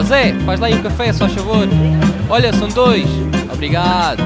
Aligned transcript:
Ó 0.00 0.02
Zé, 0.02 0.32
faz 0.46 0.58
lá 0.58 0.68
aí 0.68 0.74
um 0.74 0.82
café, 0.82 1.12
só 1.12 1.28
favor. 1.28 1.68
Olha, 2.30 2.50
são 2.54 2.68
dois. 2.68 3.04
Obrigado. 3.52 4.22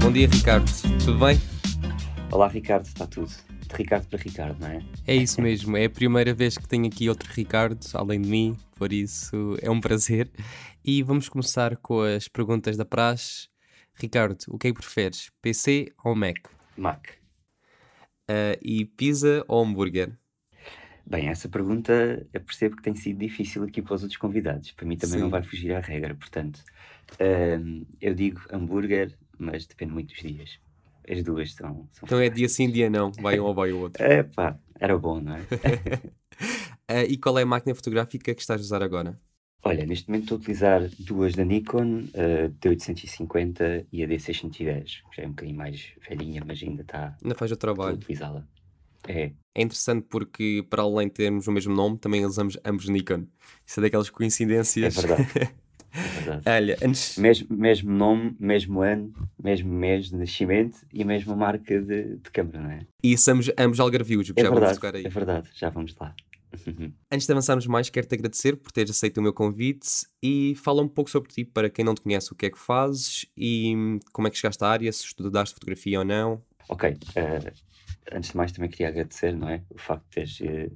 Bom 0.00 0.12
dia, 0.12 0.28
Ricardo. 0.28 0.70
Tudo 1.04 1.18
bem? 1.18 1.36
Olá, 2.30 2.46
Ricardo, 2.46 2.86
está 2.86 3.08
tudo. 3.08 3.26
De 3.26 3.74
Ricardo 3.74 4.06
para 4.06 4.20
Ricardo, 4.20 4.60
não 4.60 4.68
é? 4.68 4.84
É 5.04 5.16
isso 5.16 5.42
mesmo. 5.42 5.76
É 5.76 5.86
a 5.86 5.90
primeira 5.90 6.32
vez 6.32 6.56
que 6.56 6.68
tenho 6.68 6.86
aqui 6.86 7.08
outro 7.08 7.28
Ricardo, 7.32 7.84
além 7.92 8.20
de 8.20 8.28
mim, 8.28 8.56
por 8.76 8.92
isso 8.92 9.56
é 9.60 9.68
um 9.68 9.80
prazer. 9.80 10.30
E 10.84 11.02
vamos 11.02 11.28
começar 11.28 11.76
com 11.76 12.02
as 12.02 12.28
perguntas 12.28 12.76
da 12.76 12.84
praxe. 12.84 13.48
Ricardo, 13.94 14.44
o 14.46 14.56
que 14.56 14.68
é 14.68 14.72
que 14.72 14.78
preferes? 14.78 15.28
PC 15.42 15.88
ou 16.04 16.14
Mac? 16.14 16.36
Mac. 16.76 17.04
Uh, 18.30 18.54
e 18.62 18.84
pizza 18.84 19.44
ou 19.48 19.64
hambúrguer? 19.64 20.19
Bem, 21.10 21.28
essa 21.28 21.48
pergunta 21.48 22.24
eu 22.32 22.40
percebo 22.40 22.76
que 22.76 22.82
tem 22.82 22.94
sido 22.94 23.18
difícil 23.18 23.64
aqui 23.64 23.82
para 23.82 23.94
os 23.94 24.02
outros 24.02 24.16
convidados. 24.16 24.70
Para 24.70 24.86
mim 24.86 24.96
também 24.96 25.16
Sim. 25.16 25.22
não 25.22 25.30
vai 25.30 25.42
fugir 25.42 25.74
à 25.74 25.80
regra, 25.80 26.14
portanto, 26.14 26.62
hum, 27.20 27.84
eu 28.00 28.14
digo 28.14 28.40
hambúrguer, 28.52 29.18
mas 29.36 29.66
depende 29.66 29.92
muito 29.92 30.14
dos 30.14 30.22
dias. 30.22 30.60
As 31.08 31.22
duas 31.24 31.52
são. 31.54 31.88
são 31.92 32.04
Então 32.04 32.20
é 32.20 32.28
dia 32.28 32.48
sim, 32.48 32.70
dia 32.70 32.88
não. 32.88 33.10
Vai 33.10 33.40
um 33.40 33.44
ou 33.44 33.54
vai 33.54 33.72
o 33.72 33.78
outro. 33.80 34.00
É 34.04 34.22
pá, 34.22 34.56
era 34.78 34.96
bom, 34.96 35.20
não 35.20 35.34
é? 35.34 35.40
Uh, 35.40 37.06
e 37.10 37.18
qual 37.18 37.38
é 37.38 37.42
a 37.42 37.46
máquina 37.46 37.74
fotográfica 37.74 38.32
que 38.32 38.40
estás 38.40 38.60
a 38.60 38.64
usar 38.64 38.82
agora? 38.82 39.18
Olha, 39.62 39.84
neste 39.84 40.08
momento 40.08 40.22
estou 40.22 40.36
a 40.36 40.40
utilizar 40.40 40.88
duas 41.00 41.34
da 41.34 41.44
Nikon, 41.44 42.04
a 42.14 42.48
D850 42.48 43.86
e 43.92 44.02
a 44.02 44.06
D610, 44.06 45.02
que 45.10 45.16
já 45.16 45.22
é 45.24 45.26
um 45.26 45.30
bocadinho 45.30 45.56
mais 45.58 45.92
velhinha, 46.08 46.42
mas 46.46 46.62
ainda 46.62 46.82
está 46.82 47.16
Ainda 47.22 47.34
faz 47.34 47.52
o 47.52 47.56
trabalho. 47.56 47.96
utilizá-la. 47.96 48.46
É, 49.08 49.32
É 49.54 49.62
interessante 49.62 50.06
porque, 50.08 50.64
para 50.68 50.82
além 50.82 51.08
de 51.08 51.14
termos 51.14 51.46
o 51.46 51.52
mesmo 51.52 51.74
nome, 51.74 51.98
também 51.98 52.24
usamos 52.24 52.56
ambos 52.64 52.88
Nikon. 52.88 53.26
Isso 53.66 53.80
é 53.80 53.82
daquelas 53.82 54.08
é 54.08 54.10
coincidências. 54.10 54.94
verdade. 54.94 55.28
É 55.92 56.20
verdade. 56.20 56.42
Olha, 56.48 56.78
antes. 56.82 57.18
Mesmo, 57.18 57.48
mesmo 57.56 57.90
nome, 57.92 58.36
mesmo 58.38 58.80
ano, 58.80 59.12
mesmo 59.42 59.72
mês 59.72 60.06
de 60.08 60.14
nascimento 60.14 60.78
e 60.92 61.04
mesma 61.04 61.34
marca 61.34 61.82
de, 61.82 62.14
de 62.16 62.30
câmera, 62.30 62.60
não 62.62 62.70
é? 62.70 62.86
E 63.02 63.18
somos 63.18 63.50
ambos 63.58 63.80
algarvios, 63.80 64.30
É 64.30 64.40
já 64.40 64.48
vamos 64.48 64.60
verdade, 64.60 64.74
tocar 64.76 64.94
aí. 64.94 65.04
é 65.04 65.08
verdade, 65.08 65.48
já 65.52 65.68
vamos 65.68 65.96
lá. 65.98 66.14
Antes 67.10 67.26
de 67.26 67.32
avançarmos 67.32 67.66
mais, 67.66 67.90
quero-te 67.90 68.14
agradecer 68.14 68.54
por 68.56 68.70
teres 68.70 68.92
aceito 68.92 69.18
o 69.18 69.22
meu 69.22 69.32
convite 69.32 69.88
e 70.22 70.54
fala 70.62 70.80
um 70.80 70.88
pouco 70.88 71.10
sobre 71.10 71.28
ti 71.32 71.44
para 71.44 71.68
quem 71.68 71.84
não 71.84 71.94
te 71.94 72.02
conhece, 72.02 72.32
o 72.32 72.36
que 72.36 72.46
é 72.46 72.50
que 72.50 72.58
fazes 72.58 73.26
e 73.36 73.74
hum, 73.76 73.98
como 74.12 74.28
é 74.28 74.30
que 74.30 74.38
chegaste 74.38 74.62
à 74.62 74.68
área, 74.68 74.92
se 74.92 75.04
estudaste 75.06 75.54
fotografia 75.54 75.98
ou 75.98 76.04
não. 76.04 76.40
Ok, 76.68 76.96
eh, 77.16 77.52
antes 78.12 78.30
de 78.30 78.36
mais 78.36 78.52
também 78.52 78.70
queria 78.70 78.88
agradecer, 78.88 79.34
não 79.34 79.48
é? 79.48 79.62
O 79.70 79.78
facto 79.78 80.04
de 80.04 80.10
teres 80.10 80.40
eh, 80.40 80.70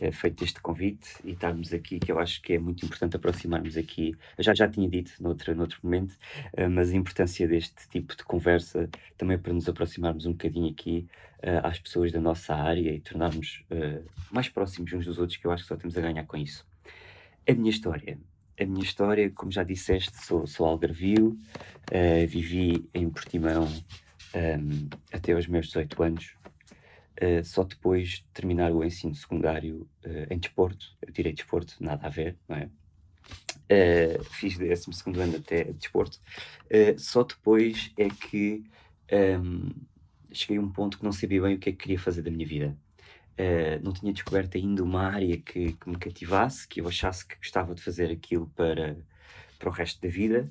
eh, 0.00 0.12
feito 0.12 0.44
este 0.44 0.60
convite 0.60 1.16
e 1.24 1.32
estarmos 1.32 1.72
aqui, 1.72 1.98
que 1.98 2.10
eu 2.10 2.18
acho 2.18 2.40
que 2.42 2.54
é 2.54 2.58
muito 2.58 2.84
importante 2.84 3.16
aproximarmos 3.16 3.76
aqui. 3.76 4.14
Eu 4.36 4.44
já, 4.44 4.54
já 4.54 4.68
tinha 4.68 4.88
dito 4.88 5.12
noutro, 5.20 5.54
noutro 5.54 5.78
momento, 5.82 6.16
eh, 6.52 6.68
mas 6.68 6.90
a 6.90 6.96
importância 6.96 7.46
deste 7.46 7.88
tipo 7.88 8.16
de 8.16 8.24
conversa 8.24 8.88
também 9.16 9.38
para 9.38 9.52
nos 9.52 9.68
aproximarmos 9.68 10.26
um 10.26 10.32
bocadinho 10.32 10.70
aqui 10.70 11.06
às 11.64 11.76
pessoas 11.80 12.12
da 12.12 12.20
nossa 12.20 12.54
área 12.54 12.94
e 12.94 13.00
tornarmos 13.00 13.64
mais 14.30 14.48
próximos 14.48 14.92
uns 14.92 15.04
dos 15.04 15.18
outros, 15.18 15.36
que 15.36 15.44
eu 15.44 15.50
acho 15.50 15.64
que 15.64 15.68
só 15.68 15.76
temos 15.76 15.98
a 15.98 16.00
ganhar 16.00 16.24
com 16.24 16.36
isso. 16.36 16.64
A 17.48 17.52
minha 17.52 17.70
história. 17.70 18.16
A 18.60 18.64
minha 18.64 18.84
história, 18.84 19.28
como 19.30 19.50
já 19.50 19.64
disseste, 19.64 20.24
sou, 20.24 20.46
sou 20.46 20.66
algarvio, 20.66 21.36
eh, 21.90 22.26
vivi 22.26 22.88
em 22.94 23.10
Portimão 23.10 23.66
ehm, 24.34 24.88
até 25.12 25.32
aos 25.32 25.46
meus 25.46 25.66
18 25.66 26.02
anos. 26.02 26.36
Uh, 27.22 27.44
só 27.44 27.62
depois 27.62 28.08
de 28.08 28.24
terminar 28.34 28.72
o 28.72 28.82
ensino 28.82 29.14
secundário 29.14 29.88
uh, 30.04 30.26
em 30.28 30.38
desporto, 30.38 30.96
eu 31.00 31.12
tirei 31.12 31.32
desporto, 31.32 31.76
nada 31.78 32.04
a 32.04 32.10
ver, 32.10 32.36
não 32.48 32.56
é? 32.56 32.68
Uh, 33.70 34.24
fiz 34.24 34.58
12 34.58 34.90
ano 35.20 35.36
até 35.36 35.64
desporto, 35.72 36.18
só 36.98 37.22
depois 37.22 37.92
é 37.96 38.08
que 38.08 38.64
um, 39.40 39.70
cheguei 40.32 40.56
a 40.56 40.60
um 40.60 40.68
ponto 40.68 40.98
que 40.98 41.04
não 41.04 41.12
sabia 41.12 41.40
bem 41.42 41.54
o 41.54 41.58
que 41.58 41.68
é 41.68 41.72
que 41.72 41.78
queria 41.78 41.98
fazer 41.98 42.22
da 42.22 42.30
minha 42.30 42.46
vida. 42.46 42.76
Não 43.82 43.92
tinha 43.92 44.12
descoberto 44.12 44.56
ainda 44.56 44.82
uma 44.82 45.02
área 45.02 45.36
que, 45.38 45.72
que 45.72 45.88
me 45.88 45.96
cativasse, 45.96 46.66
que 46.66 46.80
eu 46.80 46.88
achasse 46.88 47.26
que 47.26 47.36
gostava 47.36 47.74
de 47.74 47.82
fazer 47.82 48.10
aquilo 48.10 48.50
para, 48.54 48.96
para 49.58 49.68
o 49.68 49.72
resto 49.72 50.00
da 50.00 50.08
vida. 50.08 50.50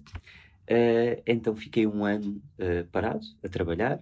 Então 1.25 1.55
fiquei 1.55 1.85
um 1.85 2.05
ano 2.05 2.41
parado 2.91 3.25
a 3.43 3.49
trabalhar. 3.49 4.01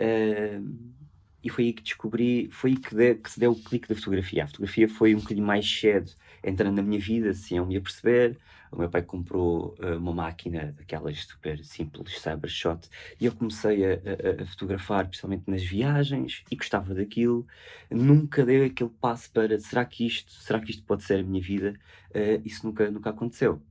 Uh, 0.00 0.97
e 1.42 1.50
foi 1.50 1.64
aí 1.66 1.72
que 1.72 1.82
descobri, 1.82 2.48
foi 2.50 2.70
aí 2.70 2.76
que, 2.76 2.94
de- 2.94 3.14
que 3.16 3.30
se 3.30 3.40
deu 3.40 3.52
o 3.52 3.62
clique 3.62 3.88
da 3.88 3.94
fotografia. 3.94 4.44
A 4.44 4.46
fotografia 4.46 4.88
foi 4.88 5.14
um 5.14 5.18
bocadinho 5.20 5.46
mais 5.46 5.68
cedo 5.70 6.10
entrando 6.42 6.76
na 6.76 6.82
minha 6.82 7.00
vida, 7.00 7.32
sem 7.34 7.58
eu 7.58 7.66
me 7.66 7.76
aperceber. 7.76 8.36
O 8.70 8.76
meu 8.78 8.90
pai 8.90 9.02
comprou 9.02 9.74
uh, 9.80 9.96
uma 9.96 10.12
máquina 10.12 10.72
daquelas 10.76 11.24
super 11.24 11.64
simples, 11.64 12.20
Cybershot, 12.20 12.88
e 13.20 13.24
eu 13.26 13.32
comecei 13.34 13.84
a, 13.84 13.94
a- 13.94 14.42
a 14.42 14.46
fotografar, 14.46 15.06
principalmente 15.06 15.44
nas 15.46 15.62
viagens, 15.62 16.42
e 16.50 16.56
gostava 16.56 16.94
daquilo. 16.94 17.46
Nunca 17.90 18.44
dei 18.44 18.64
aquele 18.66 18.90
passo 18.90 19.30
para 19.32 19.58
será 19.58 19.84
que 19.84 20.06
isto, 20.06 20.32
será 20.32 20.60
que 20.60 20.70
isto 20.70 20.82
pode 20.84 21.02
ser 21.04 21.20
a 21.20 21.22
minha 21.22 21.42
vida? 21.42 21.74
Uh, 22.10 22.42
isso 22.44 22.66
nunca, 22.66 22.90
nunca 22.90 23.10
aconteceu. 23.10 23.62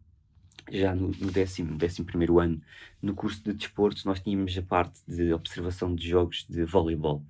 Já 0.69 0.93
no, 0.93 1.09
no 1.09 1.31
décimo, 1.31 1.77
décimo 1.77 2.05
primeiro 2.05 2.39
ano, 2.39 2.61
no 3.01 3.13
curso 3.15 3.41
de 3.43 3.53
desporto, 3.53 4.01
nós 4.05 4.19
tínhamos 4.19 4.57
a 4.57 4.61
parte 4.61 4.99
de 5.07 5.31
observação 5.31 5.95
de 5.95 6.07
jogos 6.09 6.45
de 6.49 6.65
voleibol, 6.65 7.23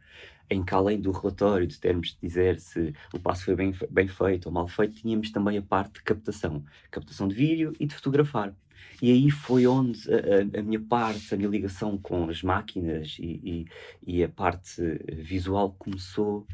em 0.49 0.63
que 0.63 0.73
além 0.73 0.99
do 0.99 1.11
relatório 1.11 1.67
de 1.67 1.79
termos 1.79 2.09
de 2.09 2.17
dizer 2.21 2.59
se 2.59 2.93
o 3.13 3.19
passo 3.19 3.45
foi 3.45 3.55
bem, 3.55 3.73
bem 3.91 4.07
feito 4.07 4.47
ou 4.47 4.51
mal 4.51 4.67
feito, 4.67 4.95
tínhamos 4.95 5.29
também 5.31 5.57
a 5.57 5.61
parte 5.61 5.95
de 5.95 6.03
captação, 6.03 6.63
captação 6.89 7.27
de 7.27 7.35
vídeo 7.35 7.73
e 7.79 7.85
de 7.85 7.93
fotografar. 7.93 8.55
E 9.01 9.11
aí 9.11 9.29
foi 9.29 9.67
onde 9.67 9.99
a, 10.11 10.57
a- 10.57 10.59
a 10.59 10.63
minha 10.63 10.79
parte, 10.79 11.33
a 11.33 11.37
minha 11.37 11.49
ligação 11.49 11.97
com 11.97 12.29
as 12.29 12.41
máquinas 12.41 13.17
e, 13.19 13.65
e, 14.05 14.15
e 14.19 14.23
a 14.23 14.29
parte 14.29 14.81
visual 15.09 15.75
começou 15.77 16.47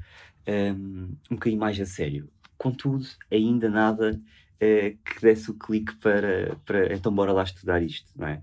um, 0.47 1.16
um 1.31 1.35
bocadinho 1.35 1.59
mais 1.61 1.79
a 1.79 1.85
sério. 1.85 2.29
Contudo, 2.57 3.05
ainda 3.31 3.69
nada 3.69 4.19
eh, 4.63 4.96
que 5.03 5.22
desse 5.22 5.51
o 5.51 5.53
clique 5.56 5.96
para, 5.96 6.56
para 6.66 6.94
então 6.94 7.13
bora 7.13 7.31
lá 7.34 7.44
estudar 7.44 7.81
isto, 7.81 8.12
não 8.16 8.28
é? 8.28 8.41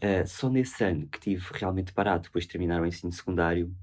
Eh, 0.00 0.26
só 0.26 0.48
nesse 0.48 0.84
ano 0.84 1.06
que 1.08 1.18
tive 1.20 1.44
realmente 1.52 1.92
parado, 1.92 2.24
depois 2.24 2.44
de 2.44 2.50
terminar 2.50 2.80
o 2.82 2.86
ensino 2.86 3.12
secundário, 3.12 3.74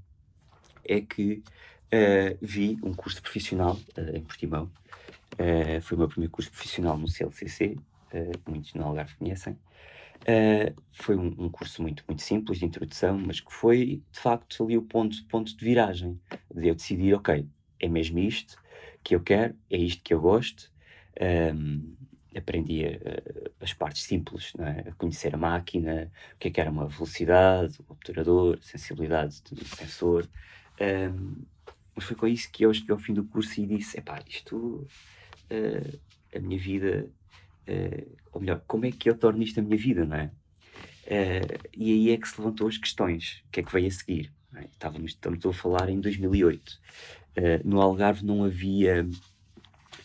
é 0.84 1.00
que 1.00 1.42
eh, 1.90 2.36
vi 2.40 2.78
um 2.82 2.94
curso 2.94 3.20
profissional 3.22 3.78
em 4.14 4.22
Portimão. 4.22 4.70
Foi 5.82 5.96
o 5.96 5.98
meu 5.98 6.08
primeiro 6.08 6.32
curso 6.32 6.50
profissional 6.50 6.96
no 6.96 7.08
CLCC, 7.08 7.76
muitos 8.46 8.72
no 8.74 8.84
Algarve 8.84 9.16
conhecem. 9.16 9.58
Eh, 10.26 10.72
foi 10.92 11.16
um, 11.16 11.34
um 11.38 11.48
curso 11.50 11.82
muito, 11.82 12.02
muito 12.08 12.22
simples 12.22 12.58
de 12.58 12.64
introdução, 12.64 13.18
mas 13.18 13.40
que 13.40 13.52
foi 13.52 14.02
de 14.10 14.20
facto 14.20 14.64
ali 14.64 14.78
o 14.78 14.82
ponto, 14.82 15.22
ponto 15.26 15.54
de 15.54 15.64
viragem, 15.64 16.18
de 16.54 16.68
eu 16.68 16.74
decidir, 16.74 17.14
ok, 17.14 17.46
é 17.78 17.88
mesmo 17.88 18.18
isto 18.18 18.56
que 19.02 19.14
eu 19.14 19.20
quero, 19.20 19.54
é 19.70 19.76
isto 19.76 20.02
que 20.02 20.14
eu 20.14 20.20
gosto. 20.20 20.72
Ahm, 21.20 21.94
aprendi 22.36 22.84
a- 22.84 22.88
a- 22.90 23.64
as 23.64 23.72
partes 23.72 24.02
simples, 24.02 24.52
é? 24.58 24.88
a 24.90 24.92
conhecer 24.94 25.34
a 25.34 25.38
máquina, 25.38 26.10
o 26.34 26.38
que 26.38 26.48
é 26.48 26.50
que 26.50 26.60
era 26.60 26.70
uma 26.70 26.88
velocidade, 26.88 27.78
o 27.88 27.92
obturador, 27.92 28.58
a 28.60 28.62
sensibilidade 28.62 29.40
do 29.52 29.64
sensor. 29.64 30.28
Ahm, 30.80 31.44
mas 31.94 32.04
foi 32.04 32.16
com 32.16 32.26
isso 32.26 32.50
que 32.50 32.64
eu 32.64 32.74
cheguei 32.74 32.92
ao 32.92 32.98
fim 32.98 33.14
do 33.14 33.24
curso 33.24 33.60
e 33.60 33.66
disse: 33.66 33.98
epá, 33.98 34.20
isto, 34.28 34.86
eh, 35.50 35.98
a 36.34 36.40
minha 36.40 36.58
vida, 36.58 37.08
eh, 37.66 38.06
ou 38.32 38.40
melhor, 38.40 38.62
como 38.66 38.86
é 38.86 38.90
que 38.92 39.08
eu 39.08 39.16
torno 39.16 39.42
isto 39.42 39.60
a 39.60 39.62
minha 39.62 39.76
vida, 39.78 40.04
não 40.04 40.16
é? 40.16 40.30
E 41.76 41.92
aí 41.92 42.10
é 42.10 42.16
que 42.16 42.28
se 42.28 42.40
levantou 42.40 42.66
as 42.68 42.78
questões, 42.78 43.42
o 43.46 43.50
que 43.50 43.60
é 43.60 43.62
que 43.62 43.72
veio 43.72 43.86
a 43.86 43.90
seguir? 43.90 44.32
é? 44.56 44.64
Estávamos, 44.64 45.12
estamos 45.12 45.44
a 45.44 45.52
falar 45.52 45.88
em 45.88 46.00
2008. 46.00 46.80
Eh, 47.36 47.60
no 47.64 47.80
Algarve 47.80 48.24
não 48.24 48.44
havia 48.44 49.06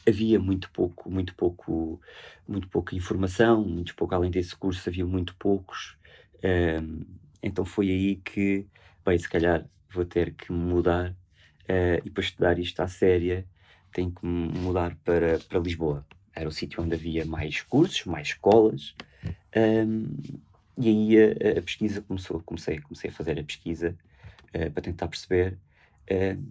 havia 0.10 0.40
muito 0.40 0.70
pouco, 0.72 1.10
muito 1.10 1.36
pouco, 1.36 2.02
muito 2.48 2.68
pouca 2.68 2.96
informação, 2.96 3.64
muito 3.64 3.96
pouco, 3.96 4.16
além 4.16 4.32
desse 4.32 4.56
curso 4.56 4.90
havia 4.90 5.06
muito 5.06 5.36
poucos. 5.36 5.98
Ahm, 6.44 7.02
então 7.42 7.66
foi 7.66 7.90
aí 7.90 8.16
que, 8.18 8.66
bem, 9.06 9.18
se 9.18 9.30
calhar 9.30 9.66
vou 9.94 10.06
ter 10.06 10.34
que 10.34 10.52
mudar 10.52 11.16
eh, 11.68 12.02
e 12.06 12.10
para 12.10 12.24
estudar 12.24 12.60
isto 12.60 12.80
à 12.82 12.88
séria 12.88 13.46
tenho 13.92 14.12
que 14.12 14.26
mudar 14.26 14.96
para, 15.04 15.40
para 15.40 15.60
Lisboa. 15.60 16.06
Era 16.36 16.48
o 16.48 16.52
sítio 16.52 16.84
onde 16.84 16.96
havia 16.96 17.26
mais 17.26 17.62
cursos, 17.62 18.06
mais 18.06 18.30
escolas. 18.30 18.96
ahm, 19.56 20.08
e 20.78 20.88
aí 20.90 21.18
a, 21.20 21.60
a 21.60 21.62
pesquisa 21.62 22.02
começou, 22.02 22.42
comecei, 22.42 22.80
comecei 22.80 23.10
a 23.10 23.14
fazer 23.14 23.40
a 23.40 23.44
pesquisa 23.44 23.98
eh, 24.54 24.70
para 24.70 24.82
tentar 24.84 25.08
perceber 25.08 25.58
ahm, 26.10 26.44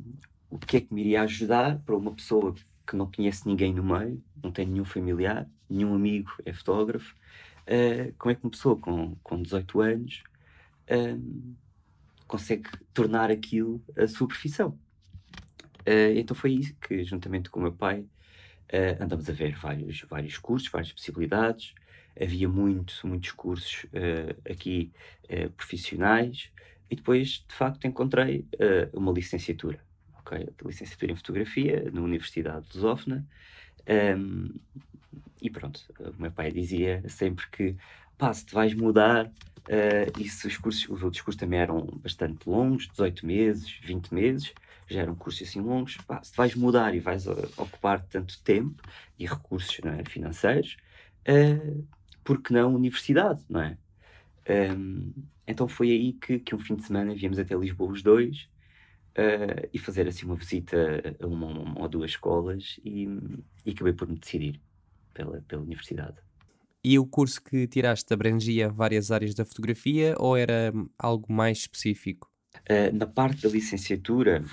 o 0.50 0.58
que 0.58 0.78
é 0.78 0.80
que 0.80 0.92
me 0.94 1.00
iria 1.02 1.22
ajudar 1.22 1.78
para 1.80 1.96
uma 1.96 2.14
pessoa 2.14 2.54
que 2.88 2.96
não 2.96 3.10
conhece 3.10 3.46
ninguém 3.46 3.74
no 3.74 3.84
meio, 3.84 4.22
não 4.42 4.50
tem 4.50 4.66
nenhum 4.66 4.84
familiar, 4.84 5.48
nenhum 5.68 5.94
amigo 5.94 6.32
é 6.44 6.52
fotógrafo, 6.52 7.14
eh, 7.66 8.12
como 8.18 8.32
é 8.32 8.34
que 8.34 8.42
uma 8.44 8.50
pessoa 8.50 8.76
com, 8.78 9.14
com 9.22 9.42
18 9.42 9.80
anos 9.80 10.24
ahm, 10.90 11.54
consegue 12.26 12.70
tornar 12.94 13.30
aquilo 13.30 13.82
a 13.96 14.06
sua 14.08 14.26
profissão? 14.26 14.78
Eh, 15.84 16.18
então 16.18 16.34
foi 16.34 16.52
isso 16.52 16.74
que, 16.80 17.04
juntamente 17.04 17.50
com 17.50 17.60
o 17.60 17.62
meu 17.62 17.72
pai, 17.72 18.00
uh, 18.72 19.02
andamos 19.02 19.28
a 19.28 19.32
ver 19.32 19.54
vários, 19.56 20.02
vários 20.02 20.38
cursos, 20.38 20.68
várias 20.70 20.92
possibilidades. 20.92 21.74
Havia 22.20 22.48
muito, 22.48 22.94
muitos 23.06 23.32
cursos 23.32 23.84
uh, 23.84 24.50
aqui 24.50 24.92
uh, 25.24 25.50
profissionais 25.52 26.50
e 26.90 26.96
depois, 26.96 27.44
de 27.46 27.54
facto, 27.54 27.86
encontrei 27.86 28.46
uma 28.94 29.12
licenciatura. 29.12 29.78
Okay? 30.28 30.46
Licenciatura 30.64 31.12
em 31.12 31.16
Fotografia 31.16 31.90
na 31.90 32.02
Universidade 32.02 32.68
de 32.68 32.76
Lusófona. 32.76 33.26
Um, 33.88 34.54
e 35.40 35.48
pronto, 35.48 35.80
o 35.98 36.20
meu 36.20 36.30
pai 36.30 36.52
dizia 36.52 37.02
sempre 37.08 37.48
que 37.50 37.76
pá, 38.18 38.32
se 38.34 38.44
te 38.44 38.54
vais 38.54 38.74
mudar, 38.74 39.26
uh, 39.26 40.20
e 40.20 40.28
se 40.28 40.46
os 40.46 40.58
cursos, 40.58 40.88
os 40.88 41.02
outros 41.02 41.22
cursos 41.22 41.40
também 41.40 41.60
eram 41.60 41.86
bastante 42.02 42.48
longos, 42.48 42.88
18 42.88 43.24
meses, 43.24 43.78
20 43.82 44.12
meses, 44.12 44.52
já 44.86 45.00
eram 45.00 45.14
cursos 45.14 45.48
assim 45.48 45.60
longos, 45.60 45.96
pá, 45.98 46.22
se 46.22 46.36
vais 46.36 46.54
mudar 46.54 46.94
e 46.94 47.00
vais 47.00 47.26
ocupar 47.26 48.02
tanto 48.06 48.42
tempo 48.42 48.82
e 49.18 49.26
recursos 49.26 49.80
é, 49.84 50.04
financeiros, 50.08 50.76
uh, 51.28 51.86
por 52.22 52.42
que 52.42 52.52
não 52.52 52.74
universidade, 52.74 53.42
não 53.48 53.62
é? 53.62 53.78
Um, 54.76 55.12
então 55.46 55.68
foi 55.68 55.90
aí 55.90 56.12
que, 56.14 56.38
que 56.38 56.54
um 56.54 56.58
fim 56.58 56.74
de 56.74 56.84
semana 56.84 57.14
viemos 57.14 57.38
até 57.38 57.54
Lisboa 57.54 57.92
os 57.92 58.02
dois 58.02 58.48
uh, 59.18 59.68
e 59.72 59.78
fazer 59.78 60.06
assim 60.06 60.24
uma 60.24 60.36
visita 60.36 61.16
a 61.20 61.26
uma, 61.26 61.46
uma 61.46 61.82
ou 61.82 61.88
duas 61.88 62.12
escolas 62.12 62.78
e, 62.84 63.08
e, 63.66 63.72
acabei 63.72 63.92
por 63.92 64.08
me 64.08 64.18
decidir 64.18 64.60
pela, 65.12 65.42
pela 65.42 65.62
universidade. 65.62 66.16
E 66.84 66.98
o 66.98 67.04
curso 67.04 67.42
que 67.42 67.66
tiraste 67.66 68.14
abrangia 68.14 68.70
várias 68.70 69.10
áreas 69.10 69.34
da 69.34 69.44
fotografia 69.44 70.14
ou 70.18 70.36
era 70.36 70.72
algo 70.96 71.32
mais 71.32 71.58
específico? 71.58 72.30
Uh, 72.70 72.94
na 72.96 73.06
parte 73.06 73.42
da 73.42 73.48
licenciatura, 73.48 74.44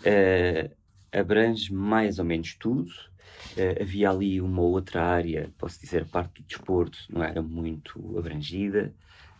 uh, 0.00 0.74
abrange 1.12 1.72
mais 1.72 2.18
ou 2.18 2.24
menos 2.24 2.54
tudo. 2.54 2.90
Uh, 3.56 3.82
havia 3.82 4.10
ali 4.10 4.40
uma 4.40 4.62
outra 4.62 5.04
área, 5.04 5.52
posso 5.58 5.80
dizer, 5.80 6.02
a 6.02 6.06
parte 6.06 6.40
do 6.40 6.46
desporto 6.46 6.98
não 7.10 7.22
era 7.22 7.42
muito 7.42 8.16
abrangida. 8.16 8.94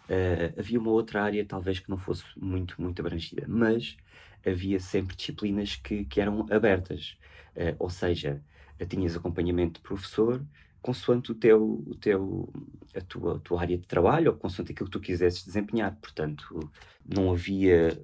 Uh, 0.04 0.58
havia 0.58 0.78
uma 0.78 0.90
outra 0.90 1.22
área, 1.22 1.44
talvez 1.44 1.78
que 1.78 1.88
não 1.88 1.96
fosse 1.96 2.24
muito, 2.36 2.80
muito 2.80 3.00
abrangida, 3.00 3.44
mas 3.48 3.96
havia 4.44 4.78
sempre 4.78 5.16
disciplinas 5.16 5.76
que, 5.76 6.04
que 6.04 6.20
eram 6.20 6.46
abertas. 6.50 7.16
Uh, 7.56 7.74
ou 7.78 7.88
seja, 7.88 8.42
tinhas 8.88 9.16
acompanhamento 9.16 9.80
de 9.80 9.86
professor, 9.86 10.44
consoante 10.82 11.32
o 11.32 11.34
teu, 11.34 11.82
o 11.86 11.94
teu, 11.94 12.52
a, 12.94 13.00
tua, 13.00 13.36
a 13.36 13.38
tua 13.38 13.60
área 13.60 13.78
de 13.78 13.86
trabalho 13.86 14.30
ou 14.30 14.36
consoante 14.36 14.72
aquilo 14.72 14.90
que 14.90 14.98
tu 14.98 15.00
quisesses 15.00 15.44
desempenhar. 15.44 15.96
Portanto, 16.02 16.70
não 17.02 17.32
havia 17.32 17.98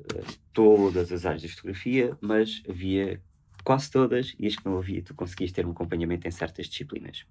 todas 0.53 1.12
as 1.12 1.26
áreas 1.26 1.43
de 1.43 1.49
fotografia, 1.49 2.17
mas 2.20 2.62
havia 2.69 3.20
quase 3.62 3.91
todas, 3.91 4.35
e 4.38 4.46
as 4.46 4.56
que 4.56 4.64
não 4.64 4.79
havia, 4.79 5.03
tu 5.03 5.14
conseguias 5.14 5.53
ter 5.53 5.67
um 5.67 5.73
acompanhamento 5.73 6.26
em 6.26 6.31
certas 6.31 6.67
disciplinas. 6.67 7.26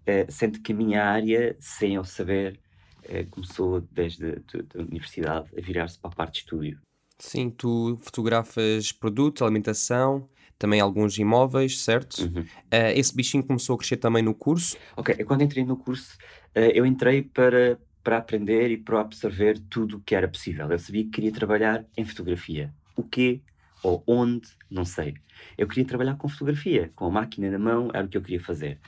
Uh, 0.00 0.30
sendo 0.30 0.60
que 0.60 0.72
a 0.72 0.74
minha 0.74 1.04
área, 1.04 1.54
sem 1.60 1.94
eu 1.94 2.04
saber, 2.04 2.58
começou 3.30 3.80
desde 3.92 4.42
a 4.74 4.78
universidade 4.78 5.50
a 5.56 5.60
virar-se 5.60 5.98
para 5.98 6.10
a 6.10 6.14
parte 6.14 6.34
de 6.34 6.38
estúdio. 6.40 6.80
Sim, 7.18 7.50
tu 7.50 7.98
fotografas 8.00 8.92
produtos, 8.92 9.42
alimentação, 9.42 10.28
também 10.58 10.80
alguns 10.80 11.18
imóveis, 11.18 11.80
certo? 11.80 12.22
Uhum. 12.22 12.42
Uh, 12.42 12.92
esse 12.94 13.14
bichinho 13.14 13.44
começou 13.44 13.74
a 13.74 13.78
crescer 13.78 13.96
também 13.96 14.22
no 14.22 14.34
curso? 14.34 14.76
Ok, 14.96 15.14
quando 15.24 15.42
entrei 15.42 15.64
no 15.64 15.76
curso, 15.76 16.16
uh, 16.56 16.60
eu 16.74 16.84
entrei 16.84 17.22
para, 17.22 17.78
para 18.02 18.18
aprender 18.18 18.70
e 18.70 18.76
para 18.76 19.00
absorver 19.00 19.58
tudo 19.70 19.96
o 19.96 20.00
que 20.00 20.14
era 20.14 20.28
possível. 20.28 20.70
Eu 20.70 20.78
sabia 20.78 21.04
que 21.04 21.10
queria 21.10 21.32
trabalhar 21.32 21.84
em 21.96 22.04
fotografia. 22.04 22.72
O 22.96 23.02
quê? 23.02 23.40
Ou 23.82 24.02
onde? 24.06 24.48
Não 24.70 24.84
sei. 24.84 25.14
Eu 25.56 25.66
queria 25.66 25.86
trabalhar 25.86 26.16
com 26.16 26.28
fotografia, 26.28 26.90
com 26.94 27.06
a 27.06 27.10
máquina 27.10 27.50
na 27.50 27.58
mão, 27.58 27.90
era 27.92 28.04
o 28.04 28.08
que 28.08 28.18
eu 28.18 28.22
queria 28.22 28.40
fazer. 28.40 28.78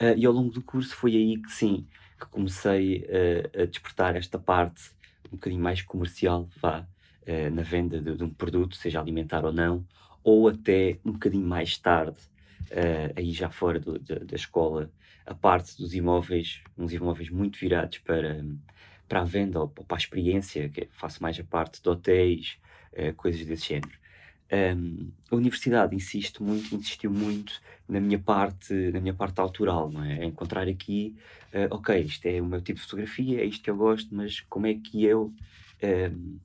Uh, 0.00 0.16
e 0.16 0.26
ao 0.26 0.32
longo 0.32 0.50
do 0.50 0.62
curso 0.62 0.94
foi 0.94 1.14
aí 1.14 1.38
que 1.38 1.50
sim, 1.50 1.86
que 2.22 2.30
comecei 2.30 3.04
a 3.54 3.64
despertar 3.66 4.14
esta 4.16 4.38
parte 4.38 4.90
um 5.28 5.36
bocadinho 5.36 5.62
mais 5.62 5.82
comercial, 5.82 6.48
vá, 6.60 6.86
na 7.52 7.62
venda 7.62 8.00
de, 8.00 8.16
de 8.16 8.22
um 8.24 8.30
produto, 8.30 8.76
seja 8.76 9.00
alimentar 9.00 9.44
ou 9.44 9.52
não, 9.52 9.84
ou 10.22 10.48
até 10.48 10.98
um 11.04 11.12
bocadinho 11.12 11.46
mais 11.46 11.76
tarde, 11.76 12.18
uh, 12.70 13.12
aí 13.16 13.32
já 13.32 13.50
fora 13.50 13.80
do, 13.80 13.98
da, 13.98 14.16
da, 14.16 14.36
escola, 14.36 14.90
a 15.26 15.34
parte 15.34 15.76
dos 15.76 15.94
imóveis, 15.94 16.62
uns 16.76 16.92
imóveis 16.92 17.30
muito 17.30 17.58
virados 17.58 17.98
para, 17.98 18.44
para 19.08 19.20
a 19.20 19.24
venda 19.24 19.60
ou 19.60 19.68
para 19.68 19.96
a 19.96 19.98
experiência, 19.98 20.68
que 20.68 20.88
faço 20.92 21.22
mais 21.22 21.38
a 21.38 21.44
parte 21.44 21.82
de 21.82 21.88
hotéis, 21.88 22.58
coisas 23.16 23.46
desse 23.46 23.68
género. 23.68 24.01
Um, 24.52 25.10
a 25.30 25.36
universidade 25.36 25.96
insiste 25.96 26.42
muito, 26.42 26.74
insistiu 26.74 27.10
muito 27.10 27.58
na 27.88 27.98
minha 27.98 28.18
parte, 28.18 28.74
na 28.92 29.00
minha 29.00 29.14
parte 29.14 29.40
autoral, 29.40 29.90
não 29.90 30.04
é? 30.04 30.18
é 30.18 30.24
encontrar 30.26 30.68
aqui, 30.68 31.16
uh, 31.54 31.74
ok, 31.74 31.98
isto 31.98 32.26
é 32.26 32.38
o 32.38 32.44
meu 32.44 32.60
tipo 32.60 32.78
de 32.78 32.84
fotografia, 32.84 33.40
é 33.40 33.46
isto 33.46 33.62
que 33.62 33.70
eu 33.70 33.76
gosto, 33.76 34.14
mas 34.14 34.40
como 34.40 34.66
é 34.66 34.74
que 34.74 35.04
eu 35.04 35.32
um, 35.82 36.38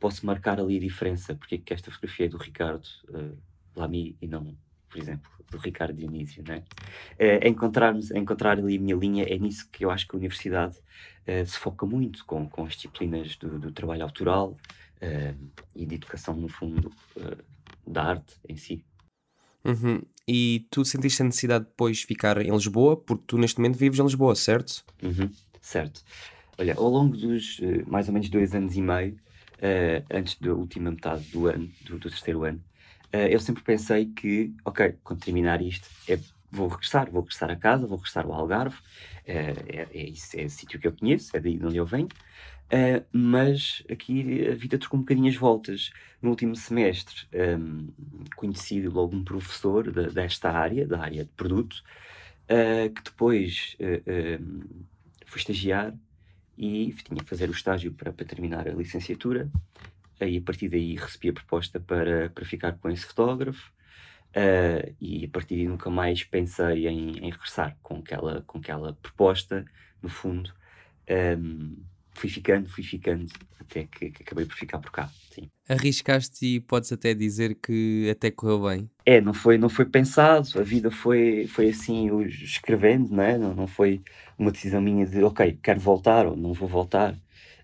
posso 0.00 0.26
marcar 0.26 0.58
ali 0.58 0.76
a 0.76 0.80
diferença, 0.80 1.36
porque 1.36 1.54
é 1.54 1.58
que 1.58 1.72
esta 1.72 1.90
fotografia 1.90 2.26
é 2.26 2.28
do 2.28 2.36
Ricardo 2.36 2.84
uh, 3.10 3.36
Lamy 3.76 4.16
e 4.20 4.26
não, 4.26 4.56
por 4.88 4.98
exemplo, 4.98 5.30
do 5.48 5.58
Ricardo 5.58 5.94
Dionísio, 5.94 6.42
né? 6.46 6.64
Uh, 7.12 7.46
encontrarmos, 7.46 8.10
encontrar 8.10 8.58
ali 8.58 8.76
a 8.76 8.80
minha 8.80 8.96
linha, 8.96 9.24
é 9.24 9.38
nisso 9.38 9.68
que 9.70 9.84
eu 9.84 9.90
acho 9.90 10.06
que 10.08 10.16
a 10.16 10.18
universidade 10.18 10.76
uh, 10.76 11.46
se 11.46 11.56
foca 11.58 11.86
muito, 11.86 12.24
com, 12.24 12.48
com 12.48 12.64
as 12.64 12.74
disciplinas 12.74 13.36
do, 13.36 13.58
do 13.58 13.70
trabalho 13.70 14.02
autoral 14.02 14.56
uh, 15.02 15.50
e 15.74 15.86
de 15.86 15.94
educação, 15.94 16.34
no 16.34 16.48
fundo, 16.48 16.92
da 17.86 18.04
arte 18.04 18.34
em 18.48 18.56
si. 18.56 18.84
Uhum. 19.64 20.02
E 20.28 20.66
tu 20.70 20.84
sentiste 20.84 21.22
a 21.22 21.24
necessidade 21.24 21.64
de 21.64 21.70
depois 21.70 22.02
ficar 22.02 22.40
em 22.40 22.50
Lisboa, 22.50 22.96
porque 22.96 23.24
tu 23.26 23.38
neste 23.38 23.58
momento 23.58 23.76
vives 23.76 23.98
em 23.98 24.02
Lisboa, 24.02 24.34
certo? 24.34 24.84
Uhum. 25.02 25.30
Certo. 25.60 26.02
Olha, 26.58 26.74
ao 26.76 26.88
longo 26.88 27.16
dos 27.16 27.60
mais 27.86 28.08
ou 28.08 28.14
menos 28.14 28.28
dois 28.28 28.54
anos 28.54 28.76
e 28.76 28.82
meio, 28.82 29.18
uh, 29.56 30.04
antes 30.10 30.38
da 30.38 30.52
última 30.52 30.90
metade 30.90 31.24
do 31.30 31.46
ano, 31.46 31.70
do, 31.82 31.98
do 31.98 32.10
terceiro 32.10 32.44
ano, 32.44 32.62
uh, 33.12 33.28
eu 33.28 33.40
sempre 33.40 33.62
pensei 33.62 34.06
que, 34.06 34.54
ok, 34.64 34.94
quando 35.02 35.20
terminar 35.20 35.62
isto, 35.62 35.88
é, 36.08 36.18
vou 36.50 36.68
regressar, 36.68 37.10
vou 37.10 37.22
regressar 37.22 37.50
a 37.50 37.56
casa, 37.56 37.86
vou 37.86 37.96
regressar 37.96 38.24
ao 38.24 38.32
Algarve, 38.32 38.76
uh, 38.76 38.80
é, 39.26 39.88
é, 39.92 40.08
isso, 40.08 40.38
é 40.38 40.44
o 40.44 40.50
sítio 40.50 40.78
que 40.78 40.86
eu 40.86 40.92
conheço, 40.92 41.36
é 41.36 41.40
daí 41.40 41.56
de 41.56 41.66
onde 41.66 41.76
eu 41.76 41.86
venho, 41.86 42.08
mas 43.12 43.82
aqui 43.90 44.46
a 44.48 44.54
vida 44.54 44.78
trocou 44.78 44.98
um 44.98 45.02
bocadinho 45.02 45.28
as 45.28 45.36
voltas. 45.36 45.90
No 46.20 46.30
último 46.30 46.56
semestre, 46.56 47.26
um, 47.32 47.38
ehm, 47.38 47.88
conheci 48.34 48.80
logo 48.82 49.14
um 49.14 49.22
professor 49.22 49.90
de, 49.92 50.12
desta 50.12 50.50
área, 50.50 50.86
da 50.86 51.00
área 51.00 51.24
de 51.24 51.30
produto, 51.30 51.82
que 52.94 53.02
depois 53.04 53.76
ehm, 53.78 54.62
fui 55.26 55.40
estagiar 55.40 55.94
e 56.56 56.92
tinha 57.04 57.22
que 57.22 57.28
fazer 57.28 57.48
o 57.48 57.52
estágio 57.52 57.92
para, 57.92 58.12
para 58.12 58.26
terminar 58.26 58.66
a 58.66 58.72
licenciatura. 58.72 59.50
Aí, 60.18 60.38
a 60.38 60.40
partir 60.40 60.68
daí, 60.68 60.96
recebi 60.96 61.28
a 61.28 61.32
proposta 61.32 61.78
para, 61.78 62.30
para 62.30 62.44
ficar 62.44 62.72
com 62.78 62.88
esse 62.88 63.04
fotógrafo. 63.04 63.70
Uh, 64.34 64.94
e 65.00 65.24
a 65.24 65.28
partir 65.28 65.56
daí 65.56 65.66
nunca 65.66 65.88
mais 65.88 66.22
pensei 66.22 66.86
em, 66.86 67.18
em, 67.18 67.30
regressar 67.30 67.74
com 67.82 67.96
aquela, 67.98 68.42
com 68.42 68.58
aquela 68.58 68.92
proposta, 68.94 69.64
no 70.02 70.08
fundo. 70.08 70.52
Um, 71.38 71.76
fui 72.16 72.28
ficando, 72.28 72.68
fui 72.68 72.82
ficando, 72.82 73.26
até 73.60 73.84
que, 73.84 74.10
que, 74.10 74.22
acabei 74.22 74.44
por 74.44 74.54
ficar 74.54 74.78
por 74.78 74.90
cá. 74.90 75.10
Sim. 75.30 75.48
Arriscaste 75.68 76.46
e 76.46 76.60
podes 76.60 76.92
até 76.92 77.14
dizer 77.14 77.54
que 77.56 78.08
até 78.10 78.30
correu 78.30 78.62
bem. 78.62 78.90
É, 79.04 79.20
não 79.20 79.34
foi, 79.34 79.58
não 79.58 79.68
foi 79.68 79.84
pensado, 79.84 80.48
a 80.58 80.62
vida 80.62 80.90
foi, 80.90 81.46
foi 81.46 81.68
assim, 81.68 82.08
escrevendo, 82.26 83.10
não, 83.10 83.22
é? 83.22 83.38
não, 83.38 83.54
não 83.54 83.66
foi 83.66 84.02
uma 84.38 84.50
decisão 84.50 84.80
minha 84.80 85.06
de, 85.06 85.22
ok, 85.22 85.58
quero 85.62 85.80
voltar 85.80 86.26
ou 86.26 86.36
não 86.36 86.52
vou 86.52 86.68
voltar. 86.68 87.16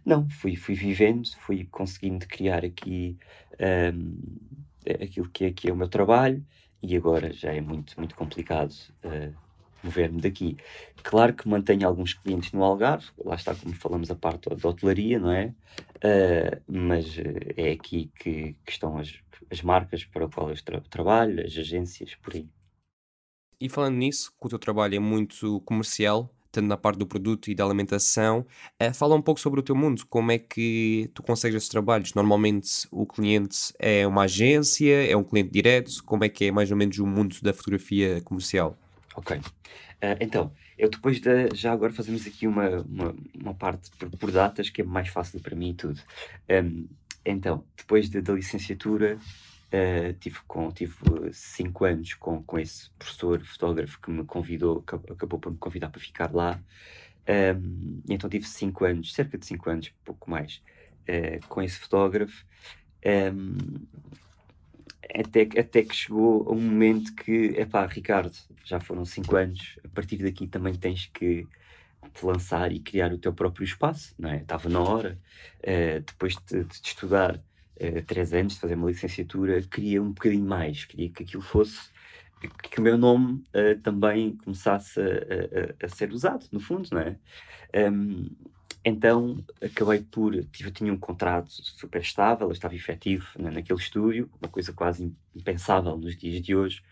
Não, 0.04 0.28
fui, 0.28 0.56
fui 0.56 0.75
vivendo, 0.75 1.28
fui 1.38 1.66
conseguindo 1.71 2.26
criar 2.26 2.64
aqui 2.64 3.16
um, 3.94 4.16
aquilo 5.00 5.28
que 5.28 5.44
é, 5.44 5.52
que 5.52 5.68
é 5.68 5.73
o 5.73 5.76
meu 5.76 5.88
trabalho 5.88 6.44
e 6.82 6.97
agora 6.97 7.32
já 7.32 7.52
é 7.52 7.61
muito, 7.61 7.94
muito 7.97 8.14
complicado 8.16 8.73
uh, 9.04 9.32
mover-me 9.83 10.21
daqui. 10.21 10.57
Claro 11.03 11.35
que 11.35 11.49
mantenho 11.49 11.87
alguns 11.87 12.15
clientes 12.15 12.53
no 12.53 12.62
Algarve, 12.62 13.07
lá 13.25 13.35
está 13.35 13.55
como 13.55 13.75
falamos 13.75 14.11
a 14.11 14.15
parte 14.15 14.49
da 14.49 14.69
hotelaria, 14.69 15.19
não 15.19 15.33
é? 15.33 15.55
Uh, 15.97 16.62
mas 16.67 17.19
eh, 17.19 17.55
é 17.57 17.73
aqui 17.73 18.11
que, 18.15 18.57
que, 18.65 18.73
estão 18.73 18.99
as, 18.99 19.15
as 19.51 19.62
marcas 19.62 20.05
para 20.05 20.25
o 20.25 20.29
qual 20.29 20.51
eu 20.51 20.65
tra 20.65 20.81
trabalho, 20.81 21.45
as 21.45 21.57
agências, 21.57 22.15
por 22.17 22.35
aí. 22.35 22.49
E 23.61 23.69
falando 23.69 23.97
nisso, 23.97 24.33
que 24.41 24.47
o 24.47 24.49
teu 24.49 24.59
trabalho 24.59 24.97
é 24.97 24.99
muito 24.99 25.61
comercial, 25.61 26.29
tanto 26.51 26.67
na 26.67 26.77
parte 26.77 26.99
do 26.99 27.07
produto 27.07 27.51
e 27.51 27.55
da 27.55 27.65
alimentação, 27.65 28.47
uh, 28.81 28.95
fala 28.95 29.15
um 29.15 29.23
pouco 29.23 29.41
sobre 29.41 29.61
o 29.61 29.62
teu 29.62 29.75
mundo, 29.75 30.05
como 30.09 30.33
é 30.33 30.39
que 30.39 31.11
tu 31.15 31.23
consegues 31.23 31.57
esses 31.57 31.69
trabalhos? 31.69 32.15
Normalmente 32.15 32.87
o 32.91 33.07
cliente 33.07 33.73
é 33.79 34.07
uma 34.07 34.23
agência, 34.23 35.09
é 35.09 35.17
um 35.17 35.25
cliente 35.25 35.51
direto, 35.51 35.91
como 36.05 36.25
é 36.25 36.29
que 36.29 36.47
é 36.47 36.53
mais 36.53 36.71
ou 36.71 36.77
menos 36.77 36.99
o 36.99 37.07
mundo 37.07 37.37
da 37.43 37.53
fotografia 37.53 38.21
comercial? 38.23 38.77
Ok. 39.14 39.37
Uh, 39.37 39.42
então, 40.21 40.52
eu 40.78 40.88
depois 40.88 41.21
de. 41.21 41.54
Já 41.54 41.73
agora 41.73 41.92
fazemos 41.92 42.26
aqui 42.26 42.47
uma, 42.47 42.81
uma, 42.83 43.14
uma 43.35 43.54
parte 43.54 43.90
por, 43.99 44.11
por, 44.11 44.31
datas 44.33 44.71
que 44.71 44.81
é 44.83 44.85
mais 44.85 45.09
fácil 45.09 45.40
para 45.40 45.54
mim 45.54 45.71
e 45.71 45.75
tudo. 45.75 46.00
Um, 46.50 46.88
então, 47.25 47.64
depois 47.76 48.09
de, 48.11 48.21
da 48.21 48.33
licenciatura, 48.33 49.19
Uh, 49.75 50.12
tive, 50.21 50.37
com, 50.47 50.71
tive 50.71 50.95
cinco 51.33 51.87
anos 51.87 52.12
com, 52.12 52.42
com 52.42 52.59
esse 52.59 52.90
professor 52.90 53.42
fotógrafo 53.42 53.99
que 54.02 54.11
me 54.11 54.23
convidou, 54.23 54.85
acabou 54.87 55.40
por 55.40 55.50
me 55.50 55.57
convidar 55.57 55.88
para 55.88 55.99
ficar 55.99 56.31
lá. 56.31 56.61
Um, 57.26 58.02
então 58.07 58.28
tive 58.28 58.47
cinco 58.47 58.85
anos, 58.85 59.14
cerca 59.14 59.38
de 59.38 59.47
cinco 59.47 59.71
anos, 59.71 59.90
pouco 60.04 60.31
mais, 60.31 60.62
uh, 61.09 61.47
com 61.49 61.62
esse 61.62 61.78
fotógrafo. 61.78 62.45
Um, 63.02 63.57
até, 65.14 65.42
até 65.61 65.83
que 65.83 65.95
chegou 65.95 66.50
um 66.52 66.61
momento 66.61 67.14
que, 67.14 67.54
é 67.57 67.64
pá, 67.64 67.87
Ricardo, 67.87 68.33
já 68.64 68.81
foram 68.81 69.04
cinco 69.04 69.37
anos, 69.37 69.78
a 69.85 69.88
partir 69.88 70.19
daqui 70.19 70.47
também 70.47 70.75
tens 70.75 71.07
que 71.12 71.47
te 72.14 72.26
lançar 72.26 72.73
e 72.73 72.81
criar 72.81 73.12
o 73.12 73.19
teu 73.19 73.33
próprio 73.33 73.64
espaço, 73.64 74.14
não 74.19 74.31
é? 74.31 74.38
Estava 74.38 74.69
na 74.69 74.81
hora, 74.81 75.19
uh, 75.61 76.00
depois 76.00 76.37
de, 76.47 76.64
de 76.64 76.75
estudar 76.75 77.37
uh, 77.37 78.02
três 78.07 78.33
anos, 78.33 78.54
de 78.54 78.61
fazer 78.61 78.75
uma 78.75 78.88
licenciatura, 78.88 79.62
queria 79.62 80.02
um 80.02 80.12
bocadinho 80.12 80.45
mais, 80.45 80.85
queria 80.85 81.11
que 81.11 81.23
aquilo 81.23 81.42
fosse, 81.42 81.90
que 82.71 82.81
o 82.81 82.83
meu 82.83 82.99
nome 82.99 83.45
uh, 83.54 83.78
também 83.83 84.37
começasse 84.37 85.00
a, 85.00 85.04
a, 85.04 85.87
a, 85.87 85.88
ser 85.88 86.12
usado, 86.12 86.47
no 86.50 86.59
fundo, 86.59 86.88
não 86.90 87.00
é? 87.00 87.16
Um, 87.90 88.28
então 88.85 89.45
acabei 89.61 90.01
por. 90.01 90.45
Tinha 90.73 90.93
um 90.93 90.99
contrato 90.99 91.51
super 91.51 92.01
estável, 92.01 92.51
estava 92.51 92.75
efetivo 92.75 93.27
né, 93.39 93.51
naquele 93.51 93.79
estúdio, 93.79 94.29
uma 94.41 94.51
coisa 94.51 94.73
quase 94.73 95.15
impensável 95.35 95.97
nos 95.97 96.17
dias 96.17 96.43
de 96.43 96.55
hoje, 96.55 96.83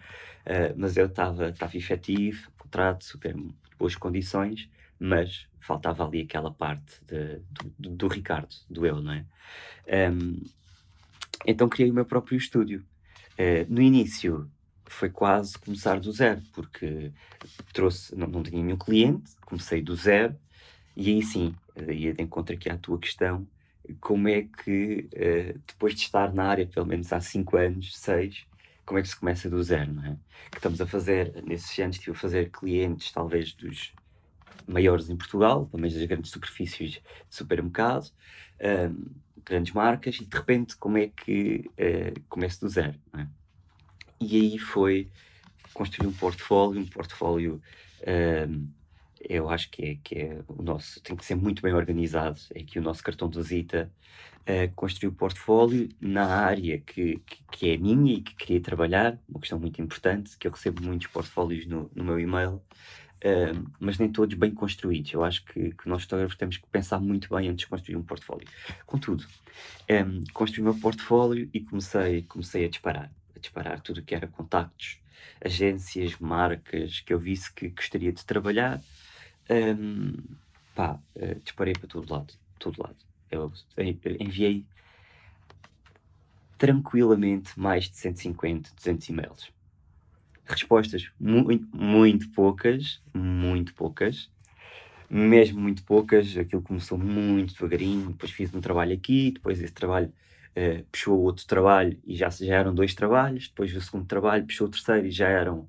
uh, 0.46 0.74
mas 0.76 0.96
eu 0.96 1.06
estava, 1.06 1.52
efetivo, 1.74 2.50
contrato, 2.56 3.04
super 3.04 3.34
boas 3.78 3.96
condições, 3.96 4.68
mas 4.98 5.48
faltava 5.58 6.06
ali 6.06 6.22
aquela 6.22 6.52
parte 6.52 7.02
de, 7.04 7.40
do, 7.78 7.90
do, 7.90 8.08
Ricardo, 8.08 8.54
do 8.68 8.86
eu, 8.86 9.02
não 9.02 9.12
é? 9.12 9.24
Um, 10.12 10.40
então 11.44 11.68
criei 11.68 11.90
o 11.90 11.94
meu 11.94 12.04
próprio 12.04 12.38
estúdio. 12.38 12.84
Uh, 13.32 13.66
no 13.68 13.82
início 13.82 14.48
foi 14.86 15.10
quase 15.10 15.58
começar 15.58 15.98
do 15.98 16.12
zero, 16.12 16.42
porque 16.52 17.10
trouxe, 17.72 18.14
não, 18.14 18.26
não 18.28 18.42
tinha 18.42 18.62
nenhum 18.62 18.76
cliente, 18.76 19.32
comecei 19.44 19.82
do 19.82 19.96
zero, 19.96 20.36
e 20.96 21.08
aí 21.08 21.22
sim, 21.22 21.54
ia 21.88 22.12
de 22.12 22.22
encontro 22.22 22.54
aqui 22.54 22.68
à 22.68 22.76
tua 22.76 22.98
questão, 22.98 23.46
como 24.00 24.28
é 24.28 24.42
que 24.42 25.08
uh, 25.14 25.60
depois 25.66 25.94
de 25.94 26.02
estar 26.02 26.32
na 26.32 26.44
área 26.44 26.66
pelo 26.66 26.86
menos 26.86 27.12
há 27.12 27.20
5 27.20 27.56
anos, 27.56 27.96
6, 27.98 28.46
como 28.84 28.98
é 28.98 29.02
que 29.02 29.08
se 29.08 29.16
começa 29.16 29.48
do 29.48 29.62
zero, 29.62 29.92
não 29.92 30.04
é? 30.04 30.16
Que 30.50 30.58
estamos 30.58 30.80
a 30.80 30.86
fazer, 30.86 31.42
nesses 31.44 31.78
anos 31.78 31.96
estive 31.96 32.16
a 32.16 32.20
fazer 32.20 32.50
clientes 32.50 33.12
talvez 33.12 33.52
dos 33.54 33.92
maiores 34.66 35.08
em 35.08 35.16
Portugal, 35.16 35.66
pelo 35.66 35.80
menos 35.80 35.96
das 35.96 36.06
grandes 36.06 36.30
superfícies 36.30 36.92
de 36.92 37.02
supermercado, 37.28 38.10
um, 38.90 39.06
grandes 39.44 39.72
marcas, 39.72 40.16
e 40.16 40.24
de 40.24 40.36
repente 40.36 40.76
como 40.76 40.98
é 40.98 41.08
que 41.08 41.70
uh, 41.78 42.60
do 42.60 42.68
zero, 42.68 42.98
é? 43.16 43.26
E 44.20 44.36
aí 44.36 44.58
foi 44.58 45.08
construir 45.72 46.08
um 46.08 46.12
portfólio, 46.12 46.80
um 46.80 46.86
portfólio 46.86 47.62
um, 48.48 48.68
eu 49.28 49.50
acho 49.50 49.70
que 49.70 49.84
é, 49.84 49.98
que 50.02 50.14
é 50.16 50.42
o 50.48 50.62
nosso, 50.62 51.00
tem 51.02 51.14
que 51.14 51.24
ser 51.24 51.34
muito 51.34 51.62
bem 51.62 51.74
organizado. 51.74 52.40
É 52.54 52.62
que 52.62 52.78
o 52.78 52.82
nosso 52.82 53.02
cartão 53.02 53.28
de 53.28 53.38
visita 53.38 53.90
uh, 54.42 54.72
construiu 54.74 55.10
o 55.10 55.14
portfólio 55.14 55.88
na 56.00 56.24
área 56.24 56.78
que, 56.78 57.20
que, 57.26 57.42
que, 57.50 57.70
é 57.70 57.76
minha 57.76 58.14
e 58.14 58.20
que 58.22 58.34
queria 58.34 58.60
trabalhar, 58.60 59.18
uma 59.28 59.40
questão 59.40 59.58
muito 59.58 59.80
importante, 59.80 60.36
que 60.38 60.46
eu 60.46 60.52
recebo 60.52 60.82
muitos 60.82 61.08
portfólios 61.08 61.66
no, 61.66 61.90
no 61.94 62.04
meu 62.04 62.18
e-mail, 62.18 62.54
uh, 62.54 63.70
mas 63.78 63.98
nem 63.98 64.10
todos 64.10 64.36
bem 64.36 64.52
construídos. 64.52 65.12
Eu 65.12 65.22
acho 65.22 65.44
que, 65.44 65.72
que 65.72 65.88
nós 65.88 66.02
fotógrafos 66.02 66.36
temos 66.36 66.56
que 66.56 66.66
pensar 66.68 66.98
muito 66.98 67.34
bem 67.34 67.48
antes 67.48 67.64
de 67.64 67.70
construir 67.70 67.96
um 67.96 68.02
portfólio. 68.02 68.48
Contudo, 68.86 69.26
ehm, 69.86 70.24
construí 70.32 70.62
o 70.62 70.64
meu 70.64 70.74
portfólio 70.80 71.48
e 71.52 71.60
comecei, 71.60 72.22
comecei 72.22 72.64
a 72.64 72.68
disparar, 72.68 73.12
a 73.36 73.38
disparar 73.38 73.80
tudo 73.80 74.00
o 74.00 74.02
que 74.02 74.14
era 74.14 74.26
contactos, 74.26 74.98
agências, 75.44 76.18
marcas 76.18 77.00
que 77.00 77.12
eu 77.12 77.18
visse 77.18 77.52
que 77.52 77.68
gostaria 77.68 78.12
de 78.12 78.24
trabalhar 78.24 78.80
um, 79.50 80.14
pá, 80.74 80.98
uh, 81.16 81.40
disparei 81.42 81.74
para 81.74 81.88
todo 81.88 82.12
lado. 82.12 82.34
Todo 82.58 82.82
lado. 82.82 82.96
Eu 83.30 83.52
enviei 84.18 84.64
tranquilamente 86.58 87.58
mais 87.58 87.88
de 87.88 87.96
150, 87.96 88.70
200 88.76 89.08
e-mails. 89.08 89.52
Respostas 90.44 91.10
muito, 91.18 91.66
muito 91.74 92.28
poucas, 92.30 93.00
muito 93.14 93.72
poucas, 93.72 94.28
mesmo 95.08 95.60
muito 95.60 95.82
poucas. 95.84 96.36
Aquilo 96.36 96.60
começou 96.60 96.98
muito 96.98 97.54
devagarinho. 97.54 98.10
Depois 98.10 98.32
fiz 98.32 98.52
um 98.54 98.60
trabalho 98.60 98.92
aqui, 98.92 99.30
depois 99.30 99.60
esse 99.60 99.72
trabalho 99.72 100.12
uh, 100.56 100.84
puxou 100.90 101.18
outro 101.20 101.46
trabalho 101.46 101.98
e 102.04 102.14
já, 102.14 102.28
já 102.28 102.56
eram 102.56 102.74
dois 102.74 102.94
trabalhos. 102.94 103.48
Depois 103.48 103.74
o 103.74 103.80
segundo 103.80 104.06
trabalho 104.06 104.44
puxou 104.44 104.66
o 104.66 104.70
terceiro 104.70 105.06
e 105.06 105.10
já 105.10 105.28
eram 105.28 105.60
uh, 105.60 105.68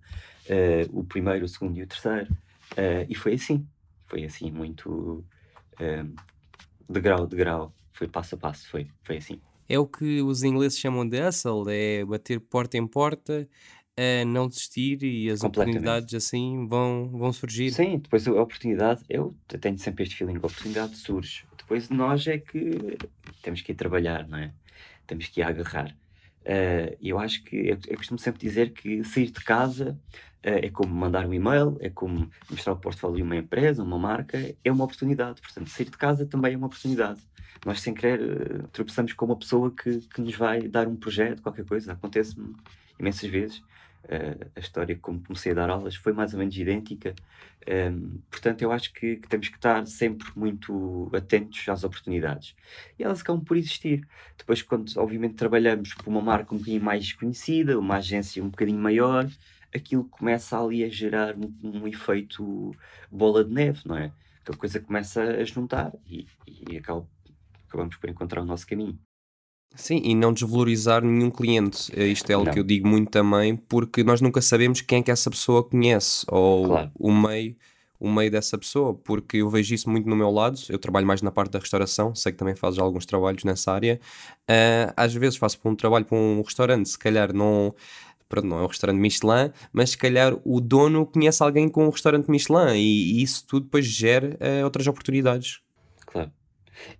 o 0.99 1.03
primeiro, 1.03 1.45
o 1.45 1.47
segundo 1.47 1.77
e 1.77 1.83
o 1.83 1.87
terceiro. 1.87 2.27
Uh, 2.73 3.05
e 3.09 3.15
foi 3.15 3.33
assim, 3.33 3.67
foi 4.07 4.23
assim 4.23 4.51
muito 4.51 5.25
uh, 5.79 6.15
de 6.89 6.99
grau 6.99 7.27
de 7.27 7.35
grau, 7.35 7.73
foi 7.91 8.07
passo 8.07 8.35
a 8.35 8.37
passo, 8.37 8.67
foi, 8.69 8.87
foi 9.03 9.17
assim. 9.17 9.41
É 9.67 9.79
o 9.79 9.87
que 9.87 10.21
os 10.21 10.43
ingleses 10.43 10.77
chamam 10.77 11.07
de 11.07 11.21
hustle, 11.21 11.69
é 11.69 12.03
bater 12.03 12.39
porta 12.39 12.77
em 12.77 12.85
porta, 12.85 13.47
a 13.97 14.25
não 14.25 14.47
desistir 14.47 15.03
e 15.03 15.29
as 15.29 15.43
oportunidades 15.43 16.13
assim 16.13 16.67
vão, 16.67 17.09
vão 17.09 17.31
surgir. 17.31 17.71
Sim, 17.71 17.99
depois 17.99 18.27
a 18.27 18.31
oportunidade, 18.33 19.03
eu 19.09 19.35
tenho 19.47 19.77
sempre 19.77 20.03
este 20.03 20.15
feeling, 20.15 20.35
a 20.35 20.39
oportunidade 20.39 20.95
surge. 20.97 21.45
Depois 21.57 21.89
nós 21.89 22.25
é 22.27 22.37
que 22.37 22.97
temos 23.41 23.61
que 23.61 23.71
ir 23.71 23.75
trabalhar, 23.75 24.27
não 24.27 24.37
é? 24.37 24.53
Temos 25.07 25.27
que 25.27 25.41
ir 25.41 25.43
agarrar. 25.43 25.95
Uh, 26.41 26.97
eu 27.01 27.19
acho 27.19 27.43
que 27.43 27.55
eu, 27.55 27.77
eu, 27.87 27.97
costumo 27.97 28.17
sempre 28.17 28.41
dizer 28.41 28.71
que 28.71 29.03
sair 29.03 29.29
de 29.29 29.43
casa 29.43 29.91
uh, 29.91 30.65
é 30.65 30.69
como 30.69 30.93
mandar 30.93 31.25
um 31.27 31.33
e-mail, 31.33 31.77
é 31.79 31.89
como 31.89 32.29
mostrar 32.49 32.73
o 32.73 32.77
portfólio 32.77 33.17
de 33.17 33.21
uma 33.21 33.35
empresa, 33.35 33.83
uma 33.83 33.99
marca, 33.99 34.37
é 34.63 34.71
uma 34.71 34.83
oportunidade. 34.83 35.39
Portanto, 35.39 35.69
sair 35.69 35.85
de 35.85 35.97
casa 35.97 36.25
também 36.25 36.53
é 36.53 36.57
uma 36.57 36.67
oportunidade. 36.67 37.21
Nós, 37.63 37.81
sem 37.81 37.93
querer, 37.93 38.21
uh, 38.21 38.67
tropeçamos 38.69 39.13
com 39.13 39.25
uma 39.25 39.35
pessoa 39.35 39.71
que, 39.71 39.99
que 39.99 40.21
nos 40.21 40.35
vai 40.35 40.67
dar 40.67 40.87
um 40.87 40.95
projeto, 40.95 41.43
qualquer 41.43 41.65
coisa. 41.65 41.93
Acontece-me 41.93 42.55
imensas 42.99 43.29
vezes. 43.29 43.61
A 44.55 44.59
história 44.59 44.97
como 44.97 45.21
comecei 45.23 45.51
a 45.51 45.55
dar 45.55 45.69
aulas 45.69 45.95
foi 45.95 46.11
mais 46.13 46.33
ou 46.33 46.39
menos 46.39 46.57
idêntica. 46.57 47.15
Um, 47.67 48.19
portanto, 48.29 48.61
eu 48.61 48.71
acho 48.71 48.91
que, 48.93 49.17
que, 49.17 49.27
temos 49.27 49.47
que 49.47 49.55
estar 49.55 49.85
sempre 49.85 50.27
muito 50.35 51.09
atentos 51.13 51.67
às 51.69 51.83
oportunidades. 51.83 52.55
E 52.97 53.03
elas 53.03 53.21
acabam 53.21 53.43
por 53.43 53.55
existir. 53.57 54.07
Depois, 54.37 54.61
quando 54.61 54.91
obviamente 54.97 55.35
trabalhamos 55.35 55.93
por 55.93 56.07
uma 56.07 56.21
marca 56.21 56.53
um 56.53 56.57
bocadinho 56.57 56.83
mais 56.83 57.13
conhecida, 57.13 57.77
uma 57.79 57.97
agência 57.97 58.43
um 58.43 58.49
bocadinho 58.49 58.79
maior, 58.79 59.29
aquilo 59.73 60.05
começa 60.05 60.59
ali 60.59 60.83
a 60.83 60.89
gerar 60.89 61.35
um, 61.35 61.53
um 61.63 61.87
efeito 61.87 62.75
bola 63.11 63.43
de 63.43 63.53
neve, 63.53 63.81
não 63.85 63.97
é? 63.97 64.11
Que 64.43 64.51
a 64.51 64.57
coisa 64.57 64.79
começa 64.79 65.21
a 65.21 65.43
juntar 65.43 65.93
e, 66.07 66.27
e 66.47 66.77
acaba, 66.77 67.07
acabamos 67.67 67.95
por 67.95 68.09
encontrar 68.09 68.41
o 68.41 68.45
nosso 68.45 68.65
caminho. 68.67 68.99
Sim, 69.75 70.01
e 70.03 70.13
não 70.13 70.33
desvalorizar 70.33 71.03
nenhum 71.03 71.31
cliente. 71.31 71.91
Eh, 71.95 72.07
isto 72.07 72.29
é 72.29 72.33
algo 72.33 72.51
que 72.51 72.59
eu 72.59 72.63
digo 72.63 72.87
muito 72.87 73.09
também, 73.09 73.55
porque 73.55 74.03
nós 74.03 74.21
nunca 74.21 74.41
sabemos 74.41 74.81
quem 74.81 74.99
é 74.99 75.03
que 75.03 75.11
essa 75.11 75.29
pessoa 75.29 75.63
conhece 75.63 76.25
ou 76.29 76.67
Claro. 76.67 76.91
o 76.99 77.11
meio, 77.11 77.55
o 77.99 78.11
meio 78.11 78.29
dessa 78.29 78.57
pessoa, 78.57 78.93
porque 78.93 79.37
eu 79.37 79.49
vejo 79.49 79.73
isso 79.73 79.89
muito 79.89 80.09
no 80.09 80.15
meu 80.15 80.29
lado. 80.29 80.59
Eu 80.69 80.77
trabalho 80.77 81.07
mais 81.07 81.21
na 81.21 81.31
parte 81.31 81.51
da 81.51 81.59
restauração, 81.59 82.13
sei 82.13 82.31
que 82.31 82.37
também 82.37 82.55
fazes 82.55 82.79
alguns 82.79 83.05
trabalhos 83.05 83.43
nessa 83.43 83.71
área. 83.71 83.99
Ah, 84.47 84.93
às 84.97 85.13
vezes 85.13 85.37
faço 85.37 85.57
um 85.63 85.75
trabalho 85.75 86.05
para 86.05 86.17
um 86.17 86.41
restaurante, 86.41 86.89
se 86.89 86.99
calhar 86.99 87.33
não, 87.33 87.73
pronto, 88.27 88.47
não 88.47 88.59
é 88.59 88.63
um 88.63 88.67
restaurante 88.67 88.99
Michelin, 88.99 89.51
mas 89.71 89.91
se 89.91 89.97
calhar 89.97 90.37
o 90.43 90.59
dono 90.59 91.05
conhece 91.05 91.41
alguém 91.41 91.69
com 91.69 91.85
um 91.85 91.89
restaurante 91.89 92.29
Michelin 92.29 92.73
e, 92.75 93.19
e 93.19 93.23
isso 93.23 93.45
tudo 93.47 93.63
depois 93.63 93.85
gera 93.85 94.37
ah, 94.39 94.63
outras 94.65 94.85
oportunidades. 94.85 95.61
Claro. 96.05 96.31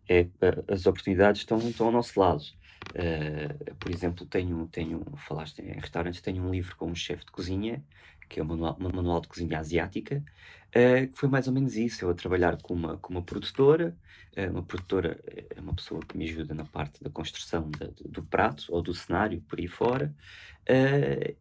É, 0.08 0.28
as 0.68 0.86
oportunidades 0.86 1.42
estão, 1.42 1.58
estão 1.58 1.88
ao 1.88 1.92
nosso 1.92 2.20
lado. 2.20 2.44
Uh, 2.90 3.76
por 3.76 3.92
exemplo, 3.92 4.26
tenho, 4.26 4.68
tenho, 4.68 5.06
falaste 5.28 5.60
em 5.60 5.80
restaurantes, 5.80 6.22
tenho 6.22 6.44
um 6.44 6.52
livro 6.52 6.76
com 6.76 6.88
um 6.88 6.96
chefe 6.96 7.26
de 7.26 7.32
cozinha, 7.32 7.84
que 8.28 8.40
é 8.40 8.44
o 8.44 8.46
manual, 8.46 8.78
manual 8.80 9.22
de 9.22 9.28
cozinha 9.28 9.60
asiática, 9.60 10.24
uh, 10.70 11.08
que 11.08 11.18
foi 11.18 11.30
mais 11.30 11.48
ou 11.48 11.54
menos 11.54 11.76
isso. 11.78 12.04
Eu 12.04 12.10
a 12.10 12.14
trabalhar 12.14 12.58
com 12.62 12.74
uma, 12.74 12.98
com 12.98 13.14
uma 13.14 13.22
produtora, 13.22 13.96
uh, 14.36 14.52
uma 14.52 14.64
produtora 14.64 15.20
é 15.56 15.60
uma 15.60 15.74
pessoa 15.74 16.02
que 16.02 16.18
me 16.18 16.26
ajuda 16.26 16.54
na 16.54 16.66
parte 16.66 17.02
da 17.02 17.10
construção 17.10 17.70
do 18.06 18.24
prato 18.24 18.66
ou 18.70 18.82
do 18.82 18.94
cenário 18.94 19.42
por 19.42 19.60
aí 19.60 19.68
fora, 19.68 20.14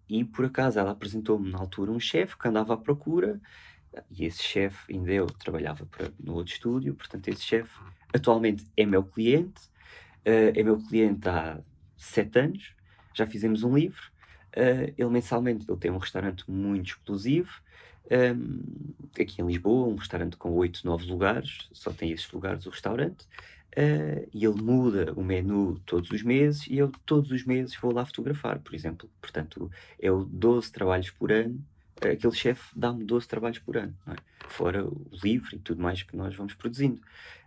e 0.08 0.24
por 0.24 0.46
acaso 0.46 0.78
ela 0.78 0.92
apresentou-me 0.92 1.50
na 1.50 1.58
altura 1.58 1.92
um 1.92 2.00
chefe 2.00 2.36
que 2.38 2.48
andava 2.48 2.74
à 2.74 2.76
procura. 2.76 3.40
E 4.10 4.24
esse 4.24 4.42
chefe, 4.42 4.92
ainda 4.92 5.12
eu 5.12 5.26
trabalhava 5.26 5.84
para, 5.86 6.10
no 6.18 6.34
outro 6.34 6.52
estúdio, 6.52 6.94
portanto, 6.94 7.28
esse 7.28 7.42
chefe 7.42 7.72
atualmente 8.14 8.64
é 8.76 8.86
meu 8.86 9.02
cliente, 9.02 9.69
Uh, 10.26 10.52
é 10.54 10.62
meu 10.62 10.78
cliente 10.78 11.28
há 11.28 11.58
sete 11.96 12.38
anos, 12.38 12.74
já 13.14 13.26
fizemos 13.26 13.62
um 13.62 13.74
livro. 13.74 14.10
Uh, 14.56 14.92
ele 14.96 15.10
mensalmente 15.10 15.64
ele 15.68 15.78
tem 15.78 15.90
um 15.90 15.98
restaurante 15.98 16.50
muito 16.50 16.88
exclusivo 16.88 17.50
um, 18.10 18.14
ehm, 18.14 19.22
aqui 19.22 19.40
em 19.40 19.46
Lisboa, 19.46 19.88
um 19.88 19.94
restaurante 19.94 20.36
com 20.36 20.50
oito, 20.52 20.84
nove 20.84 21.06
lugares, 21.06 21.68
só 21.72 21.92
tem 21.92 22.10
esses 22.10 22.30
lugares 22.32 22.66
o 22.66 22.70
restaurante. 22.70 23.26
Uh, 23.70 24.26
e 24.34 24.44
ele 24.44 24.60
muda 24.60 25.12
o 25.14 25.22
menu 25.22 25.80
todos 25.86 26.10
os 26.10 26.24
meses 26.24 26.66
e 26.66 26.76
eu 26.76 26.90
todos 27.06 27.30
os 27.30 27.44
meses 27.44 27.76
vou 27.80 27.94
lá 27.94 28.04
fotografar, 28.04 28.58
por 28.58 28.74
exemplo. 28.74 29.08
Portanto, 29.20 29.70
eu 29.96 30.24
12 30.24 30.72
trabalhos 30.72 31.10
por 31.10 31.30
ano, 31.30 31.64
aquele 32.02 32.34
chefe 32.34 32.64
dá-me 32.74 33.04
12 33.04 33.28
trabalhos 33.28 33.60
por 33.60 33.76
ano, 33.76 33.94
é? 34.08 34.16
fora 34.48 34.84
o 34.84 35.06
livro 35.22 35.54
e 35.54 35.58
tudo 35.60 35.80
mais 35.80 36.02
que 36.02 36.16
nós 36.16 36.34
vamos 36.34 36.54
produzindo. 36.54 37.00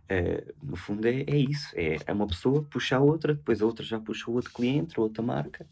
Uh, 0.04 0.54
no 0.62 0.76
fundo 0.76 1.08
é, 1.08 1.22
é 1.22 1.38
isso, 1.38 1.72
é, 1.76 1.98
é, 2.06 2.14
uma 2.14 2.28
pessoa 2.28 2.62
puxa 2.64 2.98
a 2.98 3.00
outra, 3.00 3.34
depois 3.34 3.62
a 3.62 3.66
outra 3.66 3.86
já 3.86 4.00
puxa 4.00 4.30
o 4.30 4.34
outro 4.34 4.52
cliente, 4.52 5.00
outra 5.00 5.24
marca, 5.24 5.66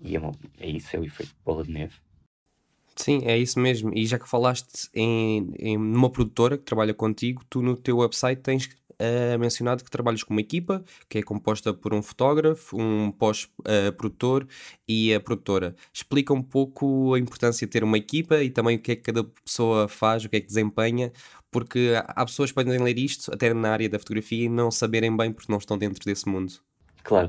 e 0.00 0.16
é, 0.16 0.18
uma, 0.18 0.32
é 0.58 0.68
isso, 0.68 0.96
é 0.96 0.98
o 0.98 1.04
efeito 1.04 1.34
bola 1.44 1.62
de 1.64 1.72
neve. 1.72 2.03
Sim, 2.96 3.22
é 3.24 3.36
isso 3.36 3.58
mesmo. 3.58 3.90
E 3.94 4.06
já 4.06 4.18
que 4.18 4.28
falaste 4.28 4.88
em, 4.94 5.52
em 5.58 5.76
numa 5.76 6.10
produtora 6.10 6.56
que 6.56 6.64
trabalha 6.64 6.94
contigo, 6.94 7.42
tu 7.50 7.60
no 7.60 7.76
teu 7.76 7.98
website 7.98 8.40
tens 8.40 8.66
uh, 8.66 9.38
mencionado 9.38 9.82
que 9.82 9.90
trabalhas 9.90 10.22
com 10.22 10.32
uma 10.32 10.40
equipa 10.40 10.84
que 11.08 11.18
é 11.18 11.22
composta 11.22 11.74
por 11.74 11.92
um 11.92 12.00
fotógrafo, 12.02 12.76
um 12.80 13.10
pós-produtor 13.10 14.46
e 14.86 15.12
a 15.12 15.20
produtora. 15.20 15.74
Explica 15.92 16.32
um 16.32 16.42
pouco 16.42 17.14
a 17.14 17.18
importância 17.18 17.66
de 17.66 17.70
ter 17.72 17.82
uma 17.82 17.98
equipa 17.98 18.42
e 18.44 18.50
também 18.50 18.76
o 18.76 18.80
que 18.80 18.92
é 18.92 18.96
que 18.96 19.02
cada 19.02 19.24
pessoa 19.24 19.88
faz, 19.88 20.24
o 20.24 20.28
que 20.28 20.36
é 20.36 20.40
que 20.40 20.46
desempenha, 20.46 21.12
porque 21.50 21.92
há 22.06 22.24
pessoas 22.24 22.50
que 22.50 22.54
podem 22.54 22.78
ler 22.78 22.98
isto 22.98 23.32
até 23.34 23.52
na 23.52 23.70
área 23.72 23.88
da 23.88 23.98
fotografia 23.98 24.44
e 24.44 24.48
não 24.48 24.70
saberem 24.70 25.16
bem 25.16 25.32
porque 25.32 25.50
não 25.50 25.58
estão 25.58 25.76
dentro 25.76 26.04
desse 26.04 26.28
mundo. 26.28 26.52
Claro. 27.04 27.28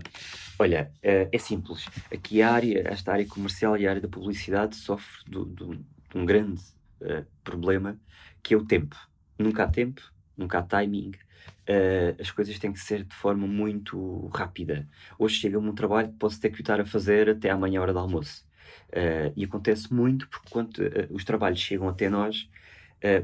Olha, 0.57 0.89
é, 1.03 1.27
é 1.29 1.37
simples. 1.37 1.85
Aqui 2.11 2.41
a 2.41 2.51
área, 2.51 2.87
esta 2.87 3.11
área 3.11 3.27
comercial 3.27 3.77
e 3.77 3.85
a 3.85 3.89
área 3.89 4.01
da 4.01 4.07
publicidade 4.07 4.77
sofre 4.77 5.21
de 5.27 6.17
um 6.17 6.25
grande 6.25 6.61
uh, 7.01 7.25
problema 7.43 7.99
que 8.41 8.53
é 8.53 8.57
o 8.57 8.63
tempo. 8.63 8.95
Nunca 9.37 9.63
há 9.63 9.67
tempo, 9.67 10.01
nunca 10.37 10.59
há 10.59 10.63
timing, 10.63 11.11
uh, 11.11 12.21
as 12.21 12.31
coisas 12.31 12.57
têm 12.57 12.71
que 12.71 12.79
ser 12.79 13.03
de 13.03 13.13
forma 13.13 13.45
muito 13.45 14.27
rápida. 14.33 14.87
Hoje 15.19 15.35
chega-me 15.35 15.67
um 15.67 15.75
trabalho 15.75 16.07
que 16.07 16.17
posso 16.17 16.39
ter 16.39 16.51
que 16.51 16.61
estar 16.61 16.79
a 16.79 16.85
fazer 16.85 17.29
até 17.29 17.49
amanhã, 17.49 17.81
hora 17.81 17.91
do 17.91 17.99
almoço. 17.99 18.45
Uh, 18.89 19.33
e 19.35 19.43
acontece 19.43 19.93
muito 19.93 20.29
porque 20.29 20.49
quando 20.49 20.77
os 21.09 21.25
trabalhos 21.25 21.59
chegam 21.59 21.89
até 21.89 22.09
nós, 22.09 22.49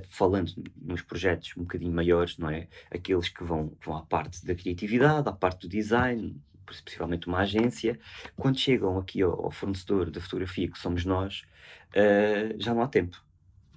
falando 0.10 0.51
nos 0.80 1.01
projetos 1.01 1.54
um 1.58 1.62
bocadinho 1.62 1.92
maiores, 1.92 2.38
não 2.38 2.50
é? 2.50 2.68
Aqueles 2.92 3.30
que 3.30 3.44
vão, 3.44 3.74
vão 3.84 3.98
à 3.98 4.01
parte 4.04 4.46
da 4.46 4.54
criatividade, 4.54 5.28
à 5.28 5.32
parte 5.32 5.62
do 5.62 5.70
design, 5.70 6.40
principalmente 6.80 7.28
uma 7.28 7.40
agência, 7.40 8.00
quando 8.36 8.58
chegam 8.60 8.98
aqui 8.98 9.22
ao, 9.22 9.46
ao 9.46 9.51
fornecedor 9.51 10.10
da 10.10 10.22
fotografia, 10.22 10.70
que 10.70 10.80
somos 10.80 11.06
nós, 11.06 11.44
uh, 11.96 12.60
já 12.60 12.74
não 12.74 12.82
há 12.82 12.88
tempo. 12.88 13.22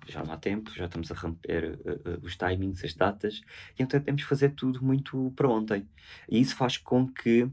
Já 0.06 0.22
não 0.22 0.34
há 0.34 0.36
tempo, 0.36 0.70
já 0.74 0.84
estamos 0.84 1.10
a 1.10 1.14
romper 1.14 1.78
uh, 1.80 2.10
uh, 2.10 2.20
os 2.22 2.36
timings, 2.36 2.84
as 2.84 2.94
datas, 2.94 3.40
e 3.78 3.82
então 3.82 3.98
temos 4.00 4.22
que 4.22 4.28
fazer 4.28 4.50
tudo 4.50 4.84
muito 4.84 5.32
para 5.34 5.48
ontem. 5.48 5.88
E 6.28 6.40
isso 6.40 6.54
faz 6.54 6.76
com 6.76 7.08
que 7.08 7.48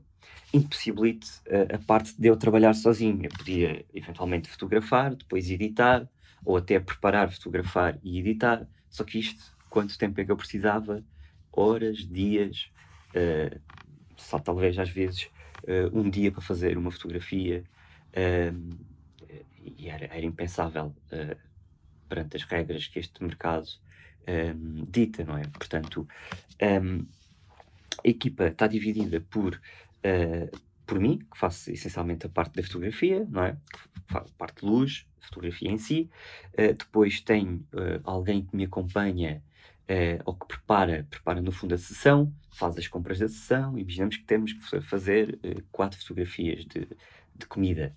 impossibilite 0.53 1.29
a 1.73 1.77
parte 1.77 2.13
de 2.19 2.27
eu 2.27 2.35
trabalhar 2.35 2.73
sozinho. 2.73 3.23
Eu 3.23 3.29
podia 3.29 3.85
eventualmente 3.93 4.49
fotografar, 4.49 5.15
depois 5.15 5.49
editar, 5.49 6.05
ou 6.43 6.57
até 6.57 6.79
preparar, 6.79 7.31
fotografar 7.31 7.97
e 8.03 8.19
editar. 8.19 8.67
Só 8.89 9.03
que 9.03 9.19
isto, 9.19 9.55
quanto 9.69 9.97
tempo 9.97 10.19
é 10.19 10.25
que 10.25 10.31
eu 10.31 10.37
precisava? 10.37 11.03
Horas, 11.51 11.97
dias, 11.99 12.71
uh, 13.09 13.59
só 14.21 14.39
talvez 14.39 14.77
às 14.77 14.89
vezes 14.89 15.29
uh, 15.63 15.97
um 15.97 16.09
dia 16.09 16.31
para 16.31 16.41
fazer 16.41 16.77
uma 16.77 16.91
fotografia 16.91 17.63
uh, 18.09 18.77
e 19.63 19.89
era, 19.89 20.05
era 20.05 20.25
impensável 20.25 20.95
uh, 21.11 21.37
perante 22.07 22.37
as 22.37 22.43
regras 22.43 22.87
que 22.87 22.99
este 22.99 23.23
mercado 23.23 23.67
dita, 24.87 25.25
não 25.25 25.35
é? 25.35 25.41
Portanto, 25.47 26.07
um, 26.61 27.07
a 28.05 28.07
equipa 28.07 28.47
está 28.47 28.67
dividida 28.67 29.19
por, 29.19 29.59
por 30.91 30.99
mim, 30.99 31.19
que 31.19 31.37
faço 31.37 31.71
essencialmente 31.71 32.25
a 32.25 32.29
parte 32.29 32.55
da 32.55 32.63
fotografia, 32.63 33.25
não 33.29 33.45
é? 33.45 33.55
A 34.13 34.25
parte 34.37 34.59
de 34.59 34.65
luz, 34.65 35.07
fotografia 35.21 35.71
em 35.71 35.77
si. 35.77 36.09
depois 36.53 37.21
tenho 37.21 37.65
alguém 38.03 38.43
que 38.43 38.53
me 38.53 38.65
acompanha 38.65 39.41
uh, 39.91 40.21
ou 40.25 40.33
que 40.33 40.45
prepara, 40.47 41.07
prepara 41.09 41.41
no 41.41 41.51
fundo 41.51 41.73
a 41.73 41.77
sessão, 41.77 42.33
faz 42.51 42.77
as 42.77 42.87
compras 42.87 43.19
da 43.19 43.27
sessão, 43.27 43.77
imaginamos 43.77 44.17
que 44.17 44.23
temos 44.23 44.53
que 44.53 44.81
fazer 44.81 45.39
uh, 45.43 45.63
quatro 45.71 45.99
fotografias 45.99 46.65
de, 46.65 46.87
de 47.35 47.45
comida 47.45 47.95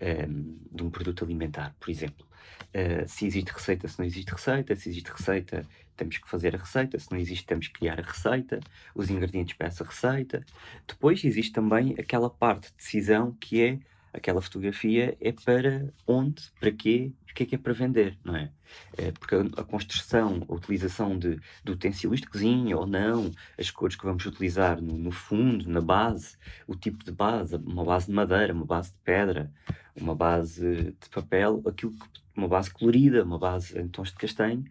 um, 0.00 0.06
ehm, 0.06 0.58
de 0.72 0.82
um 0.82 0.90
produto 0.90 1.24
alimentar, 1.24 1.74
por 1.78 1.90
exemplo. 1.90 2.26
Uh, 2.68 3.08
se 3.08 3.26
existe 3.26 3.50
receita, 3.50 3.88
se 3.88 3.98
não 3.98 4.06
existe 4.06 4.30
receita, 4.30 4.76
se 4.76 4.88
existe 4.88 5.10
receita, 5.10 5.66
temos 5.96 6.18
que 6.18 6.28
fazer 6.28 6.54
a 6.54 6.58
receita, 6.58 6.98
se 6.98 7.10
não 7.10 7.18
existe, 7.18 7.46
temos 7.46 7.68
que 7.68 7.74
criar 7.74 7.98
a 7.98 8.02
receita, 8.02 8.60
os 8.94 9.10
ingredientes 9.10 9.56
para 9.56 9.68
essa 9.68 9.84
receita. 9.84 10.44
Depois 10.86 11.24
existe 11.24 11.52
também 11.52 11.94
aquela 11.98 12.28
parte 12.28 12.68
de 12.68 12.76
decisão 12.76 13.32
que 13.40 13.62
é 13.62 13.78
aquela 14.12 14.40
fotografia 14.40 15.16
é 15.20 15.32
para 15.32 15.92
onde, 16.06 16.42
para 16.58 16.72
quê, 16.72 17.12
que 17.36 17.42
é 17.42 17.46
que 17.46 17.54
é 17.54 17.58
para 17.58 17.74
vender, 17.74 18.18
não 18.24 18.34
é? 18.34 18.50
é 18.96 19.12
porque 19.12 19.34
a, 19.34 19.62
construção, 19.62 20.42
a 20.48 20.54
utilização 20.54 21.18
de, 21.18 21.38
de 21.62 21.70
utensílios 21.70 22.20
de 22.20 22.26
cozinha 22.26 22.76
ou 22.78 22.86
não, 22.86 23.30
as 23.58 23.70
cores 23.70 23.94
que 23.94 24.06
vamos 24.06 24.24
utilizar 24.24 24.80
no, 24.80 24.96
no, 24.96 25.10
fundo, 25.10 25.68
na 25.68 25.82
base, 25.82 26.38
o 26.66 26.74
tipo 26.74 27.04
de 27.04 27.12
base, 27.12 27.56
uma 27.56 27.84
base 27.84 28.06
de 28.06 28.12
madeira, 28.12 28.54
uma 28.54 28.64
base 28.64 28.90
de 28.90 28.98
pedra, 29.04 29.52
uma 29.94 30.14
base 30.14 30.94
de 30.98 31.08
papel, 31.10 31.62
aquilo 31.66 31.92
que, 31.92 32.06
uma 32.34 32.48
base 32.48 32.70
colorida, 32.70 33.22
uma 33.22 33.38
base 33.38 33.78
em 33.78 33.86
tons 33.86 34.08
de 34.08 34.16
castanho, 34.16 34.64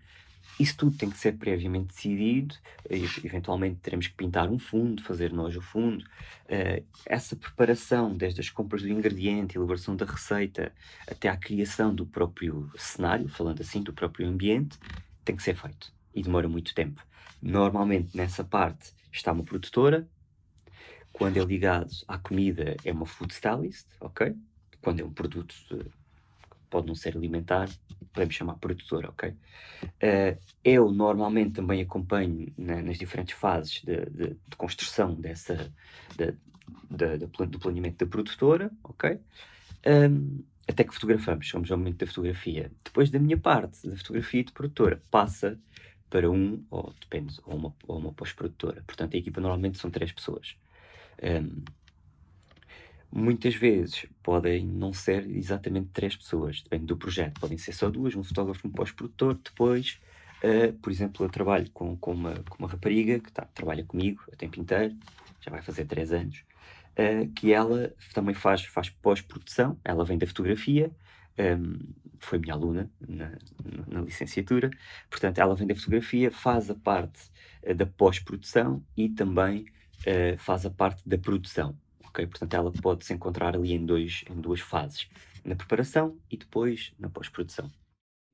isso 0.59 0.77
tudo 0.77 0.97
tem 0.97 1.09
que 1.09 1.17
ser 1.17 1.33
previamente 1.33 1.87
decidido, 1.87 2.55
eventualmente 3.23 3.79
teremos 3.81 4.07
que 4.07 4.13
pintar 4.13 4.49
um 4.49 4.57
fundo, 4.57 5.03
fazer 5.03 5.33
nós 5.33 5.55
o 5.55 5.61
fundo. 5.61 6.03
Uh, 6.45 6.83
essa 7.05 7.35
preparação, 7.35 8.15
desde 8.15 8.39
as 8.39 8.49
compras 8.49 8.81
do 8.81 8.89
ingrediente, 8.89 9.57
elaboração 9.57 9.95
da 9.95 10.05
receita, 10.05 10.71
até 11.07 11.27
à 11.27 11.35
criação 11.35 11.93
do 11.93 12.05
próprio 12.05 12.71
cenário, 12.77 13.27
falando 13.27 13.61
assim, 13.61 13.83
do 13.83 13.91
próprio 13.91 14.27
ambiente, 14.27 14.77
tem 15.25 15.35
que 15.35 15.43
ser 15.43 15.55
feito 15.55 15.91
e 16.13 16.23
demora 16.23 16.47
muito 16.47 16.73
tempo. 16.73 17.05
Normalmente 17.41 18.15
nessa 18.15 18.43
parte 18.43 18.93
está 19.11 19.31
uma 19.31 19.43
produtora, 19.43 20.07
quando 21.11 21.37
é 21.37 21.43
ligado 21.43 21.91
à 22.07 22.17
comida 22.17 22.75
é 22.83 22.91
uma 22.91 23.05
food 23.05 23.33
stylist, 23.33 23.87
ok? 23.99 24.35
Quando 24.81 24.99
é 24.99 25.03
um 25.03 25.11
produto 25.11 25.53
pode 26.69 26.87
não 26.87 26.95
ser 26.95 27.15
alimentar, 27.15 27.69
podemos 28.13 28.35
chamar 28.35 28.55
produtora, 28.55 29.09
ok? 29.09 29.29
Uh, 29.29 30.37
eu 30.63 30.91
normalmente 30.91 31.51
também 31.51 31.81
acompanho 31.81 32.51
na, 32.57 32.81
nas 32.81 32.97
diferentes 32.97 33.37
fases 33.37 33.81
de, 33.83 34.05
de, 34.05 34.27
de 34.29 34.55
construção 34.57 35.13
dessa, 35.13 35.71
de, 36.17 36.33
do 36.89 37.59
planeamento 37.59 38.05
da 38.05 38.09
produtora, 38.09 38.71
ok? 38.83 39.19
Um, 39.85 40.43
até 40.67 40.83
que 40.83 40.93
fotografamos, 40.93 41.47
somos 41.47 41.71
ao 41.71 41.77
momento 41.77 41.97
da 41.97 42.07
fotografia. 42.07 42.71
Depois 42.83 43.11
da 43.11 43.19
minha 43.19 43.37
parte, 43.37 43.87
da 43.87 43.95
fotografia 43.97 44.43
de 44.43 44.51
produtora, 44.51 45.01
passa 45.11 45.59
para 46.09 46.29
um, 46.29 46.63
ou 46.71 46.93
depende, 46.99 47.39
ou 47.45 47.55
uma, 47.55 47.75
ou 47.87 47.97
uma 47.99 48.13
pós-produtora. 48.13 48.83
Portanto, 48.87 49.15
a 49.15 49.17
equipa 49.17 49.41
normalmente 49.41 49.77
são 49.77 49.91
três 49.91 50.11
pessoas. 50.11 50.55
Um, 51.21 51.63
muitas 53.15 53.55
vezes 53.55 54.05
podem 54.21 54.65
não 54.65 54.91
ser 54.91 55.25
exatamente 55.29 55.87
três 55.93 56.17
pessoas, 56.17 56.61
depende 56.61 56.85
do 56.87 56.97
projeto, 56.97 57.39
podem 57.39 57.57
ser 57.57 57.71
só 57.71 57.89
duas, 57.89 58.13
um 58.13 58.23
fotógrafo, 58.23 58.67
um 58.67 58.71
pós-produtor, 58.71 59.39
depois, 59.41 60.01
uh, 60.43 60.73
por 60.73 60.91
exemplo, 60.91 61.25
eu 61.25 61.29
trabalho 61.29 61.71
com, 61.71 61.95
com, 61.95 62.11
uma, 62.11 62.33
com 62.49 62.57
uma 62.59 62.67
rapariga 62.67 63.17
que 63.19 63.31
tá, 63.31 63.47
trabalha 63.53 63.85
comigo 63.85 64.21
o 64.27 64.35
tempo 64.35 64.59
inteiro, 64.59 64.93
já 65.39 65.49
vai 65.49 65.61
fazer 65.61 65.85
três 65.85 66.11
anos, 66.11 66.43
uh, 66.99 67.31
que 67.31 67.53
ela 67.53 67.93
também 68.13 68.35
faz, 68.35 68.65
faz 68.65 68.89
pós-produção, 68.89 69.79
ela 69.85 70.03
vem 70.03 70.17
da 70.17 70.27
fotografia, 70.27 70.91
um, 71.39 71.41
ehm, 71.41 71.79
foi 72.19 72.37
minha 72.37 72.53
aluna 72.53 72.91
na, 72.99 73.31
na, 73.87 74.01
licenciatura, 74.01 74.69
portanto, 75.09 75.39
ela 75.39 75.55
vem 75.55 75.67
da 75.67 75.75
fotografia, 75.75 76.29
faz 76.31 76.69
a 76.69 76.75
parte 76.75 77.31
uh, 77.63 77.73
da 77.73 77.85
pós-produção 77.85 78.83
e 78.97 79.07
também 79.07 79.65
faz 80.37 80.67
a 80.67 80.69
parte 80.69 81.01
da 81.07 81.17
produção 81.17 81.75
ok? 82.15 82.25
Portanto, 82.27 82.53
ela 82.53 82.71
pode 82.71 83.05
se 83.05 83.13
encontrar 83.13 83.55
ali 83.55 83.73
em, 83.73 83.85
dois, 83.85 84.23
em 84.29 84.39
duas 84.39 84.61
fases, 84.61 85.07
na 85.43 85.55
preparação 85.55 86.17
e 86.31 86.37
depois 86.37 86.93
na 86.97 87.09
pós-produção. 87.09 87.69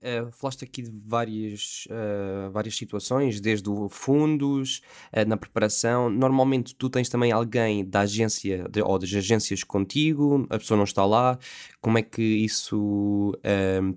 Uh, 0.03 0.31
falaste 0.31 0.63
aqui 0.63 0.81
de 0.81 0.89
várias, 0.89 1.87
uh, 1.91 2.49
várias 2.49 2.75
situações, 2.75 3.39
desde 3.39 3.69
o 3.69 3.87
fundos, 3.87 4.81
uh, 5.13 5.29
na 5.29 5.37
preparação. 5.37 6.09
Normalmente 6.09 6.73
tu 6.73 6.89
tens 6.89 7.07
também 7.07 7.31
alguém 7.31 7.85
da 7.85 7.99
agência 7.99 8.67
de, 8.67 8.81
ou 8.81 8.97
das 8.97 9.13
agências 9.13 9.63
contigo, 9.63 10.47
a 10.49 10.57
pessoa 10.57 10.75
não 10.75 10.85
está 10.85 11.05
lá. 11.05 11.37
Como 11.79 11.99
é 11.99 12.01
que 12.01 12.19
isso 12.19 13.37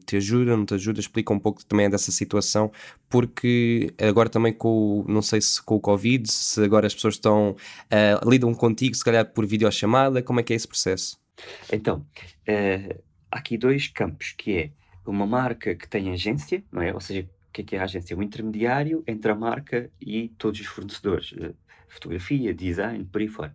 te 0.04 0.16
ajuda, 0.18 0.54
não 0.54 0.66
te 0.66 0.74
ajuda? 0.74 1.00
Explica 1.00 1.32
um 1.32 1.38
pouco 1.38 1.64
também 1.64 1.88
dessa 1.88 2.12
situação, 2.12 2.70
porque 3.08 3.94
agora 3.98 4.28
também 4.28 4.52
com, 4.52 5.04
não 5.08 5.22
sei 5.22 5.40
se 5.40 5.62
com 5.62 5.76
o 5.76 5.80
Covid, 5.80 6.30
se 6.30 6.62
agora 6.62 6.86
as 6.86 6.94
pessoas 6.94 7.14
estão, 7.14 7.56
lidam 8.26 8.54
contigo, 8.54 8.94
se 8.94 9.04
calhar 9.04 9.26
por 9.32 9.46
videochamada, 9.46 10.22
como 10.22 10.40
é 10.40 10.42
que 10.42 10.52
é 10.54 10.56
esse 10.56 10.68
processo? 10.68 11.18
Então, 11.70 12.06
há 13.30 13.38
aqui 13.38 13.58
dois 13.58 13.88
campos, 13.88 14.34
que 14.36 14.52
é 14.56 14.70
uma 15.06 15.26
marca 15.26 15.74
que 15.74 15.88
tem 15.88 16.12
agência, 16.12 16.62
não 16.72 16.82
é? 16.82 16.92
Ou 16.92 17.00
seja, 17.00 17.28
que 17.54 17.62
é 17.62 17.64
que 17.64 17.76
é 17.76 17.78
a 17.78 17.84
agência? 17.84 18.14
É 18.14 18.16
o 18.16 18.22
intermediário 18.22 19.04
entre 19.06 19.30
a 19.30 19.34
marca 19.34 19.88
e 20.00 20.28
todos 20.36 20.60
os 20.60 20.66
fornecedores. 20.66 21.30
Uh, 21.32 21.54
fotografia, 21.88 22.52
design, 22.52 23.04
por 23.04 23.20
aí 23.20 23.28
fora. 23.28 23.54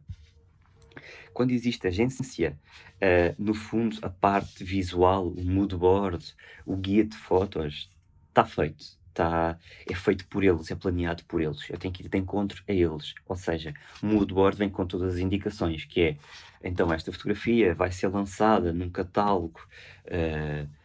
Quando 1.33 1.51
existe 1.51 1.85
agência, 1.85 2.57
uh, 2.95 3.35
no 3.37 3.53
fundo, 3.53 3.97
a 4.01 4.09
parte 4.09 4.63
visual, 4.63 5.27
o 5.27 5.43
mood 5.43 5.75
board, 5.75 6.33
o 6.65 6.77
guia 6.77 7.03
de 7.03 7.17
fotos, 7.17 7.91
está 8.29 8.45
feito. 8.45 8.97
Tá, 9.13 9.57
é 9.85 9.93
feito 9.93 10.25
por 10.27 10.45
eles, 10.45 10.71
é 10.71 10.75
planeado 10.75 11.25
por 11.25 11.41
eles. 11.41 11.69
Eu 11.69 11.77
tenho 11.77 11.93
que 11.93 12.05
ir 12.05 12.07
de 12.07 12.17
encontro 12.17 12.63
a 12.69 12.71
eles. 12.71 13.13
Ou 13.27 13.35
seja, 13.35 13.73
o 14.01 14.05
mood 14.05 14.33
board 14.33 14.57
vem 14.57 14.69
com 14.69 14.85
todas 14.85 15.15
as 15.15 15.19
indicações, 15.19 15.83
que 15.83 16.01
é, 16.01 16.17
então, 16.63 16.91
esta 16.93 17.11
fotografia 17.11 17.75
vai 17.75 17.91
ser 17.91 18.07
lançada 18.07 18.71
num 18.71 18.89
catálogo 18.89 19.59
uh, 20.05 20.78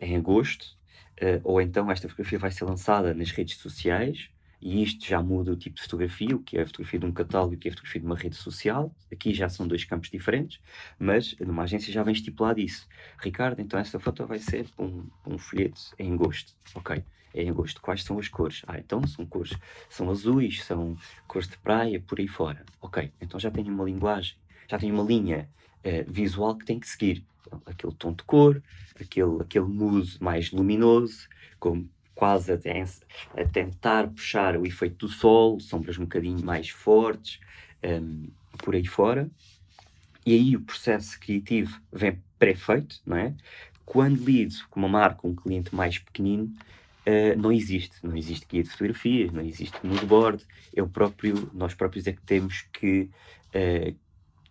em 0.00 0.16
agosto, 0.16 0.76
uh, 1.22 1.40
ou 1.44 1.60
então 1.60 1.90
esta 1.90 2.08
fotografia 2.08 2.38
vai 2.38 2.50
ser 2.50 2.64
lançada 2.64 3.14
nas 3.14 3.30
redes 3.30 3.56
sociais, 3.56 4.30
e 4.60 4.82
isto 4.82 5.06
já 5.06 5.22
muda 5.22 5.52
o 5.52 5.56
tipo 5.56 5.76
de 5.76 5.82
fotografia, 5.82 6.36
o 6.36 6.38
que 6.38 6.58
é 6.58 6.62
a 6.62 6.66
fotografia 6.66 7.00
de 7.00 7.06
um 7.06 7.12
catálogo 7.12 7.54
e 7.54 7.56
o 7.56 7.58
que 7.58 7.68
é 7.68 7.70
a 7.70 7.72
fotografia 7.72 8.00
de 8.00 8.06
uma 8.06 8.16
rede 8.16 8.36
social. 8.36 8.94
Aqui 9.10 9.32
já 9.32 9.48
são 9.48 9.66
dois 9.66 9.84
campos 9.84 10.10
diferentes, 10.10 10.60
mas 10.98 11.34
numa 11.40 11.62
agência 11.62 11.90
já 11.90 12.02
vem 12.02 12.12
estipulado 12.12 12.60
isso. 12.60 12.86
Ricardo, 13.18 13.60
então 13.60 13.80
esta 13.80 13.98
foto 13.98 14.26
vai 14.26 14.38
ser 14.38 14.66
um, 14.78 15.04
um 15.26 15.38
folheto 15.38 15.80
em 15.98 16.14
gosto. 16.14 16.52
Ok, 16.74 17.02
é 17.34 17.42
em 17.42 17.52
gosto. 17.52 17.80
Quais 17.80 18.04
são 18.04 18.18
as 18.18 18.28
cores? 18.28 18.62
Ah, 18.66 18.78
então 18.78 19.06
são 19.06 19.24
cores, 19.24 19.56
são 19.88 20.10
azuis, 20.10 20.62
são 20.62 20.94
cores 21.26 21.48
de 21.48 21.56
praia, 21.56 21.98
por 21.98 22.20
aí 22.20 22.28
fora. 22.28 22.62
Ok, 22.82 23.10
então 23.18 23.40
já 23.40 23.50
tenho 23.50 23.72
uma 23.72 23.84
linguagem, 23.84 24.36
já 24.68 24.78
tenho 24.78 24.94
uma 24.94 25.04
linha 25.04 25.48
uh, 25.78 26.12
visual 26.12 26.54
que 26.54 26.66
tem 26.66 26.78
que 26.78 26.88
seguir. 26.88 27.24
Aquele 27.66 27.94
tom 27.94 28.12
de 28.12 28.22
cor, 28.24 28.62
aquele, 29.00 29.40
aquele 29.40 29.66
mood 29.66 30.16
mais 30.20 30.50
luminoso, 30.50 31.28
como 31.58 31.88
quase 32.14 32.52
a, 32.52 32.56
a, 32.56 33.44
tentar 33.46 34.08
puxar 34.08 34.56
o 34.56 34.66
efeito 34.66 35.06
do 35.06 35.12
sol, 35.12 35.58
sombras 35.58 35.98
um 35.98 36.02
bocadinho 36.02 36.44
mais 36.44 36.68
fortes, 36.68 37.40
um, 37.82 38.28
por 38.58 38.74
aí 38.74 38.86
fora. 38.86 39.30
E 40.26 40.34
aí 40.34 40.54
o 40.54 40.60
processo 40.60 41.18
criativo 41.18 41.80
vem 41.90 42.22
pré-feito, 42.38 43.00
não 43.06 43.16
é? 43.16 43.34
Quando 43.86 44.22
lido 44.22 44.54
com 44.68 44.80
uma 44.80 44.88
marca, 44.88 45.26
um 45.26 45.34
cliente 45.34 45.74
mais 45.74 45.98
pequenino, 45.98 46.44
uh, 47.06 47.38
não 47.38 47.50
existe. 47.50 47.96
Não 48.02 48.16
existe 48.16 48.46
guia 48.46 48.62
de 48.62 48.68
fotografias, 48.68 49.32
não 49.32 49.42
existe 49.42 49.78
moodboard. 49.82 50.44
Eu 50.74 50.86
próprio, 50.86 51.50
nós 51.54 51.74
próprios 51.74 52.06
é 52.06 52.12
que 52.12 52.22
temos 52.22 52.66
que 52.72 53.08
uh, 53.54 53.96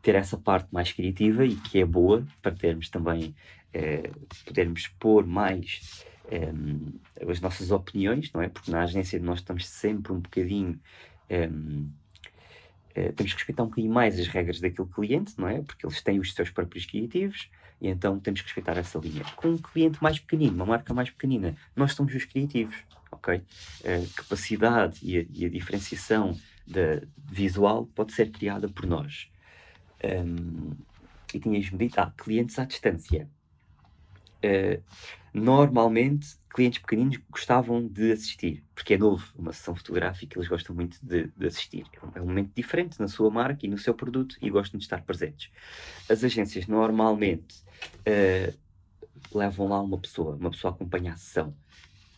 ter 0.01 0.15
essa 0.15 0.37
parte 0.37 0.67
mais 0.71 0.91
criativa 0.91 1.45
e 1.45 1.55
que 1.55 1.79
é 1.79 1.85
boa 1.85 2.25
para 2.41 2.51
termos 2.51 2.89
também, 2.89 3.35
uh, 3.73 4.27
podermos 4.45 4.87
pôr 4.99 5.25
mais 5.25 6.05
ehm, 6.31 6.93
as 7.27 7.41
nossas 7.41 7.71
opiniões, 7.71 8.31
não 8.31 8.41
é? 8.41 8.49
Porque 8.49 8.71
na 8.71 8.83
agência 8.83 9.19
nós 9.19 9.39
estamos 9.39 9.67
sempre 9.67 10.13
um 10.13 10.19
bocadinho. 10.19 10.79
Ehm, 11.29 11.87
eh, 12.95 13.11
temos 13.11 13.31
que 13.33 13.39
respeitar 13.39 13.63
um 13.63 13.67
bocadinho 13.67 13.93
mais 13.93 14.19
as 14.19 14.27
regras 14.27 14.59
daquele 14.59 14.87
cliente, 14.87 15.33
não 15.37 15.47
é? 15.47 15.61
Porque 15.61 15.85
eles 15.85 16.01
têm 16.01 16.19
os 16.19 16.33
seus 16.33 16.49
próprios 16.49 16.85
criativos 16.85 17.49
e 17.81 17.87
então 17.87 18.19
temos 18.19 18.41
que 18.41 18.47
respeitar 18.47 18.77
essa 18.77 18.99
linha. 18.99 19.23
Com 19.35 19.49
um 19.49 19.57
cliente 19.57 20.01
mais 20.03 20.19
pequenino, 20.19 20.55
uma 20.55 20.65
marca 20.65 20.93
mais 20.93 21.09
pequenina, 21.09 21.55
nós 21.75 21.93
somos 21.93 22.13
os 22.13 22.25
criativos, 22.25 22.75
ok? 23.11 23.41
A 23.83 24.15
capacidade 24.15 24.99
e 25.01 25.17
a, 25.17 25.25
e 25.31 25.45
a 25.45 25.49
diferenciação 25.49 26.37
da 26.67 27.01
visual 27.31 27.85
pode 27.95 28.13
ser 28.13 28.31
criada 28.31 28.67
por 28.67 28.85
nós. 28.85 29.29
Um, 30.03 30.71
e 31.33 31.39
tinhas-me 31.39 31.77
dito, 31.77 31.99
ah, 31.99 32.13
clientes 32.17 32.57
à 32.57 32.65
distância. 32.65 33.29
Uh, 34.43 34.81
normalmente 35.33 36.39
clientes 36.49 36.79
pequeninos 36.79 37.17
gostavam 37.29 37.87
de 37.87 38.11
assistir, 38.11 38.63
porque 38.73 38.95
é 38.95 38.97
novo, 38.97 39.31
uma 39.37 39.53
sessão 39.53 39.75
fotográfica, 39.75 40.37
eles 40.37 40.49
gostam 40.49 40.75
muito 40.75 40.97
de, 41.01 41.27
de 41.27 41.47
assistir. 41.47 41.85
É 41.93 42.05
um, 42.05 42.11
é 42.15 42.19
momento 42.19 42.51
diferente 42.55 42.99
na 42.99 43.07
sua 43.07 43.29
marca 43.29 43.65
e 43.65 43.69
no 43.69 43.77
seu 43.77 43.93
produto 43.93 44.35
e 44.41 44.49
gostam 44.49 44.77
de 44.77 44.85
estar 44.85 45.01
presentes. 45.03 45.51
As 46.09 46.23
agências 46.23 46.67
normalmente 46.67 47.63
uh, 47.99 48.57
levam 49.33 49.67
lá 49.67 49.81
uma 49.81 49.97
pessoa, 49.97 50.35
uma 50.35 50.49
pessoa 50.49 50.73
acompanha 50.73 51.13
a 51.13 51.17
sessão. 51.17 51.55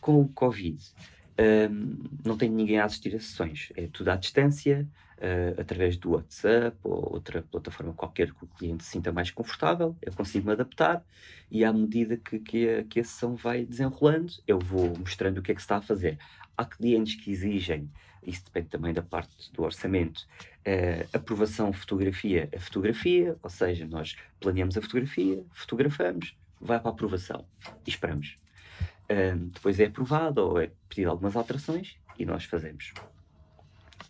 Com 0.00 0.20
o 0.20 0.28
Covid, 0.28 0.82
uh, 0.82 2.08
não 2.24 2.36
tem 2.36 2.50
ninguém 2.50 2.78
a 2.78 2.86
assistir 2.86 3.14
a 3.14 3.20
sessões, 3.20 3.70
é 3.76 3.86
tudo 3.86 4.10
à 4.10 4.16
distância, 4.16 4.88
uh, 5.22 5.60
através 5.60 5.96
do 5.96 6.10
WhatsApp 6.10 6.76
ou 6.82 7.14
outra 7.14 7.42
plataforma 7.42 7.94
qualquer 7.94 8.32
que 8.32 8.44
o 8.44 8.48
cliente 8.48 8.84
se 8.84 8.90
sinta 8.90 9.12
mais 9.12 9.30
confortável, 9.30 9.96
eu 10.02 10.12
consigo 10.12 10.46
me 10.46 10.52
adaptar 10.52 11.04
e 11.50 11.64
à 11.64 11.72
medida 11.72 12.16
que, 12.16 12.38
que, 12.40 12.68
a, 12.68 12.84
que 12.84 13.00
a 13.00 13.04
sessão 13.04 13.36
vai 13.36 13.64
desenrolando, 13.64 14.32
eu 14.46 14.58
vou 14.58 14.92
mostrando 14.98 15.38
o 15.38 15.42
que 15.42 15.52
é 15.52 15.54
que 15.54 15.60
se 15.60 15.64
está 15.64 15.76
a 15.76 15.82
fazer. 15.82 16.18
Há 16.56 16.64
clientes 16.64 17.14
que 17.14 17.30
exigem, 17.30 17.88
isso 18.22 18.44
depende 18.44 18.68
também 18.68 18.92
da 18.92 19.02
parte 19.02 19.52
do 19.52 19.62
orçamento, 19.62 20.26
uh, 20.66 21.08
aprovação 21.12 21.72
fotografia 21.72 22.48
a 22.54 22.58
fotografia, 22.58 23.36
ou 23.42 23.50
seja, 23.50 23.86
nós 23.86 24.16
planeamos 24.40 24.76
a 24.76 24.82
fotografia, 24.82 25.42
fotografamos, 25.52 26.36
vai 26.60 26.78
para 26.80 26.90
a 26.90 26.92
aprovação 26.92 27.46
e 27.86 27.90
esperamos. 27.90 28.38
Uh, 29.04 29.36
depois 29.52 29.78
é 29.78 29.86
aprovado 29.86 30.40
ou 30.40 30.60
é 30.60 30.70
pedido 30.88 31.10
algumas 31.10 31.36
alterações 31.36 31.96
e 32.18 32.24
nós 32.24 32.44
fazemos. 32.44 32.92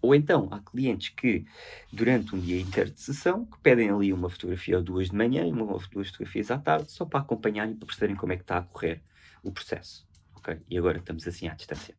Ou 0.02 0.16
então, 0.16 0.48
há 0.50 0.58
clientes 0.58 1.10
que, 1.10 1.46
durante 1.92 2.34
um 2.34 2.40
dia 2.40 2.60
inteiro 2.60 2.90
de 2.90 3.00
sessão, 3.00 3.46
que 3.46 3.56
pedem 3.62 3.88
ali 3.88 4.12
uma 4.12 4.28
fotografia 4.28 4.76
ou 4.76 4.82
duas 4.82 5.10
de 5.10 5.16
manhã 5.16 5.46
e 5.46 5.52
uma 5.52 5.62
ou 5.62 5.82
duas 5.92 6.08
fotografias 6.08 6.50
à 6.50 6.58
tarde, 6.58 6.90
só 6.90 7.04
para 7.04 7.20
acompanhar 7.20 7.70
e 7.70 7.74
para 7.74 7.86
perceberem 7.86 8.16
como 8.16 8.32
é 8.32 8.36
que 8.36 8.42
está 8.42 8.58
a 8.58 8.62
correr 8.62 9.00
o 9.44 9.52
processo. 9.52 10.04
Ok? 10.34 10.58
E 10.68 10.76
agora 10.76 10.98
estamos 10.98 11.26
assim 11.26 11.46
à 11.46 11.54
distância. 11.54 11.94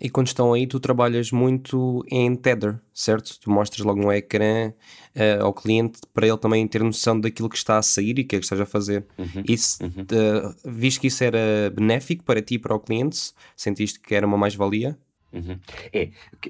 E 0.00 0.08
quando 0.08 0.28
estão 0.28 0.52
aí, 0.52 0.66
tu 0.66 0.78
trabalhas 0.78 1.32
muito 1.32 2.04
em 2.08 2.36
Tether, 2.36 2.78
certo? 2.94 3.38
Tu 3.40 3.50
mostras 3.50 3.84
logo 3.84 4.00
no 4.00 4.12
ecrã 4.12 4.68
uh, 4.68 5.42
ao 5.42 5.52
cliente 5.52 6.00
para 6.14 6.26
ele 6.26 6.38
também 6.38 6.68
ter 6.68 6.82
noção 6.84 7.18
daquilo 7.18 7.48
que 7.48 7.56
está 7.56 7.78
a 7.78 7.82
sair 7.82 8.18
e 8.18 8.22
o 8.22 8.26
que 8.26 8.36
é 8.36 8.38
que 8.38 8.44
estás 8.44 8.60
a 8.60 8.66
fazer. 8.66 9.04
Uhum, 9.18 9.42
isso, 9.48 9.82
uhum. 9.82 10.02
Uh, 10.02 10.54
viste 10.64 11.00
que 11.00 11.08
isso 11.08 11.24
era 11.24 11.72
benéfico 11.74 12.22
para 12.22 12.40
ti 12.40 12.54
e 12.54 12.58
para 12.58 12.76
o 12.76 12.80
cliente? 12.80 13.32
Sentiste 13.56 13.98
que 13.98 14.14
era 14.14 14.26
uma 14.26 14.36
mais-valia? 14.36 14.96
Uhum. 15.30 15.60
É, 15.92 16.06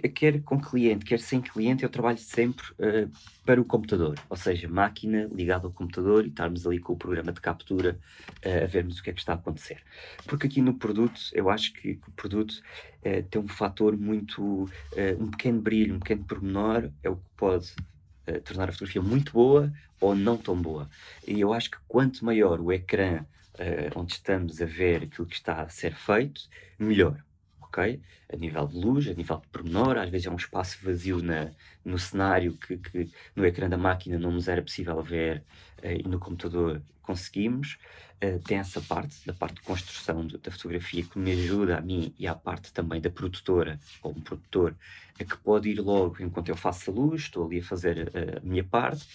quer 0.09 0.41
com 0.43 0.61
cliente, 0.61 1.05
quer 1.05 1.19
sem 1.19 1.41
cliente, 1.41 1.83
eu 1.83 1.89
trabalho 1.89 2.19
sempre 2.19 2.65
uh, 2.75 3.11
para 3.45 3.61
o 3.61 3.65
computador, 3.65 4.17
ou 4.31 4.37
seja, 4.37 4.69
máquina 4.69 5.29
ligada 5.33 5.67
ao 5.67 5.73
computador 5.73 6.25
e 6.25 6.29
estarmos 6.29 6.65
ali 6.65 6.79
com 6.79 6.93
o 6.93 6.97
programa 6.97 7.33
de 7.33 7.41
captura 7.41 7.99
uh, 8.47 8.65
a 8.65 8.67
vermos 8.67 8.99
o 8.99 9.03
que 9.03 9.11
é 9.11 9.13
que 9.13 9.19
está 9.19 9.33
a 9.33 9.37
acontecer. 9.37 9.83
Porque 10.27 10.47
aqui 10.47 10.63
no 10.63 10.75
produto, 10.75 11.21
eu 11.33 11.51
acho 11.51 11.73
que, 11.73 11.99
o 12.07 12.13
produto 12.13 12.53
uh, 12.53 13.23
tem 13.29 13.43
um 13.43 13.49
fator 13.49 13.97
muito, 13.97 14.71
um 15.19 15.31
pequeno 15.31 15.61
brilho, 15.61 15.97
um 15.97 15.99
pequeno 15.99 16.25
pormenor, 16.25 16.91
é 17.03 17.11
o 17.11 17.17
que 17.17 17.31
pode 17.37 17.73
tornar 18.45 18.69
a 18.69 18.73
fotografia 18.73 19.01
muito 19.01 19.33
boa 19.33 19.73
ou 20.01 20.15
não 20.15 20.37
tão 20.37 20.55
boa. 20.61 20.89
E 21.27 21.41
eu 21.41 21.53
acho 21.53 21.71
que 21.71 21.79
quanto 21.89 22.25
maior 22.25 22.61
o 22.61 22.71
ecrã 22.71 23.25
onde 23.97 24.13
estamos 24.13 24.61
a 24.61 24.67
ver 24.67 25.05
aquilo 25.05 25.27
que 25.27 25.35
está 25.35 25.63
a 25.63 25.69
ser 25.69 25.95
feito, 25.95 26.43
melhor 26.79 27.19
ok? 27.69 28.01
A 28.33 28.37
nível 28.37 28.67
de 28.67 28.77
luz, 28.77 29.09
a 29.09 29.15
nível 29.15 29.39
de 29.39 29.47
pormenor, 29.49 29.97
às 29.97 30.11
vezes 30.11 30.27
é 30.27 30.31
um 30.31 30.37
espaço 30.37 30.79
vazio 30.83 31.23
na, 31.23 31.51
no 31.85 31.99
cenário 31.99 32.55
que, 32.55 32.77
que 32.77 33.11
no 33.37 33.47
ecrã 33.47 33.69
da 33.69 33.77
máquina 33.77 34.19
não 34.19 34.33
nos 34.33 34.49
era 34.49 34.63
possível 34.63 35.01
ver 35.03 35.43
uh, 35.83 35.87
e 35.87 36.09
no 36.09 36.19
computador 36.19 36.83
conseguimos. 37.03 37.79
Uh, 38.23 38.41
tem 38.41 38.59
essa 38.59 38.81
parte, 38.81 39.25
da 39.25 39.33
parte 39.33 39.57
de 39.57 39.63
construção 39.63 40.27
da 40.27 40.51
fotografia 40.51 41.05
que 41.05 41.19
me 41.19 41.31
ajuda 41.33 41.79
a 41.79 41.81
mim 41.81 42.13
e 42.19 42.27
à 42.27 42.35
parte 42.35 42.73
também 42.73 43.01
da 43.01 43.11
produtora 43.11 43.79
ou 44.03 44.11
um 44.11 44.21
produtor, 44.21 44.75
a 45.21 45.25
que 45.25 45.37
pode 45.39 45.69
ir 45.69 45.81
logo 45.81 46.17
enquanto 46.21 46.49
eu 46.49 46.57
faço 46.57 46.91
a 46.91 46.95
luz, 46.95 47.23
estou 47.23 47.47
ali 47.47 47.61
a 47.61 47.63
fazer 47.63 48.11
a, 48.15 48.39
a 48.39 48.41
minha 48.41 48.65
parte 48.65 49.07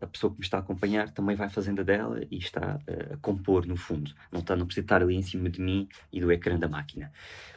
a 0.00 0.06
pessoa 0.06 0.32
que 0.32 0.38
me 0.38 0.44
está 0.44 0.58
a 0.58 0.60
acompanhar 0.60 1.10
também 1.10 1.36
vai 1.36 1.48
fazendo 1.48 1.80
a 1.80 1.84
dela 1.84 2.20
e 2.30 2.38
está 2.38 2.78
a 3.12 3.16
compor 3.18 3.66
no 3.66 3.76
fundo. 3.76 4.14
Não 4.30 4.40
está, 4.40 4.56
não 4.56 4.66
precisa 4.66 4.84
estar 4.84 5.02
ali 5.02 5.14
em 5.14 5.22
cima 5.22 5.48
de 5.48 5.60
mim 5.60 5.88
e 6.12 6.20
do 6.20 6.30
ecrã 6.32 6.58
da 6.58 6.68
máquina. 6.68 7.12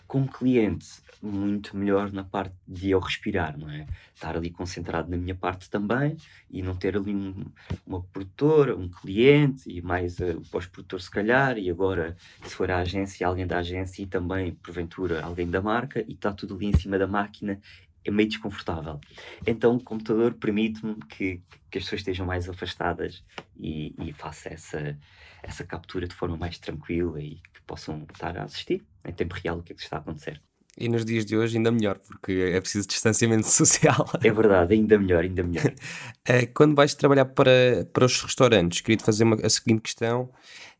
Com 0.07 0.23
o 0.23 0.27
cliente, 0.27 0.87
muito 1.21 1.77
melhor 1.77 2.11
na 2.11 2.23
parte 2.23 2.55
de 2.67 2.89
eu 2.89 2.99
respirar, 2.99 3.57
não 3.57 3.69
é? 3.69 3.87
Estar 4.13 4.35
ali 4.35 4.49
concentrado 4.49 5.09
na 5.09 5.15
minha 5.15 5.35
parte 5.35 5.69
também 5.69 6.17
e 6.49 6.61
não 6.61 6.75
ter 6.75 6.97
ali 6.97 7.15
um, 7.15 7.45
uma 7.85 8.01
produtora, 8.01 8.75
um 8.75 8.89
cliente 8.89 9.69
e 9.69 9.81
mais 9.81 10.19
uh, 10.19 10.37
o 10.37 10.49
pós-produtor 10.49 10.99
se 10.99 11.09
calhar 11.09 11.57
e 11.57 11.69
agora 11.69 12.17
se 12.43 12.53
for 12.55 12.69
a 12.71 12.79
agência, 12.79 13.25
alguém 13.25 13.47
da 13.47 13.59
agência 13.59 14.01
e 14.01 14.05
também 14.05 14.53
porventura 14.55 15.23
alguém 15.23 15.49
da 15.49 15.61
marca 15.61 16.03
e 16.07 16.13
está 16.13 16.33
tudo 16.33 16.55
ali 16.55 16.67
em 16.67 16.77
cima 16.77 16.97
da 16.97 17.07
máquina 17.07 17.59
é 18.05 18.11
meio 18.11 18.29
desconfortável. 18.29 18.99
Então 19.45 19.75
o 19.75 19.83
computador 19.83 20.33
permite-me 20.33 20.95
que, 21.07 21.41
que 21.69 21.77
as 21.77 21.83
pessoas 21.83 22.01
estejam 22.01 22.25
mais 22.25 22.49
afastadas 22.49 23.23
e, 23.57 23.95
e 23.99 24.11
faça 24.13 24.49
essa, 24.49 24.97
essa 25.43 25.63
captura 25.65 26.07
de 26.07 26.15
forma 26.15 26.37
mais 26.37 26.57
tranquila 26.59 27.21
e 27.21 27.35
que 27.53 27.61
possam 27.65 28.05
estar 28.11 28.37
a 28.37 28.43
assistir 28.43 28.83
em 29.05 29.13
tempo 29.13 29.35
real 29.35 29.59
o 29.59 29.63
que 29.63 29.73
é 29.73 29.75
que 29.75 29.81
está 29.81 29.97
a 29.97 29.99
acontecer. 29.99 30.41
E 30.77 30.87
nos 30.87 31.03
dias 31.03 31.25
de 31.25 31.37
hoje 31.37 31.57
ainda 31.57 31.69
melhor, 31.71 31.99
porque 31.99 32.31
é 32.53 32.59
preciso 32.61 32.87
distanciamento 32.87 33.45
social. 33.49 34.05
É 34.23 34.31
verdade, 34.31 34.73
ainda 34.73 34.97
melhor, 34.97 35.23
ainda 35.23 35.43
melhor. 35.43 35.73
Eh, 36.25 36.45
quando 36.47 36.75
vais 36.75 36.93
trabalhar 36.93 37.25
para, 37.25 37.85
para 37.91 38.05
os 38.05 38.21
restaurantes, 38.21 38.81
queria-te 38.81 39.03
fazer 39.03 39.23
uma, 39.23 39.35
a 39.35 39.49
seguinte 39.49 39.81
questão. 39.81 40.31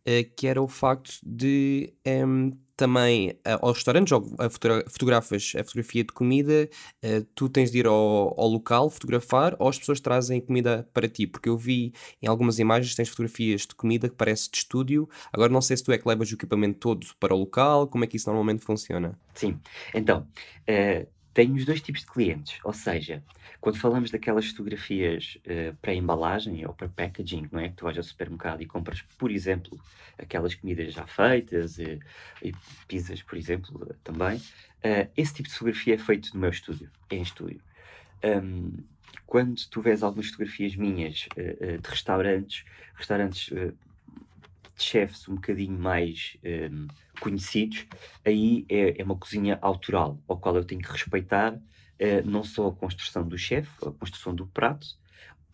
eh, 0.05 0.23
que 0.23 0.47
era 0.47 0.62
o 0.62 0.67
facto 0.67 1.13
de 1.23 1.93
em, 2.05 2.53
também 2.82 3.38
eh, 3.46 3.60
aos 3.62 3.78
restaurantes, 3.78 4.12
ou 4.12 4.36
a 4.39 4.50
fotogra- 4.50 4.84
fotografas 4.88 5.54
a 5.56 5.63
fotografia 5.63 6.04
de 6.04 6.12
comida, 6.12 6.67
eh, 7.02 7.24
tu 7.36 7.48
tens 7.48 7.70
de 7.72 7.78
ir 7.78 7.86
ao, 7.86 8.34
ao 8.39 8.48
local 8.48 8.89
fotografar 8.89 9.56
ou 9.60 9.70
as 9.70 9.78
pessoas 9.78 10.00
trazem 10.00 10.41
comida 10.41 10.88
para 10.91 11.08
ti? 11.08 11.28
Porque 11.28 11.48
eu 11.48 11.56
vi 11.56 11.94
em 12.22 12.28
algumas 12.28 12.58
imagens 12.58 12.96
tens 12.96 13.10
fotografias 13.10 13.62
de 13.62 13.76
comida 13.76 14.10
que 14.10 14.15
parece 14.15 14.50
de 14.50 14.58
estúdio. 14.58 15.08
Agora 15.32 15.54
não 15.54 15.62
sei 15.62 15.78
se 15.78 15.84
tu 15.84 15.91
é 15.91 15.98
que 16.00 16.08
levas 16.08 16.32
o 16.32 16.34
equipamento 16.34 16.80
todo 16.80 17.06
para 17.20 17.36
o 17.36 17.38
local, 17.38 17.88
como 17.88 18.04
é 18.04 18.08
que 18.08 18.17
isso 18.17 18.28
normalmente 18.28 18.63
funciona? 18.65 19.15
Sim, 19.36 19.60
então, 19.94 20.26
eh, 20.65 21.06
tenho 21.34 21.56
os 21.56 21.65
dois 21.65 21.82
tipos 21.82 22.02
de 22.02 22.08
clientes, 22.08 22.60
ou 22.63 22.74
seja, 22.74 23.24
quando 23.60 23.78
falamos 23.78 24.12
daquelas 24.12 24.48
fotografias 24.48 25.38
eh, 25.46 25.74
para 25.82 25.94
embalagem 25.94 26.65
ou 26.65 26.74
para 26.74 26.89
packaging, 26.89 27.48
não 27.52 27.60
é? 27.60 27.70
Que 27.70 27.76
tu 27.76 27.86
vais 27.86 27.98
ao 27.98 28.04
supermercado 28.04 28.62
e 28.62 28.65
compras, 28.65 29.02
por 29.17 29.32
exemplo, 29.32 29.80
aquelas 30.17 30.56
comidas 30.56 30.94
já 30.94 31.06
feitas 31.08 31.80
eh, 31.80 32.00
e 32.44 32.54
pizzas, 32.88 33.22
por 33.22 33.38
exemplo, 33.38 33.88
eh, 33.89 33.96
também. 34.04 34.41
eh, 34.84 35.08
esse 35.15 35.34
tipo 35.36 35.48
de 35.50 35.54
fotografia 35.56 35.96
é 35.96 35.98
feito 35.98 36.34
no 36.34 36.39
meu 36.41 36.50
estúdio, 36.50 36.89
é 37.10 37.15
em 37.15 37.22
estúdio. 37.22 37.62
Ahm, 38.24 38.84
quando 39.26 39.56
tu 39.70 39.82
vês 39.82 40.04
algumas 40.04 40.28
fotografias 40.28 40.76
minhas 40.76 41.28
eh, 41.38 41.78
de 41.78 41.89
restaurantes, 41.89 42.65
restaurantes 42.96 43.50
chefes 44.84 45.28
um 45.28 45.36
bocadinho 45.36 45.78
mais 45.78 46.38
ahm, 46.46 46.88
conhecidos, 47.20 47.86
aí 48.26 48.65
é, 48.70 49.02
é 49.02 49.04
uma 49.04 49.17
cozinha 49.17 49.58
autoral, 49.62 50.22
ao 50.28 50.38
qual 50.38 50.56
eu 50.56 50.65
tenho 50.65 50.82
que 50.82 50.91
respeitar 50.91 51.60
eh, 52.00 52.22
não 52.24 52.44
só 52.44 52.67
a 52.67 52.74
construção 52.74 53.28
do 53.28 53.38
chefe, 53.38 53.72
a 53.86 53.91
construção 53.91 54.34
do 54.34 54.48
prato, 54.48 54.88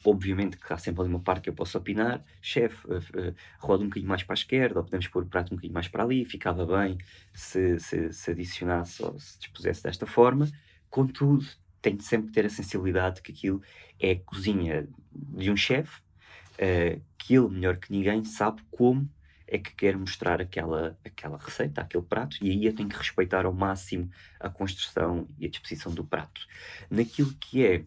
obviamente 0.06 0.58
que 0.58 0.72
há 0.72 0.78
sempre 0.78 1.02
ali 1.02 1.10
uma 1.10 1.20
parte 1.20 1.44
que 1.44 1.50
eu 1.50 1.54
posso 1.54 1.78
opinar, 1.78 2.24
chefe, 2.42 2.88
eh, 2.90 3.02
eh, 3.16 3.34
roda 3.60 3.84
um 3.84 3.88
bocadinho 3.88 4.10
mais 4.10 4.24
para 4.24 4.34
a 4.34 4.40
esquerda, 4.40 4.80
ou 4.80 4.86
podemos 4.86 5.08
pôr 5.08 5.24
o 5.24 5.26
prato 5.26 5.54
um 5.54 5.58
bocadinho 5.58 5.74
mais 5.74 5.88
para 5.88 6.04
ali, 6.04 6.24
ficava 6.26 6.66
bem 6.66 6.98
se, 7.34 7.80
se, 7.80 8.14
se 8.14 8.32
adicionasse 8.32 9.04
ou 9.04 9.20
se 9.20 9.40
dispusesse 9.40 9.84
desta 9.84 10.06
forma, 10.06 10.50
contudo, 10.90 11.46
tenho 11.82 12.02
sempre 12.02 12.28
que 12.28 12.34
ter 12.34 12.46
a 12.46 12.50
sensibilidade 12.50 13.22
que 13.22 13.32
aquilo 13.32 13.62
é 14.00 14.12
a 14.12 14.20
cozinha 14.20 14.88
de 15.12 15.52
um 15.52 15.58
chefe, 15.58 16.02
eh, 16.58 17.00
que 17.18 17.36
ele, 17.36 17.50
melhor 17.50 17.78
que 17.78 17.92
ninguém, 17.92 18.24
sabe 18.24 18.62
como 18.72 19.10
é 19.48 19.58
que 19.58 19.74
quer 19.76 19.98
mostrar 19.98 20.42
aquela, 20.42 20.98
aquela 21.06 21.38
receita, 21.38 21.82
aquele 21.82 22.04
prato, 22.04 22.38
e 22.42 22.50
aí 22.52 22.66
eu 22.66 22.76
tenho 22.76 22.90
que 22.90 22.98
respeitar 22.98 23.46
ao 23.46 23.54
máximo 23.54 24.10
a 24.40 24.50
construção 24.50 25.28
e 25.40 25.46
a 25.46 25.50
disposição 25.50 25.94
do 25.94 26.04
prato. 26.04 26.42
Naquilo 26.90 27.34
que 27.36 27.66
é 27.66 27.86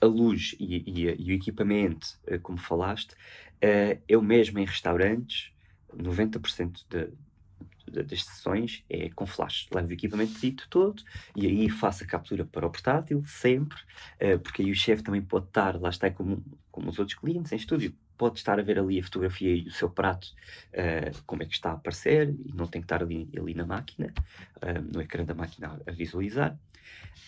a 0.00 0.06
luz 0.06 0.54
e, 0.58 0.76
e- 0.86 1.16
e 1.18 1.32
o 1.32 1.34
equipamento, 1.34 2.06
eh, 2.26 2.38
como 2.38 2.58
falaste, 2.58 3.14
eh, 3.60 3.98
eu 4.08 4.22
mesmo 4.22 4.58
em 4.58 4.64
restaurantes, 4.64 5.52
90% 5.94 6.84
da- 6.88 7.08
da- 7.90 8.02
das 8.02 8.22
sessões 8.24 8.84
é 8.88 9.10
com 9.10 9.26
flash. 9.26 9.66
Levo 9.74 9.88
o 9.88 9.92
equipamento 9.92 10.68
todo 10.70 11.02
e 11.36 11.46
aí 11.46 11.68
faço 11.68 12.04
a 12.04 12.06
captura 12.06 12.44
para 12.44 12.66
o 12.66 12.70
portátil, 12.70 13.22
sempre, 13.26 13.76
eh, 14.18 14.38
porque 14.38 14.62
aí 14.62 14.70
o 14.70 14.74
chefe 14.74 15.02
também 15.02 15.22
pode 15.22 15.46
estar, 15.46 15.80
lá 15.80 15.90
está 15.90 16.10
como, 16.10 16.42
como 16.70 16.88
os 16.90 16.98
outros 16.98 17.18
clientes 17.18 17.52
em 17.52 17.56
estúdio, 17.56 17.94
pode 18.20 18.36
estar 18.36 18.60
a 18.60 18.62
ver 18.62 18.78
ali 18.78 19.00
a 19.00 19.02
fotografia 19.02 19.56
e 19.56 19.66
o 19.66 19.70
seu 19.70 19.88
prato, 19.88 20.28
eh, 20.74 21.10
como 21.24 21.42
é 21.42 21.46
que 21.46 21.54
está 21.54 21.70
a 21.70 21.72
aparecer, 21.72 22.28
e 22.44 22.52
não 22.52 22.66
tem 22.66 22.82
que 22.82 22.84
estar 22.84 23.02
ali, 23.02 23.26
ali 23.34 23.54
na 23.54 23.64
máquina, 23.64 24.12
eh, 24.60 24.78
no 24.78 25.00
ecrã 25.00 25.24
da 25.24 25.32
máquina 25.34 25.80
a, 25.86 25.90
visualizar. 25.90 26.54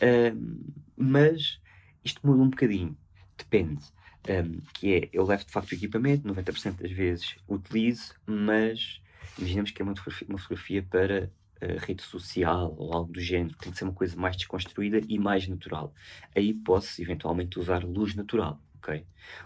Ahm, 0.02 0.60
mas 0.94 1.58
isto 2.04 2.20
muda 2.26 2.42
um 2.42 2.50
bocadinho, 2.50 2.94
depende. 3.38 3.82
Ahm, 4.28 4.60
que 4.74 4.92
é, 4.92 5.08
eu 5.14 5.24
levo 5.24 5.46
de 5.46 5.50
facto 5.50 5.72
o 5.72 5.74
equipamento, 5.74 6.28
90% 6.28 6.82
das 6.82 6.92
vezes 6.92 7.36
utilizo, 7.48 8.12
mas 8.26 9.00
imaginemos 9.38 9.70
que 9.70 9.80
é 9.80 9.84
uma 9.84 9.96
fotografia, 9.96 10.28
uma 10.28 10.38
fotografia 10.38 10.82
para 10.82 11.30
a 11.62 11.86
rede 11.86 12.02
social 12.02 12.74
ou 12.76 12.92
algo 12.92 13.10
do 13.10 13.20
género, 13.20 13.56
tem 13.56 13.72
que 13.72 13.78
ser 13.78 13.84
uma 13.84 13.94
coisa 13.94 14.14
mais 14.14 14.36
desconstruída 14.36 15.00
e 15.08 15.18
mais 15.18 15.48
natural. 15.48 15.94
Aí 16.36 16.52
posso 16.52 17.00
eventualmente 17.00 17.58
usar 17.58 17.82
luz 17.82 18.14
natural, 18.14 18.60
ok? 18.82 19.04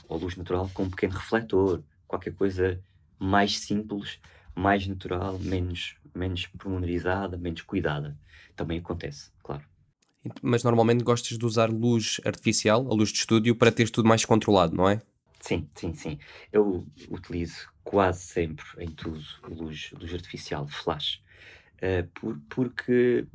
Ou 0.08 0.18
luz 0.18 0.36
natural 0.36 0.70
com 0.72 0.84
um 0.84 0.90
pequeno 0.90 1.12
refletor, 1.14 1.82
qualquer 2.08 2.34
coisa 2.34 2.82
mais 3.18 3.58
simples, 3.58 4.18
mais 4.54 4.86
natural, 4.86 5.38
menos, 5.38 5.96
menos 6.14 6.46
pormenorizada, 6.46 7.36
menos 7.36 7.62
cuidada. 7.62 8.16
Também 8.56 8.78
acontece, 8.78 9.30
claro. 9.42 9.62
Mas 10.42 10.64
normalmente 10.64 11.04
gostas 11.04 11.38
de 11.38 11.44
usar 11.44 11.70
luz 11.70 12.20
artificial, 12.24 12.80
a 12.90 12.94
luz 12.94 13.10
de 13.10 13.18
estúdio, 13.18 13.54
para 13.54 13.70
teres 13.70 13.90
tudo 13.90 14.08
mais 14.08 14.24
controlado, 14.24 14.74
não 14.74 14.88
é? 14.88 15.00
Sim, 15.40 15.68
sim, 15.76 15.94
sim. 15.94 16.18
Eu 16.50 16.84
utilizo 17.10 17.68
quase 17.84 18.22
sempre 18.22 18.64
em 18.80 18.88
tudo 18.88 19.22
luz, 19.48 19.90
luz 19.92 20.12
artificial, 20.12 20.66
flash. 20.66 21.20
Eh, 21.80 22.04
por- 22.14 22.40
porque 22.48 23.26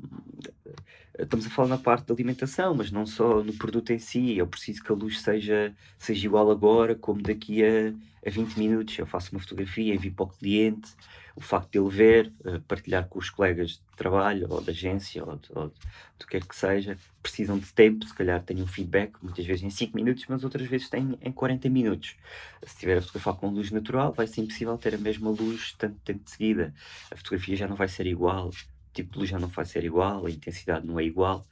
estamos 1.18 1.46
a 1.46 1.50
falar 1.50 1.68
na 1.70 1.78
parte 1.78 2.06
da 2.08 2.14
alimentação, 2.14 2.74
mas 2.76 2.92
não 2.92 3.06
só 3.06 3.44
no 3.44 3.54
produto 3.54 3.92
em 3.92 4.00
si. 4.00 4.38
Eu 4.38 4.48
preciso 4.48 4.84
que 4.84 4.92
a 4.92 4.96
luz 4.96 5.22
seja, 5.22 5.76
seja 5.98 6.26
igual 6.26 6.50
agora, 6.52 6.96
como 6.96 7.22
daqui 7.22 7.64
a, 7.64 7.94
a 8.26 8.30
20 8.30 8.58
minutos. 8.58 8.98
Eu 8.98 9.06
faço 9.06 9.32
uma 9.32 9.40
fotografia, 9.42 9.94
envio 9.94 10.14
para 10.14 10.26
o 10.26 10.30
cliente. 10.30 10.90
O 11.36 11.42
facto 11.42 11.72
de 11.72 11.80
ele 11.80 11.90
ver, 11.90 12.34
eh, 12.46 12.60
partilhar 12.68 13.08
com 13.08 13.18
os 13.18 13.30
colegas 13.30 13.72
de 13.72 13.80
trabalho, 13.96 14.48
ou 14.50 14.62
da 14.62 14.72
agência, 14.72 15.24
ou, 15.26 15.38
de- 15.38 15.50
ou 15.56 15.68
de- 15.70 15.74
do 16.20 16.26
que 16.28 16.32
quer 16.40 16.46
que 16.46 16.56
seja, 16.56 16.98
precisam 17.24 17.58
de 17.58 17.72
tempo. 17.74 18.06
Se 18.06 18.14
calhar 18.14 18.42
têm 18.44 18.62
um 18.62 18.68
feedback, 18.68 19.14
muitas 19.22 19.46
vezes 19.46 19.64
em 19.64 19.70
5 19.70 19.96
minutos, 19.96 20.26
mas 20.28 20.44
outras 20.44 20.68
vezes 20.68 20.90
têm 20.90 21.18
em 21.22 21.32
40 21.32 21.70
minutos. 21.70 22.16
Se 22.64 22.74
estiver 22.74 22.98
a 22.98 23.02
fotografar 23.02 23.36
com 23.36 23.48
luz 23.50 23.72
natural, 23.72 24.12
vai 24.14 24.28
ser 24.28 24.42
impossível 24.42 24.78
ter 24.78 24.94
a 24.96 24.98
mesma 24.98 25.30
luz 25.30 25.74
tanto 25.78 25.96
tempo 26.04 26.24
de 26.26 26.32
seguida. 26.32 26.74
A 27.10 27.16
fotografia 27.16 27.56
já 27.56 27.68
não 27.68 27.76
vai 27.78 27.88
ser 27.88 28.06
igual, 28.08 28.52
o 28.92 28.94
tipo 28.94 29.14
de 29.14 29.20
luz 29.20 29.30
já 29.30 29.40
não 29.40 29.48
vai 29.48 29.66
ser 29.66 29.84
igual, 29.86 30.26
a 30.26 30.30
intensidade 30.30 30.86
não 30.86 31.00
é 31.00 31.04
igual. 31.04 31.48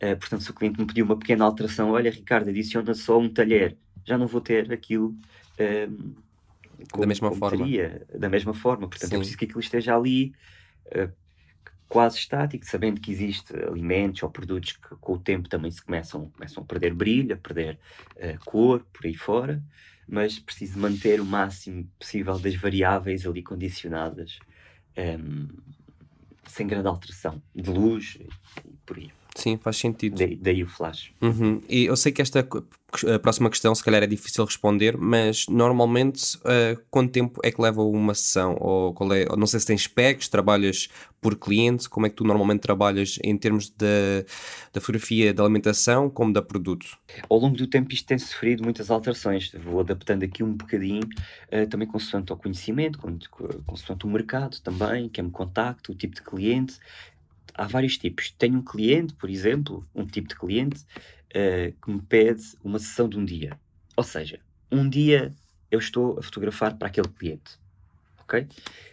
Eh, 0.00 0.14
portanto, 0.14 0.42
se 0.42 0.50
o 0.50 0.54
cliente 0.54 0.80
me 0.80 0.86
pediu 0.86 1.04
uma 1.04 1.18
pequena 1.18 1.44
alteração, 1.44 1.90
olha, 1.90 2.10
Ricardo, 2.10 2.48
adiciona 2.48 2.94
só 2.94 3.18
um 3.18 3.28
talher, 3.28 3.76
já 4.04 4.16
não 4.16 4.26
vou 4.26 4.40
ter 4.40 4.72
aquilo 4.72 5.14
ehm, 5.58 6.14
como, 6.90 7.06
mesma 7.06 7.28
como 7.28 7.40
forma. 7.40 7.58
teria, 7.58 8.06
da 8.18 8.28
mesma 8.28 8.54
forma. 8.54 8.88
Portanto, 8.88 9.10
Sim. 9.10 9.16
eu 9.16 9.20
preciso 9.20 9.38
que 9.38 9.44
aquilo 9.44 9.60
esteja 9.60 9.94
ali 9.96 10.32
eh, 10.92 11.10
quase 11.88 12.18
estático, 12.18 12.64
sabendo 12.64 13.00
que 13.00 13.10
existe 13.10 13.54
alimentos 13.56 14.22
ou 14.22 14.30
produtos 14.30 14.72
que 14.72 14.96
com 15.00 15.14
o 15.14 15.18
tempo 15.18 15.48
também 15.48 15.70
se 15.70 15.82
começam, 15.82 16.30
começam 16.30 16.62
a 16.62 16.66
perder 16.66 16.94
brilho, 16.94 17.34
a 17.34 17.38
perder 17.38 17.78
eh, 18.16 18.38
cor, 18.44 18.86
por 18.92 19.06
aí 19.06 19.14
fora, 19.14 19.62
mas 20.06 20.38
preciso 20.38 20.78
manter 20.78 21.20
o 21.20 21.24
máximo 21.26 21.86
possível 21.98 22.38
das 22.38 22.54
variáveis 22.54 23.26
ali 23.26 23.42
condicionadas, 23.42 24.38
ehm, 24.96 25.48
sem 26.48 26.66
grande 26.66 26.88
alteração 26.88 27.42
de 27.54 27.70
luz 27.70 28.18
e 28.20 28.28
por 28.84 28.96
aí. 28.96 29.12
Sim, 29.38 29.56
faz 29.56 29.76
sentido. 29.76 30.16
Daí, 30.18 30.34
daí 30.36 30.64
o 30.64 30.68
flash. 30.68 31.12
Uhum. 31.22 31.60
E 31.68 31.84
eu 31.84 31.96
sei 31.96 32.10
que 32.10 32.20
esta 32.20 32.44
próxima 33.22 33.48
questão, 33.48 33.72
se 33.72 33.84
calhar, 33.84 34.02
é 34.02 34.06
difícil 34.06 34.44
responder, 34.44 34.96
mas 34.96 35.46
normalmente 35.48 36.36
eh, 36.44 36.76
quanto 36.90 37.12
tempo 37.12 37.40
é 37.44 37.52
que 37.52 37.62
leva 37.62 37.80
uma 37.82 38.14
sessão? 38.14 38.56
Ou 38.60 38.92
qual 38.92 39.12
é, 39.12 39.26
não 39.36 39.46
sei 39.46 39.60
se 39.60 39.66
tens 39.66 39.82
specs, 39.82 40.28
trabalhas 40.28 40.88
por 41.20 41.36
cliente, 41.36 41.88
como 41.88 42.06
é 42.06 42.08
que 42.10 42.16
tu 42.16 42.24
normalmente 42.24 42.60
trabalhas 42.60 43.18
em 43.22 43.36
termos 43.36 43.70
da 43.70 43.86
da 44.72 44.80
fotografia 44.80 45.32
da 45.32 45.42
alimentação 45.44 46.10
como 46.10 46.32
da 46.32 46.42
produto? 46.42 46.98
Ao 47.28 47.38
longo 47.38 47.56
do 47.56 47.66
tempo 47.68 47.92
isto 47.94 48.06
tem 48.06 48.18
sofrido 48.18 48.64
muitas 48.64 48.90
alterações. 48.90 49.52
Vou 49.64 49.78
adaptando 49.80 50.24
aqui 50.24 50.42
um 50.42 50.52
bocadinho, 50.52 51.08
eh, 51.50 51.64
também 51.66 51.86
consoante 51.86 52.32
ao 52.32 52.38
conhecimento, 52.38 52.98
con- 52.98 53.18
co- 53.30 53.48
consoante 53.66 54.04
o 54.04 54.08
mercado 54.10 54.58
também, 54.60 55.08
quem 55.08 55.24
me 55.24 55.30
contacta, 55.30 55.92
o 55.92 55.94
tipo 55.94 56.14
de 56.16 56.22
cliente. 56.22 56.74
Há 57.58 57.66
vários 57.66 57.98
tipos. 57.98 58.30
Tenho 58.30 58.58
um 58.58 58.62
cliente, 58.62 59.14
por 59.14 59.28
exemplo, 59.28 59.84
um 59.92 60.06
tipo 60.06 60.28
de 60.28 60.36
cliente, 60.36 60.86
eh, 61.30 61.74
que 61.82 61.90
me 61.90 62.00
pede 62.00 62.44
uma 62.62 62.78
sessão 62.78 63.08
de 63.08 63.18
um 63.18 63.24
dia. 63.24 63.58
Ou 63.96 64.04
seja, 64.04 64.38
um 64.70 64.88
dia 64.88 65.34
eu 65.68 65.80
estou 65.80 66.16
a 66.18 66.22
fotografar 66.22 66.76
para 66.78 66.86
aquele 66.86 67.08
cliente. 67.08 67.58
Ok? 68.20 68.46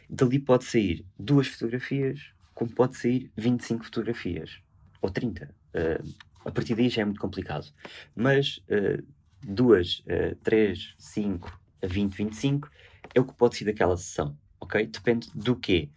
Dali 0.10 0.39
pode 0.39 0.63
sair 0.63 1.06
duas 1.17 1.47
fotografias, 1.47 2.32
como 2.56 2.71
pode 2.71 2.97
sair 2.97 3.30
25 3.38 3.86
fotografias. 3.86 4.60
Ou 4.99 5.12
30. 5.12 5.54
Eh, 5.75 6.01
a 6.43 6.51
partir 6.51 6.73
daí 6.73 6.89
já 6.89 7.04
é 7.04 7.06
muito 7.06 7.21
complicado. 7.21 7.67
Mas 8.15 8.63
eh, 8.67 9.04
duas, 9.43 10.01
eh, 10.08 10.36
três, 10.43 10.95
cinco, 10.97 11.60
a 11.84 11.88
20, 11.88 12.15
25 12.15 12.71
é 13.13 13.19
o 13.19 13.25
que 13.25 13.34
pode 13.34 13.58
ser 13.58 13.65
daquela 13.65 13.95
sessão, 13.95 14.36
ok? 14.60 14.88
Depende 14.88 15.30
do 15.36 15.56
quê? 15.56 15.89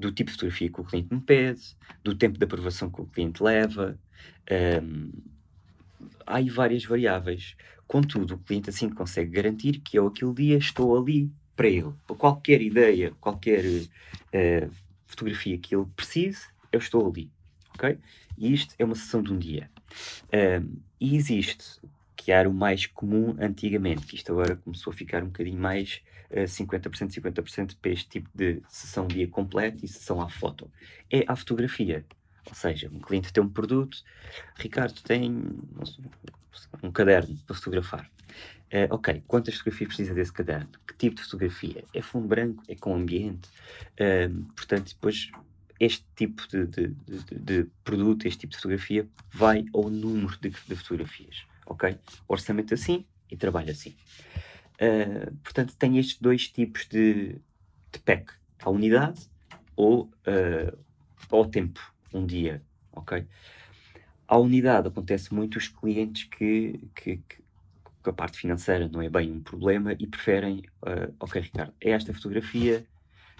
Do 0.00 0.10
tipo 0.12 0.30
de 0.30 0.36
fotografia 0.36 0.70
que 0.70 0.80
o 0.80 0.84
cliente 0.84 1.12
me 1.14 1.20
pede, 1.20 1.60
do 2.02 2.14
tempo 2.14 2.38
de 2.38 2.44
aprovação 2.44 2.90
que 2.90 3.00
o 3.00 3.06
cliente 3.06 3.42
leva. 3.42 3.98
ehm, 4.46 5.10
há 6.26 6.36
aí 6.36 6.48
várias 6.48 6.84
variáveis. 6.84 7.56
Contudo, 7.86 8.34
o 8.34 8.38
cliente 8.38 8.70
assim 8.70 8.88
consegue 8.88 9.30
garantir 9.30 9.80
que 9.80 9.98
eu 9.98 10.06
aquele 10.06 10.32
dia 10.34 10.56
estou 10.56 10.96
ali 10.98 11.30
para 11.56 11.68
ele. 11.68 11.92
Para 12.06 12.16
qualquer 12.16 12.62
ideia, 12.62 13.12
qualquer 13.20 13.64
eh, 14.32 14.68
fotografia 15.06 15.58
que 15.58 15.74
ele 15.74 15.86
precise, 15.96 16.46
eu 16.72 16.78
estou 16.78 17.06
ali. 17.08 17.30
ok? 17.74 17.98
E 18.38 18.52
isto 18.52 18.74
é 18.78 18.84
uma 18.84 18.94
sessão 18.94 19.22
de 19.22 19.32
um 19.32 19.38
dia. 19.38 19.70
Ahm, 20.32 20.78
e 21.00 21.16
existe 21.16 21.80
que 22.16 22.30
era 22.30 22.48
o 22.48 22.54
mais 22.54 22.86
comum 22.86 23.34
antigamente, 23.40 24.06
que 24.06 24.14
isto 24.14 24.30
agora 24.32 24.54
começou 24.56 24.92
a 24.92 24.94
ficar 24.94 25.22
um 25.22 25.26
bocadinho 25.26 25.58
mais 25.58 26.02
uh, 26.30 26.44
50%, 26.44 27.14
50% 27.14 27.76
para 27.80 27.90
este 27.90 28.08
tipo 28.08 28.30
de 28.34 28.62
sessão 28.68 29.06
dia 29.06 29.28
completo 29.28 29.84
e 29.84 29.88
sessão 29.88 30.20
à 30.20 30.28
foto. 30.28 30.70
É 31.10 31.24
a 31.26 31.36
fotografia. 31.36 32.04
Ou 32.46 32.54
seja, 32.54 32.90
um 32.92 33.00
cliente 33.00 33.32
tem 33.32 33.42
um 33.42 33.48
produto, 33.48 33.98
Ricardo 34.56 35.00
tem 35.02 35.30
um 36.82 36.90
caderno 36.90 37.36
para 37.46 37.54
fotografar. 37.54 38.10
Uh, 38.72 38.86
ok, 38.90 39.22
quantas 39.26 39.54
fotografias 39.54 39.88
precisa 39.88 40.14
desse 40.14 40.32
caderno? 40.32 40.68
Que 40.86 40.96
tipo 40.96 41.16
de 41.16 41.22
fotografia? 41.22 41.84
É 41.92 42.00
fundo 42.00 42.28
branco? 42.28 42.62
É 42.68 42.74
com 42.74 42.94
ambiente? 42.94 43.48
Uh, 43.98 44.44
portanto, 44.54 44.90
depois 44.90 45.30
este 45.80 46.04
tipo 46.14 46.46
de, 46.46 46.66
de, 46.66 46.88
de, 46.88 47.38
de, 47.38 47.70
produto, 47.82 48.26
este 48.26 48.40
tipo 48.40 48.50
de 48.50 48.58
fotografia, 48.58 49.08
vai 49.32 49.64
ao 49.72 49.88
número 49.88 50.38
de, 50.38 50.50
fotografias. 50.50 51.46
Ok? 51.64 51.96
Orçamento 52.28 52.74
assim 52.74 53.06
e 53.30 53.36
trabalho 53.36 53.70
assim. 53.70 53.96
Uh, 54.80 55.34
portanto, 55.42 55.76
tem 55.76 55.98
estes 55.98 56.18
dois 56.18 56.48
tipos 56.48 56.86
de, 56.86 57.34
de 57.92 57.98
pack: 58.04 58.32
a 58.62 58.70
unidade 58.70 59.28
ou 59.76 60.04
uh, 60.04 60.78
ao 61.30 61.46
tempo, 61.46 61.80
um 62.12 62.24
dia. 62.24 62.62
Ok? 62.92 63.26
A 64.26 64.38
unidade 64.38 64.88
acontece 64.88 65.34
muito 65.34 65.56
os 65.56 65.68
clientes 65.68 66.24
que, 66.24 66.80
que, 66.94 67.16
que 67.16 67.40
que 68.02 68.10
a 68.10 68.12
parte 68.12 68.38
financeira 68.38 68.88
não 68.88 69.02
é 69.02 69.08
bem 69.08 69.30
um 69.30 69.40
problema 69.40 69.92
e 69.98 70.06
preferem, 70.06 70.62
uh, 70.82 71.14
ok, 71.20 71.40
Ricardo, 71.40 71.74
é 71.80 71.90
esta 71.90 72.14
fotografia 72.14 72.84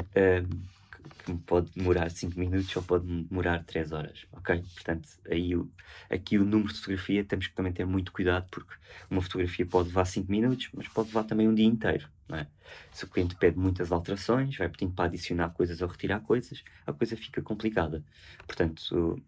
uh, 0.00 0.58
que, 1.00 1.34
pode 1.46 1.70
demorar 1.74 2.10
5 2.10 2.38
minutos 2.38 2.74
ou 2.76 2.82
pode 2.82 3.06
demorar 3.06 3.64
3 3.64 3.92
horas, 3.92 4.26
ok? 4.32 4.62
Portanto, 4.74 5.08
aí 5.30 5.56
o, 5.56 5.70
aqui 6.08 6.38
o 6.38 6.44
número 6.44 6.72
de 6.72 6.78
fotografia 6.78 7.24
temos 7.24 7.46
que 7.46 7.54
também 7.54 7.72
ter 7.72 7.86
muito 7.86 8.12
cuidado 8.12 8.46
porque 8.50 8.74
uma 9.10 9.20
fotografia 9.20 9.66
pode 9.66 9.88
levar 9.88 10.04
5 10.04 10.30
minutos, 10.30 10.68
mas 10.74 10.88
pode 10.88 11.08
levar 11.08 11.24
também 11.24 11.48
um 11.48 11.54
dia 11.54 11.66
inteiro, 11.66 12.08
não 12.28 12.38
é? 12.38 12.46
Se 12.92 13.04
o 13.04 13.08
cliente 13.08 13.34
pede 13.34 13.58
muitas 13.58 13.90
alterações, 13.90 14.56
vai 14.56 14.68
pedindo 14.68 14.94
para 14.94 15.06
adicionar 15.06 15.50
coisas 15.50 15.80
ou 15.80 15.88
retirar 15.88 16.20
coisas, 16.20 16.62
a 16.86 16.92
coisa 16.92 17.16
fica 17.16 17.42
complicada. 17.42 18.04
Portanto, 18.46 19.20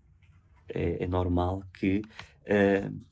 é, 0.69 1.05
é 1.05 1.07
normal 1.07 1.63
que 1.75 2.03
uh, 2.47 3.03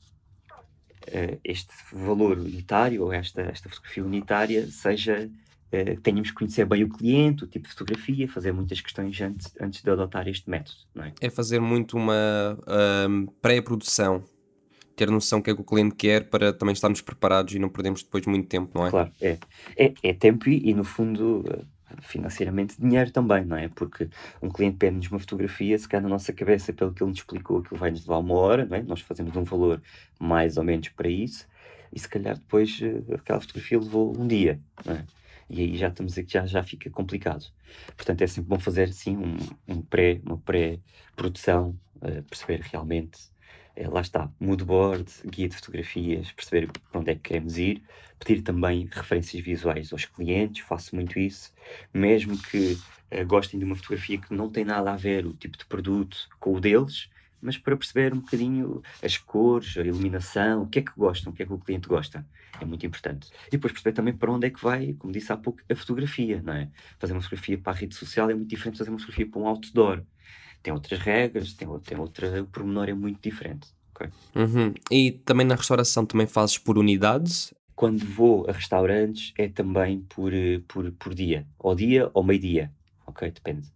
este 1.43 1.73
valor 1.91 2.37
unitário 2.37 3.03
ou 3.03 3.11
esta, 3.11 3.41
esta 3.41 3.69
fotografia 3.69 4.03
unitária 4.03 4.67
seja 4.67 5.29
uh, 5.73 6.01
tenhamos 6.01 6.29
que 6.29 6.35
conhecer 6.35 6.65
bem 6.65 6.83
o 6.83 6.89
cliente, 6.89 7.43
o 7.43 7.47
tipo 7.47 7.67
de 7.67 7.73
fotografia, 7.73 8.27
fazer 8.27 8.51
muitas 8.51 8.81
questões 8.81 9.19
antes, 9.21 9.53
antes 9.59 9.81
de 9.81 9.89
adotar 9.89 10.27
este 10.27 10.49
método. 10.49 10.77
É? 10.97 11.27
é 11.27 11.29
fazer 11.29 11.59
muito 11.59 11.97
uma 11.97 12.57
um, 13.07 13.25
pré-produção, 13.41 14.23
ter 14.95 15.09
noção 15.09 15.39
do 15.39 15.43
que 15.43 15.51
é 15.51 15.55
que 15.55 15.61
o 15.61 15.65
cliente 15.65 15.95
quer 15.95 16.29
para 16.29 16.53
também 16.53 16.73
estarmos 16.73 17.01
preparados 17.01 17.53
e 17.53 17.59
não 17.59 17.69
perdemos 17.69 18.03
depois 18.03 18.25
muito 18.25 18.47
tempo, 18.47 18.71
não 18.75 18.85
é? 18.85 18.89
Claro, 18.89 19.11
é. 19.21 19.37
É, 19.77 19.93
é 20.03 20.13
tempo 20.13 20.49
e, 20.49 20.69
e, 20.69 20.73
no 20.73 20.83
fundo, 20.83 21.43
financeiramente 22.01 22.79
dinheiro 22.79 23.11
também, 23.11 23.45
não 23.45 23.57
é? 23.57 23.67
Porque 23.69 24.09
um 24.41 24.49
cliente 24.49 24.77
pede-nos 24.77 25.09
uma 25.09 25.19
fotografia, 25.19 25.77
se 25.77 25.87
calhar 25.87 26.03
na 26.03 26.09
nossa 26.09 26.31
cabeça, 26.31 26.71
pelo 26.71 26.93
que 26.93 27.03
ele 27.03 27.09
nos 27.09 27.19
explicou, 27.19 27.59
aquilo 27.59 27.79
vai-nos 27.79 28.01
levar 28.01 28.19
uma 28.19 28.35
hora, 28.35 28.65
não 28.65 28.77
é? 28.77 28.83
Nós 28.83 29.01
fazemos 29.01 29.35
um 29.35 29.43
valor 29.43 29.81
mais 30.19 30.57
ou 30.57 30.63
menos 30.63 30.89
para 30.89 31.09
isso, 31.09 31.47
e 31.91 31.99
se 31.99 32.07
calhar 32.07 32.37
depois 32.37 32.79
eh, 32.81 33.15
aquela 33.15 33.41
fotografia 33.41 33.79
levou 33.79 34.17
um 34.17 34.27
dia, 34.27 34.59
não 34.85 34.95
é? 34.95 35.05
E 35.51 35.61
aí 35.61 35.77
já 35.77 35.89
estamos 35.89 36.17
aqui, 36.17 36.31
já, 36.31 36.45
já 36.45 36.63
fica 36.63 36.89
complicado. 36.89 37.45
Portanto, 37.97 38.21
é 38.21 38.27
sempre 38.27 38.49
bom 38.49 38.59
fazer 38.59 38.83
assim 38.83 39.17
um, 39.17 39.37
um 39.67 39.81
pré, 39.81 40.21
uma 40.25 40.37
pré-produção, 40.37 41.77
uh, 41.97 42.23
perceber 42.23 42.61
realmente 42.61 43.19
é, 43.75 43.87
lá 43.87 43.99
está, 43.99 44.31
mood 44.39 44.63
board, 44.63 45.11
guia 45.25 45.49
de 45.49 45.55
fotografias, 45.55 46.31
perceber 46.31 46.69
para 46.89 46.99
onde 47.01 47.11
é 47.11 47.15
que 47.15 47.21
queremos 47.21 47.57
ir, 47.57 47.83
pedir 48.17 48.41
também 48.41 48.87
referências 48.89 49.43
visuais 49.43 49.91
aos 49.91 50.05
clientes, 50.05 50.63
faço 50.65 50.95
muito 50.95 51.19
isso, 51.19 51.53
mesmo 51.93 52.37
que 52.37 52.77
uh, 53.11 53.25
gostem 53.25 53.59
de 53.59 53.65
uma 53.65 53.75
fotografia 53.75 54.17
que 54.17 54.33
não 54.33 54.49
tem 54.49 54.63
nada 54.63 54.93
a 54.93 54.95
ver 54.95 55.25
o 55.25 55.33
tipo 55.33 55.57
de 55.57 55.65
produto 55.65 56.29
com 56.39 56.53
o 56.53 56.61
deles, 56.61 57.09
mas 57.41 57.57
para 57.57 57.75
perceber 57.75 58.13
um 58.13 58.19
bocadinho 58.19 58.81
as 59.03 59.17
cores, 59.17 59.77
a 59.77 59.81
iluminação, 59.81 60.63
o 60.63 60.67
que 60.67 60.79
é 60.79 60.81
que 60.81 60.91
gostam, 60.95 61.31
o 61.31 61.35
que 61.35 61.43
é 61.43 61.45
que 61.45 61.53
o 61.53 61.57
cliente 61.57 61.87
gosta. 61.87 62.25
É 62.59 62.65
muito 62.65 62.85
importante. 62.85 63.29
E 63.47 63.51
depois 63.51 63.73
perceber 63.73 63.93
também 63.93 64.13
para 64.13 64.31
onde 64.31 64.47
é 64.47 64.49
que 64.49 64.61
vai, 64.61 64.93
como 64.93 65.11
disse 65.11 65.31
há 65.31 65.37
pouco, 65.37 65.61
a 65.69 65.75
fotografia, 65.75 66.41
não 66.43 66.53
é? 66.53 66.69
Fazer 66.99 67.13
uma 67.13 67.21
fotografia 67.21 67.57
para 67.57 67.73
a 67.73 67.75
rede 67.75 67.95
social 67.95 68.29
é 68.29 68.35
muito 68.35 68.49
diferente 68.49 68.73
de 68.73 68.79
fazer 68.79 68.89
uma 68.91 68.99
fotografia 68.99 69.27
para 69.27 69.41
um 69.41 69.47
outdoor 69.47 70.03
tem 70.61 70.73
outras 70.73 70.99
regras, 70.99 71.53
tem, 71.53 71.67
tem 71.79 71.97
outra. 71.97 72.41
O 72.41 72.47
pormenor 72.47 72.89
é 72.89 72.93
muito 72.93 73.21
diferente. 73.21 73.67
Okay? 73.95 74.09
Uhum. 74.35 74.73
E 74.89 75.11
também 75.11 75.45
na 75.45 75.55
restauração 75.55 76.05
também 76.05 76.27
fazes 76.27 76.57
por 76.57 76.77
unidades? 76.77 77.53
Quando 77.75 78.05
vou 78.05 78.47
a 78.47 78.53
restaurantes 78.53 79.33
é 79.37 79.47
também 79.47 80.01
por, 80.01 80.33
eh, 80.33 80.61
por, 80.67 80.91
por 80.91 81.13
dia. 81.13 81.47
Ao 81.59 81.73
dia 81.73 82.09
ou 82.13 82.23
meio-dia. 82.23 82.71
Ok? 83.07 83.31
Depende. 83.31 83.67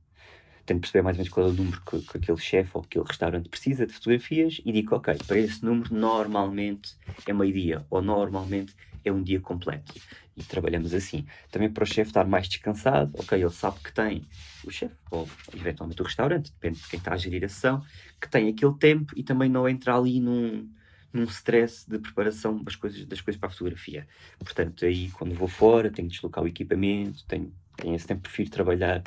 Tento 0.65 0.81
perceber 0.81 1.03
mais 1.03 1.15
ou 1.15 1.19
menos 1.19 1.33
qual 1.33 1.47
é 1.47 1.49
o 1.49 1.53
número 1.53 1.81
que, 1.81 2.01
que 2.01 2.17
aquele 2.17 2.37
chefe 2.37 2.71
ou 2.73 2.81
aquele 2.81 3.05
restaurante 3.05 3.49
precisa 3.49 3.85
de 3.85 3.93
fotografias 3.93 4.61
e 4.65 4.71
digo, 4.71 4.95
ok, 4.95 5.15
para 5.27 5.37
esse 5.37 5.63
número 5.63 5.93
normalmente 5.93 6.95
é 7.27 7.33
meio-dia 7.33 7.85
ou 7.89 8.01
normalmente 8.01 8.73
é 9.03 9.11
um 9.11 9.21
dia 9.21 9.39
completo. 9.39 9.93
E 10.35 10.43
trabalhamos 10.43 10.93
assim. 10.93 11.25
Também 11.51 11.71
para 11.71 11.83
o 11.83 11.87
chefe 11.87 12.09
estar 12.09 12.25
mais 12.25 12.47
descansado, 12.49 13.11
ok, 13.17 13.39
ele 13.39 13.49
sabe 13.51 13.79
que 13.79 13.93
tem 13.93 14.27
o 14.65 14.71
chefe, 14.71 14.95
ou 15.11 15.29
eventualmente 15.53 16.01
o 16.01 16.05
restaurante, 16.05 16.51
depende 16.51 16.79
de 16.79 16.87
quem 16.89 16.97
está 16.97 17.13
a 17.13 17.17
gerir 17.17 17.45
a 17.45 17.47
sessão, 17.47 17.83
que 18.19 18.27
tem 18.27 18.49
aquele 18.49 18.73
tempo 18.73 19.13
e 19.15 19.23
também 19.23 19.49
não 19.49 19.69
entra 19.69 19.95
ali 19.95 20.19
num, 20.19 20.67
num 21.13 21.23
stress 21.25 21.89
de 21.89 21.99
preparação 21.99 22.61
das 22.63 22.75
coisas, 22.75 23.05
das 23.05 23.21
coisas 23.21 23.39
para 23.39 23.47
a 23.47 23.51
fotografia. 23.51 24.07
Portanto, 24.39 24.83
aí 24.83 25.09
quando 25.11 25.35
vou 25.35 25.47
fora, 25.47 25.91
tenho 25.91 26.09
que 26.09 26.15
deslocar 26.15 26.43
o 26.43 26.47
equipamento, 26.47 27.23
tenho, 27.25 27.53
tenho 27.77 27.95
esse 27.95 28.07
tempo, 28.07 28.23
prefiro 28.23 28.49
trabalhar 28.49 29.03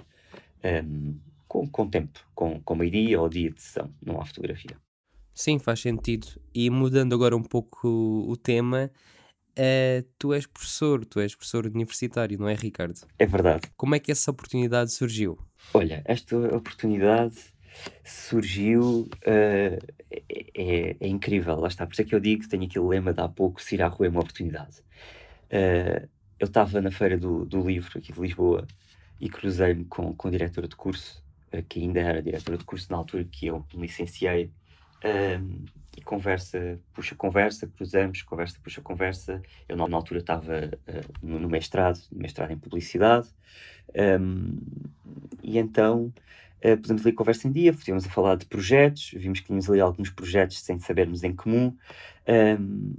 um, 0.65 1.19
com, 1.49 1.67
com 1.67 1.89
tempo, 1.89 2.21
com, 2.35 2.61
com 2.61 2.75
meio-dia 2.77 3.21
ou 3.21 3.29
dia 3.29 3.51
de 3.51 3.61
sessão, 3.61 3.93
não 4.05 4.21
há 4.21 4.25
fotografia. 4.25 4.77
Sim, 5.35 5.59
faz 5.59 5.81
sentido. 5.81 6.27
E 6.55 6.69
mudando 6.69 7.15
agora 7.15 7.37
um 7.37 7.43
pouco 7.43 7.89
o 8.29 8.37
tema, 8.37 8.91
Uh, 9.59 10.07
tu 10.17 10.33
és 10.33 10.47
professor, 10.47 11.05
tu 11.05 11.19
és 11.19 11.35
professor 11.35 11.67
universitário, 11.67 12.39
não 12.39 12.49
é, 12.49 12.55
Ricardo? 12.55 13.01
É 13.19 13.27
verdade. 13.27 13.69
Como 13.77 13.93
é 13.93 13.99
que 13.99 14.13
essa 14.13 14.31
oportunidade 14.31 14.93
surgiu? 14.93 15.37
Olha, 15.75 16.01
esta 16.05 16.37
oportunidade 16.55 17.35
surgiu, 18.05 19.09
uh, 19.27 19.79
é, 20.55 20.97
é, 21.01 21.09
incrível, 21.09 21.57
lá 21.57 21.67
está. 21.67 21.85
Por 21.85 21.95
isso 21.95 22.03
é 22.03 22.05
que 22.05 22.15
eu 22.15 22.21
digo 22.21 22.43
que 22.43 22.49
tenho 22.49 22.63
aquele 22.65 22.87
lema 22.87 23.13
de 23.13 23.21
há 23.21 23.29
pouco: 23.29 23.61
se 23.61 23.75
ir 23.75 23.83
à 23.83 23.89
rua 23.89 24.07
é 24.07 24.11
uma 24.11 24.21
oportunidade. 24.21 24.79
Uh, 25.51 26.09
eu 26.39 26.47
estava 26.47 26.81
na 26.81 26.93
Feira 26.93 27.19
do, 27.19 27.45
do 27.45 27.61
Livro, 27.61 27.99
aqui 27.99 28.13
de 28.13 28.21
Lisboa, 28.21 28.65
e 29.21 29.29
cruzei-me 29.29 29.85
com, 29.87 30.15
com 30.15 30.29
a 30.29 30.31
diretora 30.31 30.69
de 30.69 30.77
curso, 30.77 31.21
que 31.69 31.81
ainda 31.81 32.01
era 32.01 32.23
diretora 32.23 32.59
de 32.59 32.65
curso 32.65 32.91
na 32.91 32.99
altura 32.99 33.25
que 33.25 33.47
eu 33.47 33.65
me 33.75 33.83
licenciei. 33.83 34.51
Um, 35.05 35.65
e 35.99 36.01
conversa, 36.01 36.79
puxa 36.95 37.17
conversa, 37.17 37.67
cruzamos, 37.67 38.23
conversa, 38.23 38.59
puxa 38.63 38.81
conversa. 38.81 39.43
Eu 39.69 39.77
na, 39.77 39.97
altura 39.97 40.21
estava 40.21 40.71
uh, 40.87 41.27
no, 41.27 41.49
mestrado, 41.49 41.99
no 42.13 42.23
mestrado 42.23 42.53
em 42.53 42.59
publicidade, 42.59 43.29
um, 44.21 44.57
e 45.43 45.59
então 45.59 46.13
uh, 46.65 46.77
pusemos 46.81 47.05
ali 47.05 47.13
conversa 47.13 47.49
em 47.49 47.53
dia, 47.53 47.73
estivemos 47.73 48.07
a 48.07 48.11
falar 48.11 48.37
de 48.37 48.47
projetos, 48.47 49.11
vimos 49.13 49.41
que 49.41 49.47
tínhamos 49.47 49.69
ali 49.69 49.81
alguns 49.81 50.11
projetos 50.11 50.61
sem 50.61 50.79
sabermos 50.79 51.25
em 51.25 51.35
comum, 51.35 51.77
um, 52.29 52.95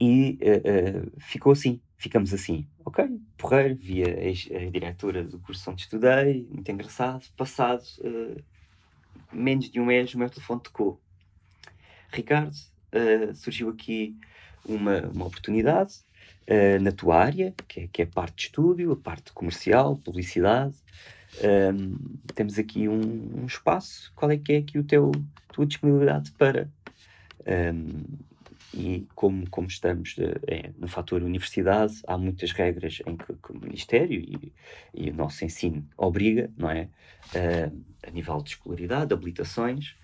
e 0.00 0.38
uh, 0.40 1.20
ficou 1.20 1.52
assim, 1.52 1.78
ficamos 1.98 2.32
assim, 2.32 2.66
ok, 2.88 3.20
porreiro, 3.36 3.76
via 3.76 4.06
a, 4.06 4.66
a 4.66 4.70
diretora 4.70 5.22
do 5.22 5.38
curso 5.38 5.70
onde 5.70 5.82
estudei, 5.82 6.48
muito 6.50 6.70
engraçado, 6.70 7.24
passado 7.36 7.82
uh, 7.98 8.42
menos 9.30 9.70
de 9.70 9.78
um 9.78 9.84
mês 9.84 10.14
o 10.14 10.18
meu 10.18 10.30
telefone 10.30 10.62
tocou 10.62 10.98
Ricardo, 12.10 12.54
uh, 12.54 13.34
surgiu 13.34 13.68
aqui 13.68 14.16
uma, 14.64 15.00
uma 15.08 15.26
oportunidade 15.26 15.96
uh, 16.48 16.82
na 16.82 16.90
tua 16.90 17.18
área, 17.18 17.54
que 17.68 17.80
é, 17.80 17.88
que 17.92 18.02
é 18.02 18.04
a 18.06 18.08
parte 18.08 18.36
de 18.36 18.42
estúdio, 18.44 18.92
a 18.92 18.96
parte 18.96 19.32
comercial, 19.32 19.96
publicidade. 19.96 20.74
Um, 21.42 21.46
ehm, 21.46 21.96
temos 22.34 22.58
aqui 22.58 22.88
um, 22.88 23.42
um, 23.42 23.44
espaço. 23.44 24.10
Qual 24.16 24.30
é 24.30 24.38
que 24.38 24.54
é 24.54 24.56
aqui 24.56 24.78
o 24.78 24.84
teu 24.84 25.12
tua 25.52 25.66
disponibilidade 25.66 26.30
para? 26.32 26.70
Um, 27.46 27.52
ehm, 27.52 28.27
e 28.78 29.08
como, 29.14 29.50
como 29.50 29.66
estamos 29.66 30.14
é, 30.46 30.70
no 30.78 30.86
fator 30.86 31.22
universidade, 31.22 31.94
há 32.06 32.16
muitas 32.16 32.52
regras 32.52 33.02
em 33.04 33.16
que, 33.16 33.34
que 33.34 33.50
o 33.50 33.58
Ministério 33.58 34.20
e, 34.20 34.52
e, 34.94 35.10
o 35.10 35.14
nosso 35.14 35.44
ensino 35.44 35.84
obriga, 35.96 36.48
não 36.56 36.70
é? 36.70 36.88
Uh, 37.34 37.84
a 38.06 38.10
nível 38.10 38.40
de 38.40 38.50
escolaridade, 38.50 39.12
habilitações, 39.12 39.96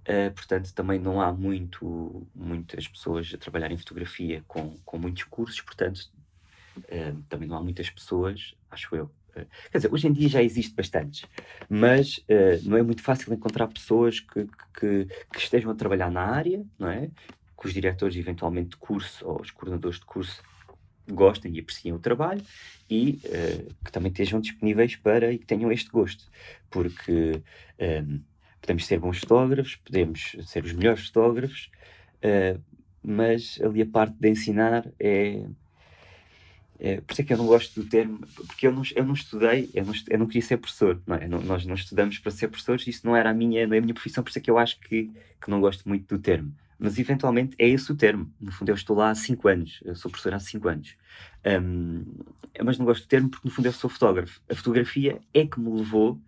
Uh, 0.00 0.32
portanto, 0.34 0.72
também 0.72 0.98
não 0.98 1.20
há 1.20 1.30
muito, 1.30 2.26
muitas 2.34 2.88
pessoas 2.88 3.30
a 3.34 3.38
trabalhar 3.38 3.70
em 3.70 3.76
fotografia 3.76 4.42
com, 4.48 4.74
com 4.82 4.98
muitos 4.98 5.24
cursos, 5.24 5.60
portanto, 5.60 6.10
uh, 6.78 7.22
também 7.28 7.46
não 7.46 7.56
há 7.56 7.62
muitas 7.62 7.90
pessoas, 7.90 8.54
acho 8.70 8.96
eu. 8.96 9.04
Uh, 9.36 9.46
quer 9.70 9.78
dizer, 9.78 9.92
hoje 9.92 10.08
em 10.08 10.12
dia 10.12 10.28
já 10.28 10.42
existe 10.42 10.74
bastantes, 10.74 11.26
mas 11.68 12.24
não 12.64 12.78
é 12.78 12.82
muito 12.82 13.02
fácil 13.02 13.32
encontrar 13.32 13.68
pessoas 13.68 14.20
que, 14.20 14.46
que, 14.80 15.06
que, 15.32 15.38
estejam 15.38 15.70
a 15.70 15.74
trabalhar 15.74 16.10
na 16.10 16.22
área, 16.22 16.64
não 16.78 16.88
é? 16.88 17.10
Que 17.60 17.66
os 17.66 17.74
diretores, 17.74 18.16
eventualmente, 18.16 18.70
de 18.70 18.76
curso 18.76 19.26
ou 19.28 19.40
os 19.40 19.50
coordenadores 19.50 20.00
de 20.00 20.06
curso 20.06 20.42
gostem 21.08 21.54
e 21.54 21.60
apreciem 21.60 21.92
o 21.92 21.98
trabalho 21.98 22.42
e 22.88 23.20
uh, 23.24 23.74
que 23.84 23.92
também 23.92 24.10
estejam 24.10 24.40
disponíveis 24.40 24.96
para 24.96 25.32
e 25.32 25.38
que 25.38 25.46
tenham 25.46 25.70
este 25.70 25.90
gosto, 25.90 26.24
porque 26.70 27.32
um, 27.32 27.42
ehm, 27.78 28.20
podemos 28.60 28.86
ser 28.86 28.98
bons 28.98 29.18
fotógrafos, 29.18 29.76
podemos 29.76 30.36
ser 30.46 30.64
os 30.64 30.72
melhores 30.72 31.06
fotógrafos, 31.06 31.70
uh, 32.24 32.60
mas 33.02 33.60
ali 33.62 33.82
a 33.82 33.86
parte 33.86 34.14
de 34.18 34.28
ensinar 34.28 34.86
é, 34.98 35.44
é, 36.78 37.00
por 37.02 37.12
isso 37.12 37.20
é 37.20 37.24
que 37.24 37.32
eu 37.32 37.36
não 37.36 37.46
gosto 37.46 37.82
do 37.82 37.88
termo, 37.88 38.20
porque 38.46 38.66
eu 38.66 38.72
não, 38.72 38.82
eu 38.96 39.04
não 39.04 39.12
estudei, 39.12 39.70
eu 39.74 39.84
não, 39.84 39.92
eu 40.08 40.18
não 40.18 40.26
queria 40.26 40.42
ser 40.42 40.56
professor, 40.56 41.00
não 41.06 41.16
é? 41.16 41.28
não, 41.28 41.40
nós 41.42 41.66
não 41.66 41.74
estudamos 41.74 42.18
para 42.18 42.30
ser 42.30 42.48
professores, 42.48 42.86
isso 42.86 43.06
não 43.06 43.14
era 43.14 43.30
a 43.30 43.34
minha, 43.34 43.60
é 43.60 43.64
a 43.64 43.68
minha 43.68 43.94
profissão, 43.94 44.24
por 44.24 44.30
isso 44.30 44.38
é 44.38 44.42
que 44.42 44.50
eu 44.50 44.58
acho 44.58 44.80
que, 44.80 45.10
que 45.40 45.50
não 45.50 45.60
gosto 45.60 45.86
muito 45.88 46.14
do 46.14 46.20
termo. 46.20 46.54
Mas 46.80 46.98
eventualmente 46.98 47.54
é 47.58 47.68
esse 47.68 47.92
o 47.92 47.94
termo. 47.94 48.32
No 48.40 48.50
fundo, 48.50 48.70
eu 48.70 48.74
estou 48.74 48.96
lá 48.96 49.10
há 49.10 49.14
5 49.14 49.48
anos, 49.48 49.80
eu 49.84 49.94
sou 49.94 50.10
professor 50.10 50.34
há 50.34 50.40
5 50.40 50.68
anos. 50.68 50.96
Um, 51.44 52.04
mas 52.64 52.78
não 52.78 52.86
gosto 52.86 53.02
do 53.02 53.08
termo 53.08 53.28
porque, 53.28 53.46
no 53.46 53.54
fundo, 53.54 53.66
eu 53.66 53.72
sou 53.72 53.90
fotógrafo. 53.90 54.40
A 54.50 54.54
fotografia 54.54 55.20
é 55.34 55.46
que 55.46 55.60
me 55.60 55.70
levou 55.76 56.18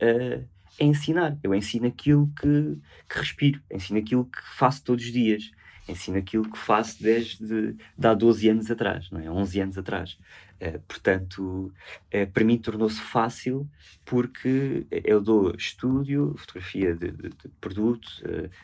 a, 0.00 0.82
a 0.82 0.84
ensinar. 0.84 1.38
Eu 1.42 1.54
ensino 1.54 1.86
aquilo 1.86 2.30
que, 2.40 2.76
que 3.08 3.18
respiro, 3.18 3.62
ensino 3.70 4.00
aquilo 4.00 4.24
que 4.24 4.42
faço 4.56 4.82
todos 4.82 5.04
os 5.04 5.12
dias 5.12 5.52
ensino 5.90 6.18
aquilo 6.18 6.48
que 6.48 6.58
faço 6.58 7.02
desde 7.02 7.72
de 7.98 8.06
há 8.06 8.14
12 8.14 8.48
anos 8.48 8.70
atrás, 8.70 9.10
não 9.10 9.20
é? 9.20 9.30
11 9.30 9.60
anos 9.60 9.78
atrás. 9.78 10.18
Uh, 10.60 10.78
portanto, 10.86 11.72
uh, 12.12 12.26
para 12.32 12.44
mim 12.44 12.58
tornou-se 12.58 13.00
fácil 13.00 13.66
porque 14.04 14.86
eu 14.90 15.20
dou 15.20 15.54
estúdio, 15.54 16.34
fotografia 16.36 16.94
de, 16.94 17.10
de, 17.10 17.28
de 17.30 17.48
produto, 17.60 18.08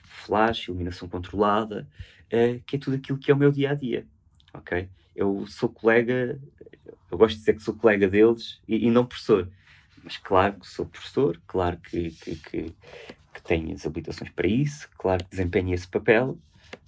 flash, 0.05 0.69
iluminação 0.69 1.09
controlada, 1.09 1.89
que 2.67 2.77
é 2.77 2.79
tudo 2.79 2.97
aquilo 2.97 3.17
que 3.17 3.31
é 3.31 3.35
o 3.35 3.37
meu 3.37 3.53
dia 3.53 3.71
a 3.71 3.75
dia. 3.75 4.05
Ok? 4.53 4.89
Eu 5.15 5.47
sou 5.47 5.69
colega, 5.69 6.39
eu 7.11 7.17
gosto 7.17 7.35
de 7.35 7.41
dizer 7.41 7.55
que 7.55 7.63
sou 7.63 7.75
colega 7.75 8.09
deles 8.09 8.61
e, 8.67 8.87
e 8.87 8.91
não 8.91 9.07
professor. 9.07 9.49
Mas 10.03 10.17
claro 10.17 10.55
que 10.55 10.67
sou 10.67 10.87
professor, 10.87 11.41
claro 11.47 11.79
que, 11.79 12.11
que, 12.11 12.37
que, 12.37 12.75
que 13.35 13.43
tenho 13.45 13.73
as 13.75 13.87
habilitações 13.87 14.31
para 14.31 14.47
isso, 14.47 14.89
claro 14.97 15.25
que 15.25 15.31
desempenho 15.31 15.75
esse 15.75 15.89
papel, 15.89 16.39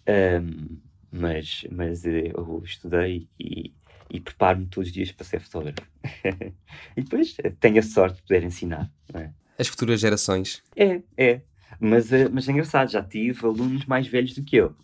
um, 0.08 0.78
mas, 1.10 1.66
mas 1.70 2.04
eu 2.04 2.62
estudei 2.64 3.28
e, 3.38 3.72
e 4.10 4.20
preparo-me 4.20 4.66
todos 4.66 4.88
os 4.88 4.92
dias 4.92 5.12
para 5.12 5.24
ser 5.24 5.40
fotógrafo. 5.40 5.80
e 6.96 7.02
depois 7.02 7.36
eh, 7.42 7.52
tenho 7.60 7.78
a 7.78 7.82
sorte 7.82 8.16
de 8.16 8.22
poder 8.22 8.42
ensinar. 8.42 8.90
É? 9.14 9.30
As 9.58 9.68
futuras 9.68 10.00
gerações. 10.00 10.62
É, 10.76 11.00
é. 11.16 11.42
Mas, 11.80 12.12
eh, 12.12 12.28
mas 12.28 12.48
é 12.48 12.52
engraçado, 12.52 12.90
já 12.90 13.02
tive 13.02 13.44
alunos 13.44 13.84
mais 13.86 14.06
velhos 14.06 14.34
do 14.34 14.42
que 14.42 14.56
eu. 14.56 14.74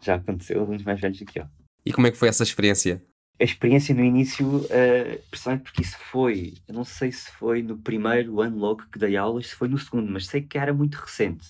Já 0.00 0.16
aconteceu 0.16 0.60
alunos 0.60 0.82
mais 0.82 1.00
velhos 1.00 1.18
do 1.18 1.26
que 1.26 1.40
eu. 1.40 1.46
E 1.84 1.92
como 1.92 2.06
é 2.06 2.10
que 2.10 2.16
foi 2.16 2.28
essa 2.28 2.42
experiência? 2.42 3.02
a 3.42 3.44
experiência 3.44 3.92
no 3.92 4.04
início, 4.04 4.46
uh, 4.46 5.22
principalmente 5.28 5.64
porque 5.64 5.82
isso 5.82 5.98
foi, 5.98 6.54
eu 6.68 6.74
não 6.74 6.84
sei 6.84 7.10
se 7.10 7.28
foi 7.32 7.60
no 7.60 7.76
primeiro 7.76 8.40
ano 8.40 8.56
logo 8.56 8.84
que 8.90 8.98
dei 8.98 9.16
aulas, 9.16 9.48
se 9.48 9.54
foi 9.56 9.66
no 9.66 9.76
segundo, 9.76 10.10
mas 10.10 10.26
sei 10.26 10.42
que 10.42 10.56
era 10.56 10.72
muito 10.72 10.94
recente. 10.94 11.48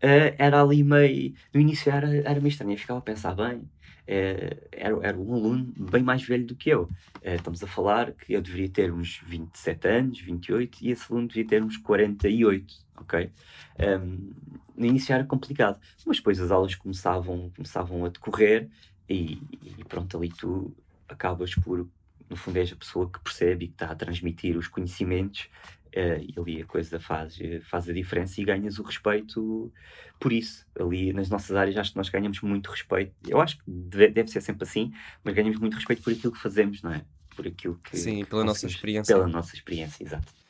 Uh, 0.00 0.30
era 0.38 0.62
ali 0.62 0.84
meio, 0.84 1.34
no 1.52 1.60
início 1.60 1.90
era, 1.90 2.14
era 2.18 2.40
meio 2.40 2.48
estranho, 2.48 2.72
eu 2.72 2.78
ficava 2.78 3.00
a 3.00 3.02
pensar, 3.02 3.34
bem, 3.34 3.62
uh, 4.08 4.68
era, 4.72 4.98
era 5.02 5.18
um 5.18 5.34
aluno 5.34 5.72
bem 5.90 6.02
mais 6.02 6.22
velho 6.22 6.46
do 6.46 6.54
que 6.54 6.70
eu. 6.70 6.88
estamos 7.22 7.62
a 7.62 7.66
falar 7.66 8.12
que 8.12 8.32
eu 8.32 8.42
deveria 8.42 8.68
ter 8.68 8.92
uns 8.92 9.20
27 9.24 9.88
anos, 9.88 10.20
28, 10.20 10.78
e 10.82 10.90
esse 10.90 11.10
aluno 11.10 11.28
devia 11.28 11.46
ter 11.46 11.62
uns 11.62 11.76
48, 11.76 12.74
ok? 12.98 13.30
Um, 13.78 13.82
ehm, 13.84 14.30
no 14.76 14.86
início 14.86 15.12
era 15.14 15.24
complicado, 15.24 15.78
mas 16.06 16.16
depois 16.16 16.40
as 16.40 16.50
aulas 16.50 16.74
começavam, 16.74 17.50
começavam 17.54 18.04
a 18.04 18.08
decorrer 18.08 18.68
e, 19.08 19.40
e 19.78 19.84
pronto, 19.84 20.16
ali 20.16 20.30
tu 20.30 20.74
acabas 21.08 21.54
por, 21.54 21.86
no 22.28 22.36
fundo, 22.36 22.56
és 22.56 22.72
a 22.72 22.76
pessoa 22.76 23.10
que 23.10 23.20
percebe 23.20 23.66
e 23.66 23.68
que 23.68 23.74
está 23.74 23.90
a 23.90 23.94
transmitir 23.94 24.56
os 24.56 24.68
conhecimentos 24.68 25.48
uh, 25.96 26.20
e 26.20 26.34
ali 26.36 26.62
a 26.62 26.66
coisa 26.66 26.98
faz, 27.00 27.38
faz 27.62 27.88
a 27.88 27.92
diferença 27.92 28.40
e 28.40 28.44
ganhas 28.44 28.78
o 28.78 28.82
respeito 28.82 29.72
por 30.18 30.32
isso. 30.32 30.66
Ali 30.78 31.12
nas 31.12 31.28
nossas 31.28 31.56
áreas 31.56 31.76
acho 31.76 31.92
que 31.92 31.96
nós 31.96 32.08
ganhamos 32.08 32.40
muito 32.40 32.70
respeito. 32.70 33.12
Eu 33.26 33.40
acho 33.40 33.58
que 33.58 33.64
deve, 33.66 34.08
deve 34.12 34.30
ser 34.30 34.40
sempre 34.40 34.64
assim, 34.64 34.92
mas 35.24 35.34
ganhamos 35.34 35.58
muito 35.58 35.74
respeito 35.74 36.02
por 36.02 36.12
aquilo 36.12 36.32
que 36.32 36.38
fazemos, 36.38 36.82
não 36.82 36.92
é? 36.92 37.04
Por 37.34 37.46
aquilo 37.46 37.78
que. 37.82 37.96
Sim, 37.96 38.24
pela 38.24 38.44
nossa 38.44 38.66
experiência. 38.66 39.14
Pela 39.14 39.26
nossa 39.26 39.54
experiência, 39.54 40.04
exato. 40.04 40.41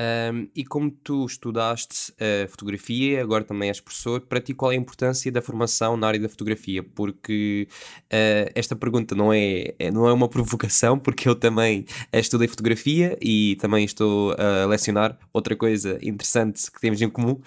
Um, 0.00 0.48
e 0.54 0.64
como 0.64 0.92
tu 0.92 1.26
estudaste 1.26 2.12
uh, 2.12 2.48
fotografia, 2.48 3.20
agora 3.20 3.42
também 3.42 3.68
és 3.68 3.80
professor, 3.80 4.20
para 4.20 4.40
ti 4.40 4.54
qual 4.54 4.70
é 4.70 4.76
a 4.76 4.78
importância 4.78 5.30
da 5.32 5.42
formação 5.42 5.96
na 5.96 6.06
área 6.06 6.20
da 6.20 6.28
fotografia? 6.28 6.84
Porque 6.84 7.66
uh, 8.04 8.50
esta 8.54 8.76
pergunta 8.76 9.16
não 9.16 9.32
é, 9.32 9.74
é, 9.76 9.90
não 9.90 10.06
é 10.06 10.12
uma 10.12 10.28
provocação, 10.30 10.96
porque 10.98 11.28
eu 11.28 11.34
também 11.34 11.84
uh, 12.14 12.18
estudei 12.18 12.46
fotografia 12.46 13.18
e 13.20 13.56
também 13.56 13.84
estou 13.84 14.36
a 14.38 14.66
lecionar 14.66 15.18
outra 15.32 15.56
coisa 15.56 15.98
interessante 16.00 16.70
que 16.70 16.80
temos 16.80 17.02
em 17.02 17.08
comum, 17.08 17.40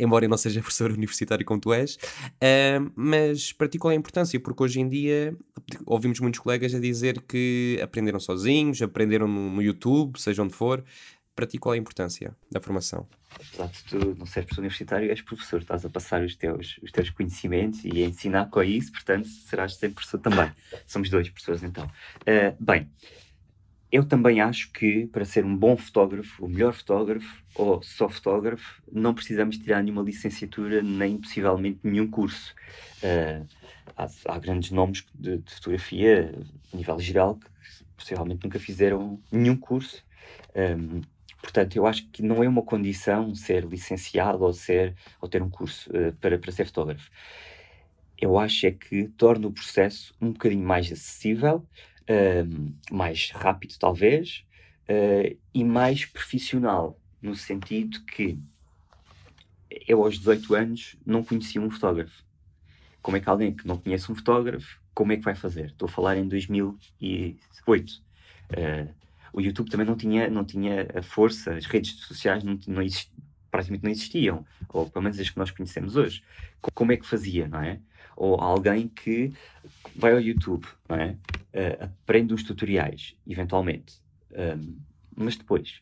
embora 0.00 0.24
eu 0.24 0.28
não 0.28 0.36
seja 0.36 0.60
professor 0.62 0.90
universitário 0.90 1.44
como 1.46 1.60
tu 1.60 1.72
és. 1.72 1.98
mas 2.96 3.52
para 3.52 3.68
ti 3.68 3.78
qual 3.78 3.92
é 3.92 3.94
a 3.94 3.98
importância? 3.98 4.38
Porque 4.40 4.62
hoje 4.62 4.80
em 4.80 4.88
dia 4.88 5.36
ouvimos 5.86 6.18
muitos 6.20 6.40
colegas 6.40 6.74
a 6.74 6.80
dizer 6.80 7.22
que 7.22 7.78
aprenderam 7.82 8.18
sozinhos, 8.18 8.80
aprenderam 8.82 9.28
no, 9.28 9.50
no 9.50 9.62
YouTube, 9.62 10.18
seja 10.18 10.42
onde 10.42 10.54
for 10.54 10.82
para 11.38 11.46
ti 11.46 11.56
qual 11.56 11.72
é 11.72 11.78
a 11.78 11.80
importância 11.80 12.36
da 12.50 12.60
formação? 12.60 13.06
Apesar 13.32 13.68
de 13.68 13.84
tu 13.84 14.16
não 14.18 14.26
seres 14.26 14.46
professor 14.46 14.60
universitário, 14.60 15.08
és 15.08 15.22
professor, 15.22 15.60
estás 15.60 15.84
a 15.84 15.88
passar 15.88 16.20
os 16.24 16.34
teus, 16.34 16.80
os 16.82 16.90
teus 16.90 17.10
conhecimentos 17.10 17.84
e 17.84 18.02
a 18.02 18.06
ensinar 18.06 18.46
com 18.46 18.60
isso, 18.60 18.90
portanto 18.90 19.28
serás 19.28 19.76
sempre 19.76 19.94
professor 19.94 20.18
também. 20.18 20.50
Somos 20.84 21.08
dois 21.08 21.28
professores 21.28 21.62
então. 21.62 21.86
Uh, 22.22 22.56
bem, 22.58 22.90
eu 23.92 24.04
também 24.04 24.40
acho 24.40 24.72
que 24.72 25.06
para 25.06 25.24
ser 25.24 25.44
um 25.44 25.56
bom 25.56 25.76
fotógrafo, 25.76 26.44
o 26.44 26.48
melhor 26.48 26.72
fotógrafo 26.72 27.40
ou 27.54 27.80
só 27.84 28.08
fotógrafo, 28.08 28.82
não 28.90 29.14
precisamos 29.14 29.58
tirar 29.58 29.80
nenhuma 29.80 30.02
licenciatura 30.02 30.82
nem 30.82 31.18
possivelmente 31.18 31.78
nenhum 31.84 32.10
curso. 32.10 32.52
Uh, 33.00 33.46
há, 33.96 34.08
há, 34.26 34.38
grandes 34.40 34.72
nomes 34.72 35.06
de, 35.14 35.38
de, 35.38 35.54
fotografia 35.54 36.34
a 36.74 36.76
nível 36.76 36.98
geral 36.98 37.36
que 37.36 37.46
possivelmente 37.96 38.42
nunca 38.42 38.58
fizeram 38.58 39.20
nenhum 39.30 39.56
curso. 39.56 40.02
Um, 40.56 41.00
ah, 41.00 41.17
Portanto, 41.40 41.76
eu 41.76 41.86
acho 41.86 42.08
que 42.10 42.22
não 42.22 42.42
é 42.42 42.48
uma 42.48 42.62
condição 42.62 43.34
ser 43.34 43.64
licenciado 43.64 44.42
ou, 44.42 44.52
ser, 44.52 44.94
ou 45.20 45.28
ter 45.28 45.42
um 45.42 45.48
curso 45.48 45.90
uh, 45.90 46.12
para, 46.14 46.38
para 46.38 46.52
ser 46.52 46.66
fotógrafo. 46.66 47.10
Eu 48.20 48.36
acho 48.36 48.66
é 48.66 48.72
que 48.72 49.08
torna 49.16 49.46
o 49.46 49.52
processo 49.52 50.12
um 50.20 50.32
bocadinho 50.32 50.64
mais 50.64 50.90
acessível, 50.90 51.64
uh, 52.02 52.74
mais 52.94 53.30
rápido, 53.30 53.76
talvez, 53.78 54.44
uh, 54.88 55.38
e 55.54 55.64
mais 55.64 56.04
profissional, 56.04 56.98
no 57.22 57.36
sentido 57.36 58.04
que 58.04 58.38
eu, 59.86 60.02
aos 60.02 60.18
18 60.18 60.54
anos, 60.54 60.96
não 61.06 61.22
conhecia 61.22 61.60
um 61.60 61.70
fotógrafo. 61.70 62.24
Como 63.00 63.16
é 63.16 63.20
que 63.20 63.28
alguém 63.28 63.54
que 63.54 63.66
não 63.66 63.78
conhece 63.78 64.10
um 64.10 64.14
fotógrafo, 64.14 64.80
como 64.92 65.12
é 65.12 65.16
que 65.16 65.22
vai 65.22 65.34
fazer? 65.34 65.66
Estou 65.66 65.86
a 65.86 65.92
falar 65.92 66.16
em 66.16 66.26
2008. 66.26 68.02
Uh, 68.50 68.97
o 69.32 69.40
YouTube 69.40 69.70
também 69.70 69.86
não 69.86 69.96
tinha, 69.96 70.28
não 70.28 70.44
tinha 70.44 70.88
a 70.94 71.02
força, 71.02 71.54
as 71.54 71.66
redes 71.66 71.92
sociais 72.00 72.42
não, 72.42 72.58
não 72.66 72.82
exist, 72.82 73.10
praticamente 73.50 73.84
não 73.84 73.90
existiam, 73.90 74.44
ou 74.68 74.88
pelo 74.88 75.02
menos 75.02 75.18
as 75.18 75.30
que 75.30 75.38
nós 75.38 75.50
conhecemos 75.50 75.96
hoje. 75.96 76.22
Como 76.60 76.92
é 76.92 76.96
que 76.96 77.06
fazia, 77.06 77.48
não 77.48 77.60
é? 77.60 77.80
Ou 78.16 78.40
alguém 78.40 78.88
que 78.88 79.32
vai 79.94 80.12
ao 80.12 80.20
YouTube, 80.20 80.66
não 80.88 80.96
é? 80.96 81.16
Uh, 81.52 81.84
aprende 81.84 82.34
os 82.34 82.42
tutoriais, 82.42 83.14
eventualmente. 83.26 83.94
Um, 84.32 84.76
mas 85.16 85.36
depois, 85.36 85.80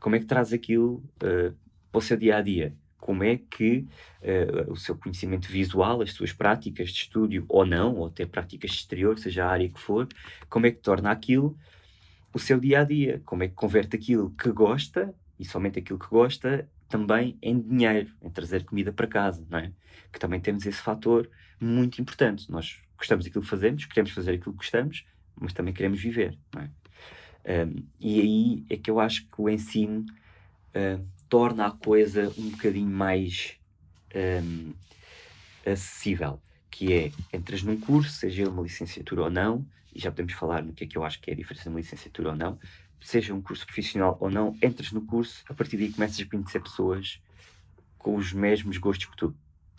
como 0.00 0.16
é 0.16 0.18
que 0.18 0.26
traz 0.26 0.52
aquilo 0.52 1.02
uh, 1.22 1.54
para 1.90 1.98
o 1.98 2.02
seu 2.02 2.16
dia 2.16 2.36
a 2.36 2.42
dia? 2.42 2.74
Como 2.98 3.22
é 3.22 3.36
que 3.36 3.86
uh, 4.22 4.72
o 4.72 4.76
seu 4.76 4.96
conhecimento 4.96 5.48
visual, 5.48 6.00
as 6.02 6.12
suas 6.12 6.32
práticas 6.32 6.90
de 6.90 7.00
estúdio 7.00 7.44
ou 7.48 7.64
não, 7.64 7.96
ou 7.96 8.06
até 8.06 8.26
práticas 8.26 8.70
de 8.70 8.76
exterior, 8.78 9.18
seja 9.18 9.44
a 9.44 9.50
área 9.50 9.68
que 9.68 9.80
for, 9.80 10.08
como 10.48 10.66
é 10.66 10.70
que 10.70 10.78
torna 10.78 11.10
aquilo 11.10 11.56
o 12.32 12.38
seu 12.38 12.58
dia 12.60 12.80
a 12.80 12.84
dia, 12.84 13.22
como 13.24 13.42
é 13.42 13.48
que 13.48 13.54
converte 13.54 13.96
aquilo 13.96 14.30
que 14.30 14.50
gosta 14.50 15.14
e 15.38 15.44
somente 15.44 15.78
aquilo 15.78 15.98
que 15.98 16.08
gosta 16.08 16.68
também 16.88 17.36
em 17.42 17.60
dinheiro, 17.60 18.10
em 18.22 18.30
trazer 18.30 18.64
comida 18.64 18.92
para 18.92 19.06
casa, 19.06 19.46
não 19.48 19.58
é? 19.58 19.72
Que 20.12 20.18
também 20.18 20.40
temos 20.40 20.64
esse 20.66 20.80
fator 20.80 21.28
muito 21.60 22.00
importante. 22.00 22.50
Nós 22.50 22.80
gostamos 22.96 23.24
daquilo 23.24 23.42
que 23.42 23.50
fazemos, 23.50 23.84
queremos 23.84 24.10
fazer 24.10 24.32
aquilo 24.32 24.52
que 24.52 24.58
gostamos, 24.58 25.04
mas 25.40 25.52
também 25.52 25.72
queremos 25.72 26.00
viver, 26.00 26.36
não 26.54 26.62
é? 26.62 26.70
Um, 27.48 27.82
e 27.98 28.20
aí 28.20 28.64
é 28.68 28.76
que 28.76 28.90
eu 28.90 29.00
acho 29.00 29.26
que 29.26 29.40
o 29.40 29.48
ensino 29.48 30.04
uh, 30.74 31.02
torna 31.28 31.66
a 31.66 31.70
coisa 31.70 32.32
um 32.36 32.50
bocadinho 32.50 32.90
mais 32.90 33.56
um, 34.14 34.72
acessível, 35.64 36.40
que 36.70 36.92
é 36.92 37.12
entras 37.32 37.62
num 37.62 37.78
curso, 37.78 38.10
seja 38.10 38.48
uma 38.48 38.62
licenciatura 38.62 39.22
ou 39.22 39.30
não, 39.30 39.64
e 39.94 40.00
já 40.00 40.10
podemos 40.10 40.32
falar 40.34 40.62
no 40.62 40.72
que 40.72 40.84
é 40.84 40.86
que 40.86 40.96
eu 40.96 41.04
acho 41.04 41.20
que 41.20 41.30
é 41.30 41.34
a 41.34 41.36
diferença 41.36 41.64
de 41.64 41.68
uma 41.70 41.80
licenciatura 41.80 42.30
ou 42.30 42.36
não, 42.36 42.58
seja 43.00 43.34
um 43.34 43.40
curso 43.40 43.64
profissional 43.64 44.16
ou 44.20 44.30
não, 44.30 44.56
entras 44.62 44.92
no 44.92 45.02
curso, 45.02 45.44
a 45.48 45.54
partir 45.54 45.76
daí 45.76 45.92
começas 45.92 46.20
a 46.20 46.26
conhecer 46.26 46.60
pessoas 46.60 47.20
com 47.96 48.16
os 48.16 48.32
mesmos 48.32 48.78
gostos 48.78 49.06
que 49.06 49.16
tu, 49.16 49.34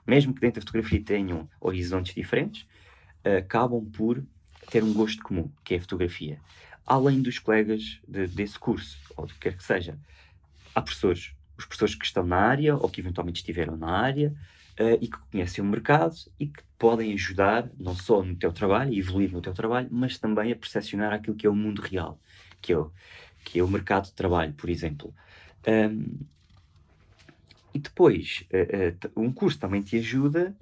mesmo 0.06 0.34
que 0.34 0.42
dentro 0.42 0.62
da 0.62 0.66
fotografia 0.66 1.02
tenham 1.04 1.50
horizontes 1.60 2.14
diferentes, 2.14 2.66
acabam 3.38 3.86
por 3.86 4.24
ter 4.70 4.84
um 4.84 4.94
gosto 4.94 5.22
comum, 5.24 5.52
que 5.64 5.76
é 5.76 5.78
a 5.78 5.82
fotografia. 5.82 6.40
Além 6.86 7.22
dos 7.22 7.40
colegas 7.40 8.00
de, 8.08 8.28
desse 8.28 8.58
curso, 8.58 8.98
ou 9.16 9.26
do 9.26 9.34
que 9.34 9.40
quer 9.40 9.56
que 9.56 9.64
seja. 9.64 9.98
Há 10.74 10.82
professores, 10.82 11.34
os 11.58 11.66
professores 11.66 11.96
que 11.96 12.06
estão 12.06 12.26
na 12.26 12.38
área, 12.38 12.76
ou 12.76 12.90
que 12.90 13.02
eventualmente 13.02 13.42
estiveram 13.42 13.78
na 13.78 13.92
área, 13.92 14.34
uh, 14.80 14.98
e 15.02 15.08
que 15.08 15.18
conhecem 15.32 15.64
o 15.64 15.68
mercado 15.68 16.16
e 16.40 16.48
que 16.48 16.64
podem 16.78 17.14
ajudar, 17.14 17.70
não 17.78 17.94
só 17.94 18.24
no 18.24 18.36
teu 18.36 18.52
trabalho, 18.54 18.98
evoluir 18.98 19.32
no 19.32 19.42
teu 19.42 19.54
trabalho, 19.54 19.90
mas 19.92 20.18
também 20.18 20.52
a 20.52 20.56
percepcionar 20.56 21.14
aquilo 21.14 21.36
que 21.36 21.46
é 21.46 21.50
o 21.50 21.56
mundo 21.56 21.82
real, 21.82 22.20
que 22.62 22.72
é 22.72 22.78
o, 22.78 22.92
que 23.44 23.60
é 23.60 23.64
o 23.64 23.68
mercado 23.68 24.06
de 24.06 24.14
trabalho, 24.14 24.54
por 24.54 24.70
exemplo. 24.70 25.14
Um, 25.68 26.20
e 27.72 27.78
depois, 27.78 28.46
uh, 28.52 29.20
uh, 29.20 29.24
um 29.24 29.32
curso 29.32 29.60
também 29.60 29.82
te 29.82 29.98
ajuda, 29.98 30.56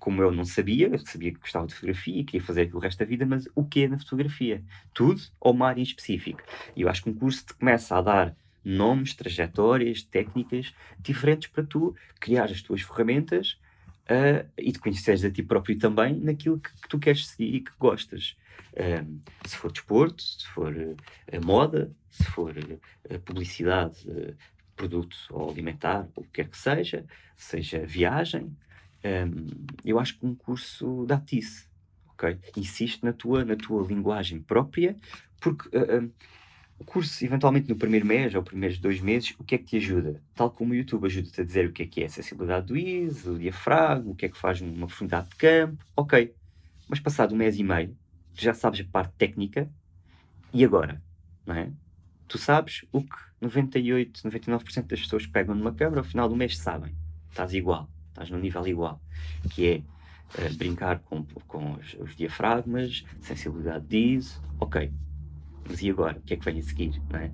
como 0.00 0.22
eu 0.22 0.32
não 0.32 0.44
sabia, 0.44 0.88
eu 0.88 0.98
sabia 0.98 1.32
que 1.32 1.38
gostava 1.38 1.66
de 1.66 1.74
fotografia 1.74 2.20
e 2.20 2.24
queria 2.24 2.44
fazer 2.44 2.62
aquilo 2.62 2.78
o 2.78 2.82
resto 2.82 2.98
da 2.98 3.04
vida, 3.04 3.24
mas 3.24 3.46
o 3.54 3.64
que 3.64 3.84
é 3.84 3.88
na 3.88 3.98
fotografia? 3.98 4.62
Tudo 4.92 5.20
ou 5.38 5.52
uma 5.52 5.68
área 5.68 5.80
em 5.80 5.84
específico? 5.84 6.42
E 6.74 6.82
eu 6.82 6.88
acho 6.88 7.04
que 7.04 7.10
um 7.10 7.14
curso 7.14 7.46
te 7.46 7.54
começa 7.54 7.96
a 7.96 8.02
dar 8.02 8.36
nomes, 8.64 9.14
trajetórias, 9.14 10.02
técnicas 10.02 10.74
diferentes 10.98 11.48
para 11.48 11.64
tu 11.64 11.94
criar 12.20 12.44
as 12.44 12.62
tuas 12.62 12.82
ferramentas 12.82 13.58
uh, 14.04 14.48
e 14.56 14.72
te 14.72 14.78
conheceres 14.78 15.24
a 15.24 15.30
ti 15.30 15.42
próprio 15.42 15.78
também 15.78 16.18
naquilo 16.18 16.58
que, 16.58 16.70
que 16.70 16.88
tu 16.88 16.98
queres 16.98 17.28
seguir 17.28 17.54
e 17.54 17.60
que 17.60 17.72
gostas. 17.78 18.36
se 19.46 19.56
for 19.56 19.72
desporto, 19.72 20.22
se 20.22 20.46
for 20.48 20.74
moda, 21.44 21.90
se 22.10 22.24
for 22.24 22.54
publicidade, 23.24 24.06
produto 24.78 25.16
ou 25.30 25.50
alimentar, 25.50 26.08
ou 26.14 26.22
o 26.22 26.26
que 26.26 26.34
quer 26.34 26.48
que 26.48 26.56
seja, 26.56 27.04
seja 27.36 27.84
viagem, 27.84 28.56
um, 29.04 29.66
eu 29.84 29.98
acho 29.98 30.18
que 30.18 30.24
um 30.24 30.34
curso 30.34 31.04
dá-te 31.06 31.38
isso, 31.38 31.68
ok? 32.10 32.38
Insiste 32.56 33.04
na 33.04 33.12
tua, 33.12 33.44
na 33.44 33.56
tua 33.56 33.86
linguagem 33.86 34.40
própria, 34.40 34.96
porque 35.40 35.68
uh, 35.68 36.10
o 36.78 36.84
curso, 36.84 37.24
eventualmente 37.24 37.68
no 37.68 37.76
primeiro 37.76 38.06
mês 38.06 38.34
ou 38.34 38.42
primeiros 38.42 38.78
dois 38.78 39.00
meses, 39.00 39.34
o 39.38 39.44
que 39.44 39.56
é 39.56 39.58
que 39.58 39.64
te 39.64 39.76
ajuda? 39.78 40.22
Tal 40.34 40.50
como 40.50 40.72
o 40.72 40.74
YouTube 40.74 41.06
ajuda-te 41.06 41.40
a 41.40 41.44
dizer 41.44 41.66
o 41.66 41.72
que 41.72 41.82
é 41.82 41.86
que 41.86 42.02
é 42.02 42.06
a 42.06 42.08
sensibilidade 42.08 42.66
do 42.66 42.76
ISO, 42.76 43.32
o 43.32 43.38
diafragma, 43.38 44.10
o 44.10 44.14
que 44.14 44.26
é 44.26 44.28
que 44.28 44.38
faz 44.38 44.60
uma 44.60 44.86
profundidade 44.86 45.28
de 45.30 45.36
campo, 45.36 45.84
ok. 45.96 46.32
Mas 46.88 47.00
passado 47.00 47.34
um 47.34 47.36
mês 47.36 47.58
e 47.58 47.64
meio, 47.64 47.96
tu 48.34 48.42
já 48.42 48.54
sabes 48.54 48.80
a 48.80 48.84
parte 48.84 49.12
técnica, 49.18 49.68
e 50.52 50.64
agora? 50.64 51.02
Não 51.44 51.54
é? 51.54 51.70
Tu 52.26 52.38
sabes 52.38 52.84
o 52.92 53.02
que 53.02 53.16
98, 53.40 54.22
99% 54.28 54.86
das 54.86 55.00
pessoas 55.00 55.26
que 55.26 55.32
pegam 55.32 55.54
numa 55.54 55.72
câmara 55.72 56.00
ao 56.00 56.04
final 56.04 56.28
do 56.28 56.36
mês 56.36 56.58
sabem. 56.58 56.94
Estás 57.30 57.52
igual, 57.54 57.88
estás 58.08 58.30
num 58.30 58.38
nível 58.38 58.66
igual. 58.66 59.00
Que 59.50 59.66
é 59.66 60.46
uh, 60.46 60.54
brincar 60.56 61.00
com, 61.00 61.24
com 61.46 61.74
os, 61.74 61.94
os, 61.94 62.16
diafragmas, 62.16 63.04
sensibilidade 63.20 63.86
de 63.86 63.96
ISO, 63.96 64.42
ok. 64.58 64.90
Mas 65.68 65.82
e 65.82 65.90
agora? 65.90 66.18
O 66.18 66.22
que 66.22 66.34
é 66.34 66.36
que 66.36 66.44
vem 66.44 66.58
a 66.58 66.62
seguir? 66.62 67.00
Não 67.10 67.18
é? 67.18 67.30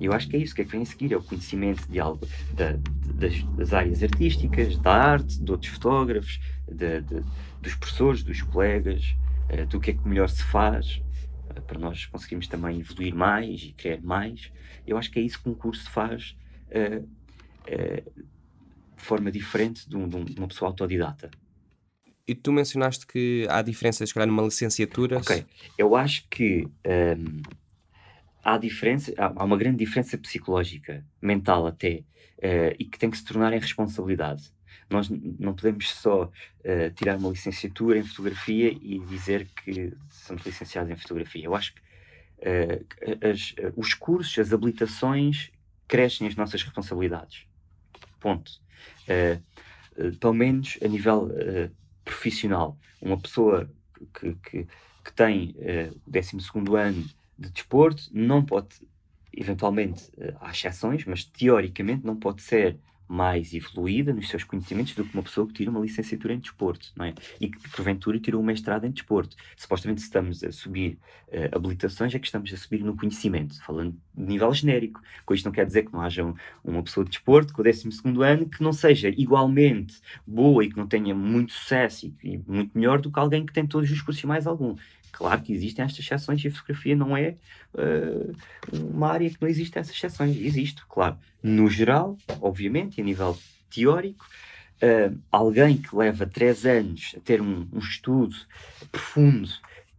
Eu 0.00 0.12
acho 0.12 0.28
que 0.28 0.36
é 0.36 0.38
isso. 0.38 0.52
O 0.52 0.56
que 0.56 0.62
é 0.62 0.64
que 0.64 0.70
vem 0.72 0.82
a 0.82 0.86
seguir? 0.86 1.12
É 1.12 1.16
o 1.16 1.22
conhecimento 1.22 1.86
de 1.88 2.00
algo 2.00 2.26
da, 2.52 2.72
das, 3.14 3.42
das, 3.56 3.72
áreas 3.72 4.02
artísticas, 4.02 4.76
da 4.78 4.92
arte, 4.92 5.42
de 5.42 5.50
outros 5.50 5.72
fotógrafos, 5.72 6.40
de, 6.68 7.00
de, 7.00 7.22
dos 7.60 7.74
professores, 7.74 8.22
dos 8.22 8.42
colegas, 8.42 9.14
uh, 9.50 9.66
do 9.66 9.80
que 9.80 9.90
é 9.90 9.94
que 9.94 10.08
melhor 10.08 10.28
se 10.28 10.42
faz, 10.42 11.02
uh, 11.50 11.62
para 11.62 11.78
nós 11.78 12.06
conseguirmos 12.06 12.48
também 12.48 12.80
evoluir 12.80 13.14
mais 13.14 13.62
e 13.62 13.72
querer 13.72 14.02
mais. 14.02 14.50
Eu 14.86 14.98
acho 14.98 15.10
que 15.10 15.18
é 15.18 15.22
isso 15.22 15.42
que 15.42 15.48
um 15.48 15.54
curso 15.54 15.88
faz 15.90 16.36
uh, 16.70 17.08
de 18.96 19.02
forma 19.02 19.30
diferente 19.30 19.88
de, 19.88 19.96
um, 19.96 20.08
de, 20.08 20.38
uma 20.38 20.48
pessoa 20.48 20.70
autodidata. 20.70 21.30
E 22.26 22.34
tu 22.34 22.52
mencionaste 22.52 23.06
que 23.06 23.46
há 23.50 23.60
diferenças, 23.60 24.08
se 24.08 24.14
calhar, 24.14 24.26
numa 24.26 24.42
licenciatura. 24.42 25.18
Ok. 25.18 25.44
Eu 25.76 25.94
acho 25.94 26.26
que 26.30 26.64
um, 26.64 27.42
há, 28.42 28.56
diferença, 28.56 29.12
há, 29.18 29.44
uma 29.44 29.58
grande 29.58 29.78
diferença 29.78 30.16
psicológica, 30.16 31.04
mental 31.20 31.66
até, 31.66 32.02
uh, 32.38 32.74
e 32.78 32.84
que 32.86 32.98
tem 32.98 33.10
que 33.10 33.18
se 33.18 33.24
tornar 33.24 33.52
em 33.52 33.58
responsabilidade. 33.58 34.52
Nós 34.88 35.10
não 35.10 35.54
podemos 35.54 35.90
só 35.90 36.24
uh, 36.24 36.90
tirar 36.94 37.18
uma 37.18 37.28
licenciatura 37.28 37.98
em 37.98 38.04
fotografia 38.04 38.70
e 38.70 38.98
dizer 39.00 39.46
que 39.62 39.92
somos 40.08 40.44
licenciados 40.46 40.90
em 40.90 40.96
fotografia. 40.96 41.44
Eu 41.44 41.54
acho 41.54 41.74
que 41.74 41.80
uh, 41.80 43.30
as, 43.30 43.54
os 43.76 43.92
cursos, 43.92 44.38
as 44.38 44.50
habilitações 44.50 45.50
crescem 45.86 46.26
as 46.26 46.36
nossas 46.36 46.62
responsabilidades. 46.62 47.46
Ponto. 48.18 48.50
Pelo 50.18 50.32
menos 50.32 50.78
a 50.82 50.88
nível 50.88 51.30
profissional. 52.04 52.76
Uma 53.00 53.18
pessoa 53.18 53.70
que, 54.18 54.34
que, 54.34 54.66
que 55.04 55.12
tem 55.14 55.54
o 56.06 56.10
12 56.10 56.36
ano 56.76 57.04
de 57.38 57.50
desporto 57.50 58.04
não 58.12 58.44
pode, 58.44 58.68
eventualmente, 59.32 60.10
há 60.40 60.50
exceções, 60.50 61.04
mas 61.04 61.24
teoricamente 61.24 62.04
não 62.04 62.16
pode 62.16 62.42
ser 62.42 62.78
mais 63.06 63.52
evoluída 63.52 64.12
nos 64.12 64.28
seus 64.28 64.44
conhecimentos 64.44 64.94
do 64.94 65.04
que 65.04 65.14
uma 65.14 65.22
pessoa 65.22 65.46
que 65.46 65.52
tira 65.52 65.70
uma 65.70 65.80
licenciatura 65.80 66.34
em 66.34 66.38
desporto, 66.38 66.92
não 66.96 67.04
é? 67.04 67.14
E 67.40 67.48
que 67.48 67.68
porventura 67.68 68.18
tirou 68.18 68.40
um 68.40 68.44
mestrado 68.44 68.84
em 68.86 68.90
desporto. 68.90 69.36
Supostamente, 69.56 70.02
estamos 70.02 70.42
a 70.42 70.50
subir 70.50 70.98
uh, 71.28 71.56
habilitações, 71.56 72.14
é 72.14 72.18
que 72.18 72.26
estamos 72.26 72.52
a 72.52 72.56
subir 72.56 72.82
no 72.82 72.96
conhecimento, 72.96 73.62
falando 73.62 73.94
de 74.14 74.24
nível 74.24 74.52
genérico. 74.52 75.00
Com 75.24 75.34
isto 75.34 75.44
não 75.44 75.52
quer 75.52 75.66
dizer 75.66 75.84
que 75.84 75.92
não 75.92 76.00
haja 76.00 76.24
um, 76.24 76.34
uma 76.64 76.82
pessoa 76.82 77.04
de 77.04 77.10
desporto 77.10 77.52
com 77.52 77.60
o 77.60 77.64
12 77.64 77.88
ano 78.24 78.48
que 78.48 78.62
não 78.62 78.72
seja 78.72 79.08
igualmente 79.08 80.00
boa 80.26 80.64
e 80.64 80.70
que 80.70 80.76
não 80.76 80.86
tenha 80.86 81.14
muito 81.14 81.52
sucesso 81.52 82.06
e, 82.06 82.34
e 82.34 82.38
muito 82.46 82.76
melhor 82.76 83.00
do 83.00 83.10
que 83.10 83.18
alguém 83.18 83.44
que 83.44 83.52
tem 83.52 83.66
todos 83.66 83.90
os 83.90 84.00
cursos 84.00 84.22
e 84.22 84.26
mais 84.26 84.46
algum. 84.46 84.74
Claro 85.16 85.40
que 85.42 85.52
existem 85.52 85.84
estas 85.84 86.04
exceções 86.04 86.44
e 86.44 86.48
a 86.48 86.50
fotografia 86.50 86.96
não 86.96 87.16
é 87.16 87.36
uh, 87.74 88.36
uma 88.72 89.12
área 89.12 89.30
que 89.30 89.40
não 89.40 89.48
existe 89.48 89.78
essas 89.78 89.94
exceções. 89.94 90.36
Existe, 90.36 90.84
claro. 90.88 91.16
No 91.40 91.70
geral, 91.70 92.18
obviamente, 92.40 93.00
a 93.00 93.04
nível 93.04 93.38
teórico, 93.70 94.26
uh, 94.82 95.16
alguém 95.30 95.76
que 95.76 95.94
leva 95.94 96.26
três 96.26 96.66
anos 96.66 97.14
a 97.16 97.20
ter 97.20 97.40
um, 97.40 97.68
um 97.72 97.78
estudo 97.78 98.34
profundo, 98.90 99.48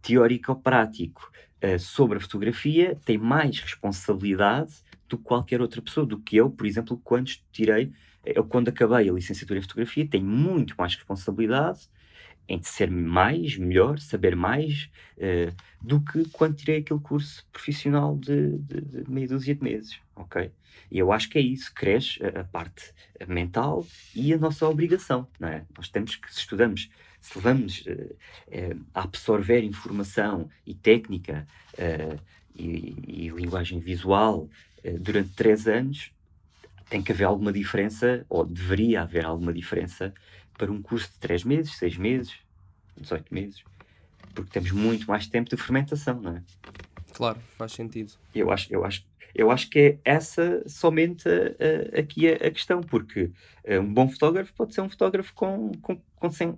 teórico 0.02 0.52
ou 0.52 0.58
prático, 0.58 1.32
uh, 1.64 1.78
sobre 1.78 2.18
a 2.18 2.20
fotografia, 2.20 2.94
tem 3.06 3.16
mais 3.16 3.58
responsabilidade 3.58 4.74
do 5.08 5.16
que 5.16 5.24
qualquer 5.24 5.62
outra 5.62 5.80
pessoa, 5.80 6.04
do 6.04 6.18
que 6.18 6.36
eu, 6.36 6.50
por 6.50 6.66
exemplo, 6.66 7.00
quando 7.02 7.30
tirei, 7.50 7.90
eu 8.22 8.44
quando 8.44 8.68
acabei 8.68 9.08
a 9.08 9.12
licenciatura 9.12 9.60
em 9.60 9.62
fotografia, 9.62 10.06
tenho 10.06 10.26
muito 10.26 10.74
mais 10.76 10.94
responsabilidade 10.94 11.88
em 12.48 12.62
ser 12.62 12.90
mais, 12.90 13.56
melhor, 13.56 13.98
saber 13.98 14.36
mais 14.36 14.88
uh, 15.16 15.54
do 15.80 16.00
que 16.00 16.28
quando 16.30 16.56
tirei 16.56 16.78
aquele 16.78 17.00
curso 17.00 17.44
profissional 17.52 18.16
de, 18.16 18.58
de, 18.58 18.80
de, 18.80 19.10
meia 19.10 19.28
dúzia 19.28 19.54
de 19.54 19.62
meses, 19.62 19.98
ok? 20.14 20.50
E 20.90 20.98
eu 20.98 21.10
acho 21.12 21.28
que 21.28 21.38
é 21.38 21.40
isso, 21.40 21.72
cresce 21.74 22.20
a, 22.24 22.40
a 22.40 22.44
parte 22.44 22.92
mental 23.26 23.84
e 24.14 24.32
a 24.32 24.38
nossa 24.38 24.68
obrigação, 24.68 25.26
não 25.40 25.48
é? 25.48 25.64
Nós 25.76 25.88
temos 25.88 26.16
que, 26.16 26.32
se 26.32 26.40
estudamos, 26.40 26.88
se 27.20 27.36
levamos 27.36 27.84
uh, 27.86 27.90
uh, 27.90 28.86
a 28.94 29.02
absorver 29.02 29.62
informação 29.62 30.48
e 30.64 30.74
técnica 30.74 31.46
e, 32.54 32.96
e, 33.06 33.28
linguagem 33.28 33.80
visual 33.80 34.48
durante 35.00 35.30
três 35.34 35.66
anos, 35.66 36.10
tem 36.88 37.02
que 37.02 37.12
haver 37.12 37.24
alguma 37.24 37.52
diferença, 37.52 38.24
ou 38.28 38.46
deveria 38.46 39.02
haver 39.02 39.26
alguma 39.26 39.52
diferença 39.52 40.14
para 40.56 40.70
um 40.70 40.80
curso 40.80 41.10
de 41.12 41.18
3 41.18 41.44
meses, 41.44 41.76
6 41.76 41.96
meses, 41.96 42.34
18 42.96 43.32
meses, 43.32 43.62
porque 44.34 44.50
temos 44.50 44.70
muito 44.70 45.06
mais 45.06 45.26
tempo 45.26 45.50
de 45.50 45.56
fermentação, 45.56 46.20
não 46.20 46.36
é? 46.36 46.42
Claro, 47.12 47.38
faz 47.56 47.72
sentido. 47.72 48.12
Eu 48.34 48.50
acho, 48.50 48.72
eu 48.72 48.84
acho, 48.84 49.06
eu 49.34 49.50
acho 49.50 49.70
que 49.70 49.78
é 49.78 49.98
essa 50.04 50.62
somente 50.68 51.28
a, 51.28 51.96
a, 51.96 52.00
aqui 52.00 52.28
a, 52.28 52.34
a, 52.34 52.50
questão, 52.50 52.80
porque 52.80 53.30
eh, 53.64 53.80
um 53.80 53.92
bom 53.92 54.08
fotógrafo 54.08 54.52
pode 54.54 54.74
ser 54.74 54.82
um 54.82 54.88
fotógrafo 54.88 55.32
com, 55.34 55.72
com, 55.80 56.00
com, 56.16 56.30
sem, 56.30 56.54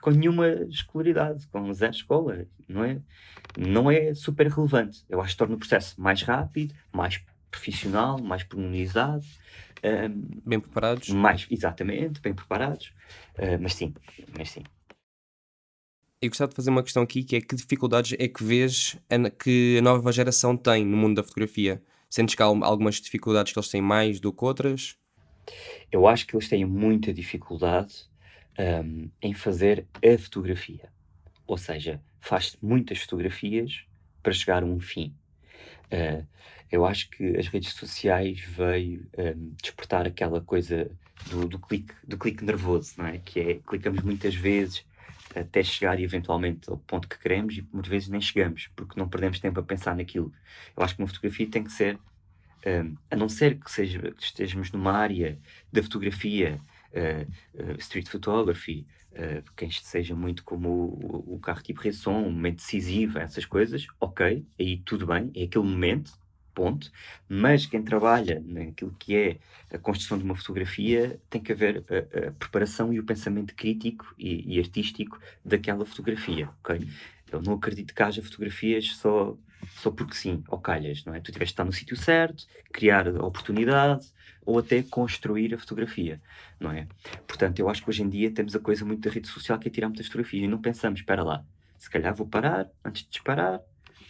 com 0.00 0.10
nenhuma 0.10 0.48
escolaridade, 0.68 1.46
com 1.48 1.72
zero 1.72 1.92
escola, 1.92 2.46
não 2.68 2.84
é? 2.84 2.98
Não 3.56 3.90
é 3.90 4.14
super 4.14 4.48
relevante. 4.48 5.04
Eu 5.08 5.20
acho 5.20 5.32
que 5.32 5.38
torna 5.38 5.54
o 5.54 5.58
processo 5.58 6.00
mais 6.00 6.22
rápido, 6.22 6.74
mais 6.92 7.20
profissional, 7.50 8.20
mais 8.20 8.42
pormenorizado. 8.42 9.24
Um, 9.82 10.40
bem 10.44 10.60
preparados. 10.60 11.08
Mais, 11.08 11.46
exatamente, 11.50 12.20
bem 12.20 12.34
preparados. 12.34 12.92
Uh, 13.38 13.58
mas 13.60 13.74
sim, 13.74 13.94
mas 14.36 14.50
sim. 14.50 14.62
Eu 16.22 16.28
gostava 16.28 16.50
de 16.50 16.56
fazer 16.56 16.70
uma 16.70 16.82
questão 16.82 17.02
aqui, 17.02 17.24
que 17.24 17.36
é 17.36 17.40
que 17.40 17.56
dificuldades 17.56 18.14
é 18.18 18.28
que 18.28 18.44
vês 18.44 18.98
que 19.42 19.78
a 19.78 19.82
nova 19.82 20.12
geração 20.12 20.54
tem 20.54 20.84
no 20.84 20.96
mundo 20.96 21.16
da 21.16 21.22
fotografia? 21.22 21.82
Sentes 22.10 22.34
que 22.34 22.42
há 22.42 22.44
algumas 22.44 22.96
dificuldades 22.96 23.52
que 23.52 23.58
eles 23.58 23.70
têm 23.70 23.80
mais 23.80 24.20
do 24.20 24.30
que 24.32 24.44
outras? 24.44 24.98
Eu 25.90 26.06
acho 26.06 26.26
que 26.26 26.36
eles 26.36 26.48
têm 26.48 26.64
muita 26.64 27.12
dificuldade 27.12 28.06
um, 28.58 29.08
em 29.22 29.32
fazer 29.32 29.86
a 30.04 30.18
fotografia. 30.18 30.92
Ou 31.46 31.56
seja, 31.56 32.02
faz-se 32.20 32.58
muitas 32.60 32.98
fotografias 32.98 33.84
para 34.22 34.32
chegar 34.32 34.62
a 34.62 34.66
um 34.66 34.78
fim. 34.78 35.14
Uh, 35.92 36.26
eu 36.70 36.84
acho 36.86 37.10
que 37.10 37.36
as 37.36 37.48
redes 37.48 37.72
sociais 37.72 38.40
veio 38.40 39.04
um, 39.18 39.52
despertar 39.60 40.06
aquela 40.06 40.40
coisa 40.40 40.90
do, 41.28 41.48
do, 41.48 41.58
clique, 41.58 41.92
do 42.06 42.16
clique 42.16 42.44
nervoso, 42.44 42.94
não 42.96 43.06
é? 43.06 43.18
Que 43.18 43.40
é, 43.40 43.54
clicamos 43.66 44.02
muitas 44.02 44.34
vezes 44.34 44.84
até 45.34 45.62
chegar 45.62 46.00
eventualmente 46.00 46.70
ao 46.70 46.76
ponto 46.78 47.08
que 47.08 47.18
queremos 47.18 47.56
e 47.56 47.66
muitas 47.72 47.90
vezes 47.90 48.08
nem 48.08 48.20
chegamos, 48.20 48.68
porque 48.74 48.98
não 48.98 49.08
perdemos 49.08 49.40
tempo 49.40 49.58
a 49.60 49.62
pensar 49.62 49.96
naquilo. 49.96 50.32
Eu 50.76 50.82
acho 50.82 50.94
que 50.94 51.02
uma 51.02 51.08
fotografia 51.08 51.48
tem 51.48 51.64
que 51.64 51.72
ser, 51.72 51.98
um, 52.66 52.96
a 53.10 53.16
não 53.16 53.28
ser 53.28 53.58
que, 53.58 53.70
seja, 53.70 54.00
que 54.00 54.22
estejamos 54.22 54.70
numa 54.72 54.92
área 54.92 55.38
da 55.72 55.82
fotografia, 55.82 56.58
uh, 56.92 57.62
uh, 57.62 57.76
street 57.78 58.08
photography, 58.08 58.86
uh, 59.12 59.42
quem 59.56 59.70
seja 59.70 60.14
muito 60.14 60.44
como 60.44 60.68
o, 60.68 61.34
o 61.34 61.38
carro 61.38 61.62
tipo 61.62 61.80
Resson, 61.80 62.18
um 62.18 62.30
momento 62.30 62.56
decisivo, 62.56 63.18
essas 63.18 63.44
coisas, 63.44 63.86
ok, 64.00 64.44
aí 64.58 64.78
tudo 64.78 65.06
bem, 65.06 65.30
é 65.34 65.44
aquele 65.44 65.64
momento, 65.64 66.12
ponto. 66.54 66.90
Mas 67.28 67.66
quem 67.66 67.82
trabalha 67.82 68.42
naquilo 68.44 68.94
que 68.98 69.16
é 69.16 69.38
a 69.74 69.78
construção 69.78 70.18
de 70.18 70.24
uma 70.24 70.34
fotografia 70.34 71.18
tem 71.30 71.40
que 71.40 71.52
haver 71.52 71.84
a, 71.88 72.28
a 72.28 72.32
preparação 72.32 72.92
e 72.92 73.00
o 73.00 73.04
pensamento 73.04 73.54
crítico 73.54 74.14
e, 74.18 74.56
e, 74.56 74.58
artístico 74.58 75.18
daquela 75.44 75.86
fotografia, 75.86 76.50
ok? 76.60 76.86
Eu 77.30 77.40
não 77.40 77.54
acredito 77.54 77.94
que 77.94 78.02
haja 78.02 78.22
fotografias 78.22 78.96
só, 78.96 79.36
só 79.76 79.90
porque 79.90 80.14
sim, 80.14 80.42
ou 80.48 80.58
calhas, 80.58 81.04
não 81.04 81.14
é? 81.14 81.20
Tu 81.20 81.32
tiveste 81.32 81.46
de 81.46 81.52
estar 81.52 81.64
no 81.64 81.72
sítio 81.72 81.96
certo, 81.96 82.46
criar 82.72 83.08
oportunidade 83.08 84.06
ou 84.44 84.58
até 84.58 84.82
construir 84.82 85.54
a 85.54 85.58
fotografia, 85.58 86.20
não 86.58 86.70
é? 86.70 86.86
Portanto, 87.26 87.58
eu 87.58 87.68
acho 87.68 87.82
que 87.82 87.90
hoje 87.90 88.02
em 88.02 88.08
dia 88.08 88.30
temos 88.30 88.54
a 88.56 88.58
coisa 88.58 88.84
muito 88.84 89.00
da 89.00 89.10
rede 89.10 89.28
social 89.28 89.58
que 89.58 89.68
é 89.68 89.70
tirar 89.70 89.88
muitas 89.88 90.06
fotografias 90.06 90.44
e 90.44 90.48
não 90.48 90.60
pensamos, 90.60 91.00
espera 91.00 91.22
lá, 91.22 91.44
se 91.78 91.88
calhar 91.88 92.14
vou 92.14 92.26
parar 92.26 92.68
antes 92.84 93.02
de 93.04 93.10
disparar, 93.10 93.60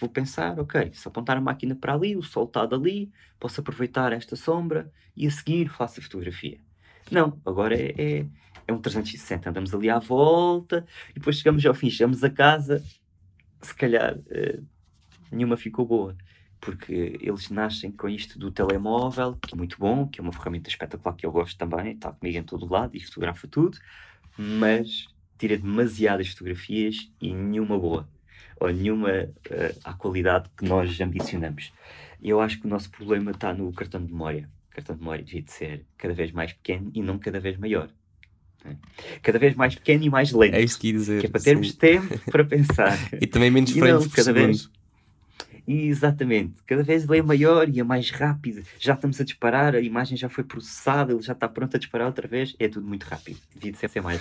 vou 0.01 0.09
pensar, 0.09 0.59
ok, 0.59 0.91
se 0.93 1.07
apontar 1.07 1.37
a 1.37 1.41
máquina 1.41 1.75
para 1.75 1.95
ali, 1.95 2.17
o 2.17 2.23
sol 2.23 2.45
está 2.45 2.65
dali, 2.65 3.13
posso 3.39 3.61
aproveitar 3.61 4.13
esta 4.13 4.35
sombra 4.35 4.91
e 5.17 5.27
a 5.27 5.31
seguir 5.31 5.69
faço 5.69 6.01
a 6.01 6.03
fotografia. 6.03 6.59
Não, 7.11 7.41
agora 7.45 7.77
é, 7.77 7.95
é, 7.99 8.27
é 8.67 8.73
um 8.73 8.81
360, 8.81 9.51
andamos 9.51 9.75
ali 9.75 9.91
à 9.91 9.99
volta 9.99 10.87
e 11.11 11.15
depois 11.15 11.37
chegamos 11.37 11.65
ao 11.67 11.75
fim, 11.75 11.91
chegamos 11.91 12.25
a 12.25 12.31
casa, 12.31 12.83
se 13.61 13.75
calhar 13.75 14.17
uh, 14.17 14.67
nenhuma 15.31 15.57
ficou 15.57 15.87
boa, 15.87 16.17
porque 16.61 17.19
eles 17.21 17.51
nascem 17.51 17.91
com 17.91 18.09
isto 18.09 18.39
do 18.39 18.51
telemóvel, 18.51 19.37
que 19.37 19.55
é 19.55 19.57
muito 19.57 19.79
bom, 19.79 20.07
que 20.07 20.21
é 20.21 20.23
uma 20.23 20.33
ferramenta 20.33 20.69
espetacular 20.69 21.15
que 21.15 21.25
eu 21.25 21.33
gosto 21.33 21.57
também, 21.57 21.93
está 21.93 22.13
comigo 22.13 22.39
em 22.39 22.43
todo 22.43 22.71
lado 22.71 22.97
e 22.97 23.01
fotografa 23.01 23.49
tudo, 23.49 23.79
mas 24.37 25.07
tira 25.39 25.57
demasiadas 25.57 26.29
fotografias 26.29 27.11
e 27.21 27.33
nenhuma 27.33 27.79
boa 27.79 28.07
ou 28.61 28.71
nenhuma 28.71 29.11
uh, 29.11 29.81
à 29.83 29.95
qualidade 29.95 30.51
que 30.57 30.67
nós 30.67 31.01
ambicionamos. 31.01 31.73
E 32.23 32.29
eu 32.29 32.41
acho 32.41 32.61
que 32.61 32.67
o 32.67 32.69
nosso 32.69 32.91
problema 32.91 33.31
está 33.31 33.55
no 33.55 33.73
cartão 33.73 34.05
de 34.05 34.13
memória. 34.13 34.49
O 34.71 34.75
cartão 34.75 34.95
de 34.95 35.01
memória 35.01 35.25
devia 35.25 35.43
de 35.43 35.51
ser 35.51 35.87
cada 35.97 36.13
vez 36.13 36.31
mais 36.31 36.53
pequeno 36.53 36.91
e 36.95 37.03
não 37.03 37.19
cada 37.19 37.41
vez 37.41 37.57
maior. 37.57 37.89
Né? 38.63 38.77
Cada 39.23 39.39
vez 39.39 39.55
mais 39.55 39.75
pequeno 39.75 40.05
e 40.05 40.11
mais 40.11 40.31
lento. 40.33 40.55
É 40.55 40.61
isso 40.61 40.79
que 40.79 40.89
ia 40.89 40.93
dizer. 40.93 41.21
Que 41.21 41.27
é 41.27 41.31
para 41.31 41.41
termos 41.41 41.71
sim. 41.71 41.77
tempo 41.79 42.19
para 42.31 42.45
pensar. 42.45 42.99
e 43.19 43.27
também 43.27 43.51
menos 43.51 43.71
frames 43.71 44.07
por 44.07 44.17
cada 44.17 44.35
segundo. 44.35 44.47
Vez, 44.47 44.71
Exatamente. 45.73 46.65
Cada 46.67 46.83
vez 46.83 47.05
ele 47.05 47.19
é 47.19 47.23
maior 47.23 47.69
e 47.69 47.79
é 47.79 47.85
mais 47.85 48.11
rápido. 48.11 48.65
Já 48.77 48.95
estamos 48.95 49.21
a 49.21 49.25
disparar, 49.25 49.77
a 49.77 49.81
imagem 49.81 50.17
já 50.19 50.29
foi 50.29 50.43
processada, 50.43 51.13
ele 51.13 51.23
já 51.23 51.33
está 51.33 51.49
pronto 51.49 51.77
a 51.77 51.79
disparar 51.79 52.09
outra 52.09 52.27
vez. 52.27 52.57
É 52.59 52.67
tudo 52.67 52.89
muito 52.89 53.05
rápido. 53.05 53.39
Devia 53.55 53.73
ser, 53.77 53.89
ser 53.89 54.01
mais 54.03 54.21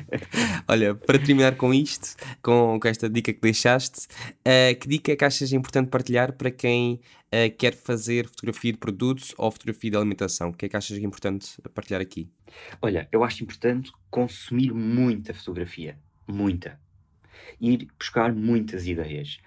Olha, 0.68 0.94
para 0.94 1.18
terminar 1.18 1.56
com 1.56 1.72
isto, 1.72 2.14
com, 2.42 2.78
com 2.78 2.86
esta 2.86 3.08
dica 3.08 3.32
que 3.32 3.40
deixaste, 3.40 4.08
uh, 4.40 4.78
que 4.78 4.86
dica 4.86 5.12
é 5.12 5.16
que 5.16 5.24
achas 5.24 5.54
importante 5.54 5.88
partilhar 5.88 6.34
para 6.34 6.50
quem 6.50 7.00
uh, 7.32 7.56
quer 7.56 7.72
fazer 7.72 8.28
fotografia 8.28 8.72
de 8.72 8.78
produtos 8.78 9.34
ou 9.38 9.50
fotografia 9.50 9.90
de 9.90 9.96
alimentação? 9.96 10.50
O 10.50 10.52
que 10.52 10.66
é 10.66 10.68
que 10.68 10.76
achas 10.76 10.98
importante 10.98 11.62
partilhar 11.72 12.02
aqui? 12.02 12.28
Olha, 12.82 13.08
eu 13.10 13.24
acho 13.24 13.42
importante 13.42 13.90
consumir 14.10 14.70
muita 14.70 15.32
fotografia. 15.32 15.98
Muita 16.28 16.78
ir 17.60 17.88
buscar 17.98 18.32
muitas 18.32 18.86
ideias 18.86 19.38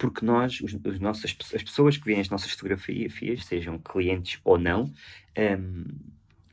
porque 0.00 0.24
nós, 0.24 0.62
os, 0.62 0.72
os 0.72 0.98
nossos, 0.98 1.36
as 1.54 1.62
pessoas 1.62 1.98
que 1.98 2.06
veem 2.06 2.20
as 2.20 2.30
nossas 2.30 2.50
fotografias, 2.52 3.44
sejam 3.44 3.78
clientes 3.78 4.40
ou 4.42 4.58
não, 4.58 4.90
um, 5.38 5.84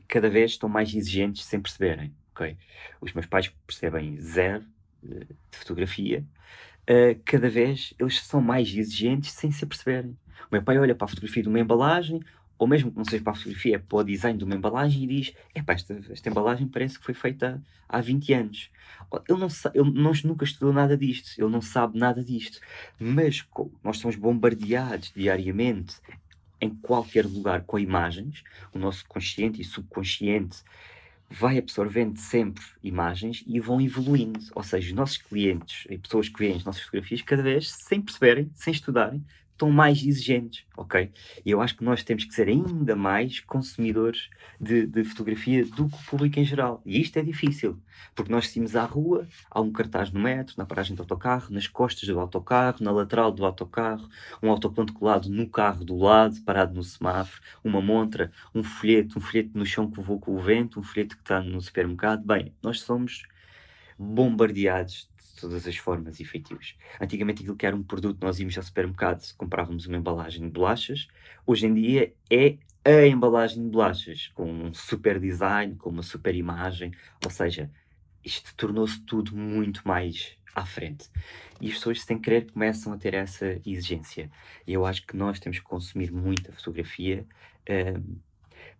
cada 0.06 0.28
vez 0.28 0.50
estão 0.50 0.68
mais 0.68 0.94
exigentes 0.94 1.46
sem 1.46 1.58
perceberem. 1.58 2.14
Okay? 2.34 2.58
Os 3.00 3.14
meus 3.14 3.24
pais 3.24 3.50
percebem 3.66 4.20
zero 4.20 4.66
uh, 5.02 5.24
de 5.50 5.58
fotografia, 5.58 6.22
uh, 6.82 7.18
cada 7.24 7.48
vez 7.48 7.94
eles 7.98 8.20
são 8.20 8.42
mais 8.42 8.68
exigentes 8.68 9.32
sem 9.32 9.50
se 9.50 9.64
perceberem. 9.64 10.10
O 10.50 10.52
meu 10.52 10.62
pai 10.62 10.78
olha 10.78 10.94
para 10.94 11.06
a 11.06 11.08
fotografia 11.08 11.42
de 11.42 11.48
uma 11.48 11.58
embalagem, 11.58 12.20
ou 12.58 12.66
mesmo 12.66 12.90
que 12.90 12.96
não 12.96 13.04
seja 13.04 13.22
para 13.22 13.32
a 13.32 13.36
fotografia, 13.36 13.76
é 13.76 13.78
para 13.78 13.98
o 13.98 14.04
design 14.04 14.36
de 14.36 14.44
uma 14.44 14.54
embalagem 14.54 15.04
e 15.04 15.06
diz: 15.06 15.34
esta, 15.54 16.00
esta 16.10 16.28
embalagem 16.28 16.66
parece 16.66 16.98
que 16.98 17.04
foi 17.04 17.14
feita 17.14 17.62
há 17.88 18.00
20 18.00 18.32
anos. 18.32 18.70
Ele, 19.28 19.38
não, 19.38 19.48
ele 19.74 19.90
não, 19.92 20.12
nunca 20.24 20.44
estudou 20.44 20.72
nada 20.72 20.96
disto, 20.96 21.40
ele 21.40 21.50
não 21.50 21.62
sabe 21.62 21.98
nada 21.98 22.22
disto. 22.22 22.60
Mas 22.98 23.46
nós 23.82 23.98
somos 23.98 24.16
bombardeados 24.16 25.12
diariamente 25.14 25.96
em 26.60 26.70
qualquer 26.70 27.24
lugar 27.24 27.62
com 27.62 27.78
imagens, 27.78 28.42
o 28.74 28.78
nosso 28.78 29.06
consciente 29.06 29.60
e 29.60 29.64
subconsciente 29.64 30.62
vai 31.30 31.58
absorvendo 31.58 32.18
sempre 32.18 32.64
imagens 32.82 33.44
e 33.46 33.60
vão 33.60 33.80
evoluindo. 33.80 34.40
Ou 34.54 34.62
seja, 34.62 34.88
os 34.88 34.94
nossos 34.94 35.18
clientes 35.18 35.86
e 35.88 35.98
pessoas 35.98 36.28
que 36.28 36.38
veem 36.38 36.56
as 36.56 36.64
nossas 36.64 36.82
fotografias, 36.82 37.22
cada 37.22 37.42
vez, 37.42 37.70
sem 37.70 38.00
perceberem, 38.00 38.50
sem 38.54 38.72
estudarem, 38.72 39.24
estão 39.58 39.70
mais 39.72 40.00
exigentes, 40.00 40.64
ok? 40.76 41.10
E 41.44 41.50
eu 41.50 41.60
acho 41.60 41.76
que 41.76 41.82
nós 41.82 42.04
temos 42.04 42.24
que 42.24 42.32
ser 42.32 42.46
ainda 42.46 42.94
mais 42.94 43.40
consumidores 43.40 44.30
de, 44.60 44.86
de, 44.86 45.02
fotografia 45.02 45.64
do 45.66 45.88
que 45.88 45.96
o 45.96 46.04
público 46.08 46.38
em 46.38 46.44
geral. 46.44 46.80
E 46.86 47.00
isto 47.00 47.18
é 47.18 47.22
difícil, 47.22 47.76
porque 48.14 48.30
nós 48.30 48.48
saímos 48.48 48.76
à 48.76 48.84
rua, 48.84 49.26
há 49.50 49.60
um 49.60 49.72
cartaz 49.72 50.12
no 50.12 50.20
metro, 50.20 50.54
na 50.56 50.64
paragem 50.64 50.94
do 50.94 51.02
autocarro, 51.02 51.52
nas 51.52 51.66
costas 51.66 52.08
do 52.08 52.20
autocarro, 52.20 52.78
na 52.80 52.92
lateral 52.92 53.32
do 53.32 53.44
autocarro, 53.44 54.08
um 54.40 54.48
autocolante 54.48 54.92
colado 54.92 55.28
no 55.28 55.48
carro 55.48 55.84
do 55.84 55.96
lado, 55.96 56.40
parado 56.42 56.74
no 56.74 56.82
semáforo, 56.84 57.42
uma 57.64 57.82
montra, 57.82 58.30
um 58.54 58.62
folheto, 58.62 59.18
um 59.18 59.20
folheto 59.20 59.50
no 59.58 59.66
chão 59.66 59.90
que 59.90 60.00
voa 60.00 60.20
com 60.20 60.36
o 60.36 60.38
vento, 60.38 60.78
um 60.78 60.84
folheto 60.84 61.16
que 61.16 61.22
está 61.22 61.42
no 61.42 61.60
supermercado. 61.60 62.24
Bem, 62.24 62.54
nós 62.62 62.80
somos 62.80 63.24
bombardeados 63.98 65.08
todas 65.40 65.66
as 65.66 65.76
formas 65.76 66.20
e 66.20 66.24
feitios. 66.24 66.76
Antigamente 67.00 67.42
aquilo 67.42 67.56
que 67.56 67.66
era 67.66 67.76
um 67.76 67.82
produto, 67.82 68.18
nós 68.20 68.38
íamos 68.38 68.56
ao 68.56 68.62
supermercado, 68.62 69.22
comprávamos 69.36 69.86
uma 69.86 69.96
embalagem 69.96 70.42
de 70.42 70.50
bolachas. 70.50 71.08
Hoje 71.46 71.66
em 71.66 71.74
dia 71.74 72.12
é 72.30 72.58
a 72.84 73.06
embalagem 73.06 73.62
de 73.62 73.70
bolachas, 73.70 74.28
com 74.34 74.50
um 74.50 74.74
super 74.74 75.20
design, 75.20 75.74
com 75.76 75.90
uma 75.90 76.02
super 76.02 76.34
imagem. 76.34 76.92
Ou 77.24 77.30
seja, 77.30 77.70
isto 78.24 78.54
tornou-se 78.56 79.00
tudo 79.02 79.36
muito 79.36 79.86
mais 79.86 80.36
à 80.54 80.64
frente. 80.64 81.08
E 81.60 81.68
as 81.68 81.74
pessoas, 81.74 82.02
sem 82.02 82.18
querer, 82.18 82.50
começam 82.50 82.92
a 82.92 82.96
ter 82.96 83.14
essa 83.14 83.60
exigência. 83.66 84.30
E 84.66 84.72
eu 84.72 84.86
acho 84.86 85.06
que 85.06 85.16
nós 85.16 85.38
temos 85.38 85.58
que 85.58 85.64
consumir 85.64 86.12
muita 86.12 86.52
fotografia. 86.52 87.26
Uh, 87.68 88.18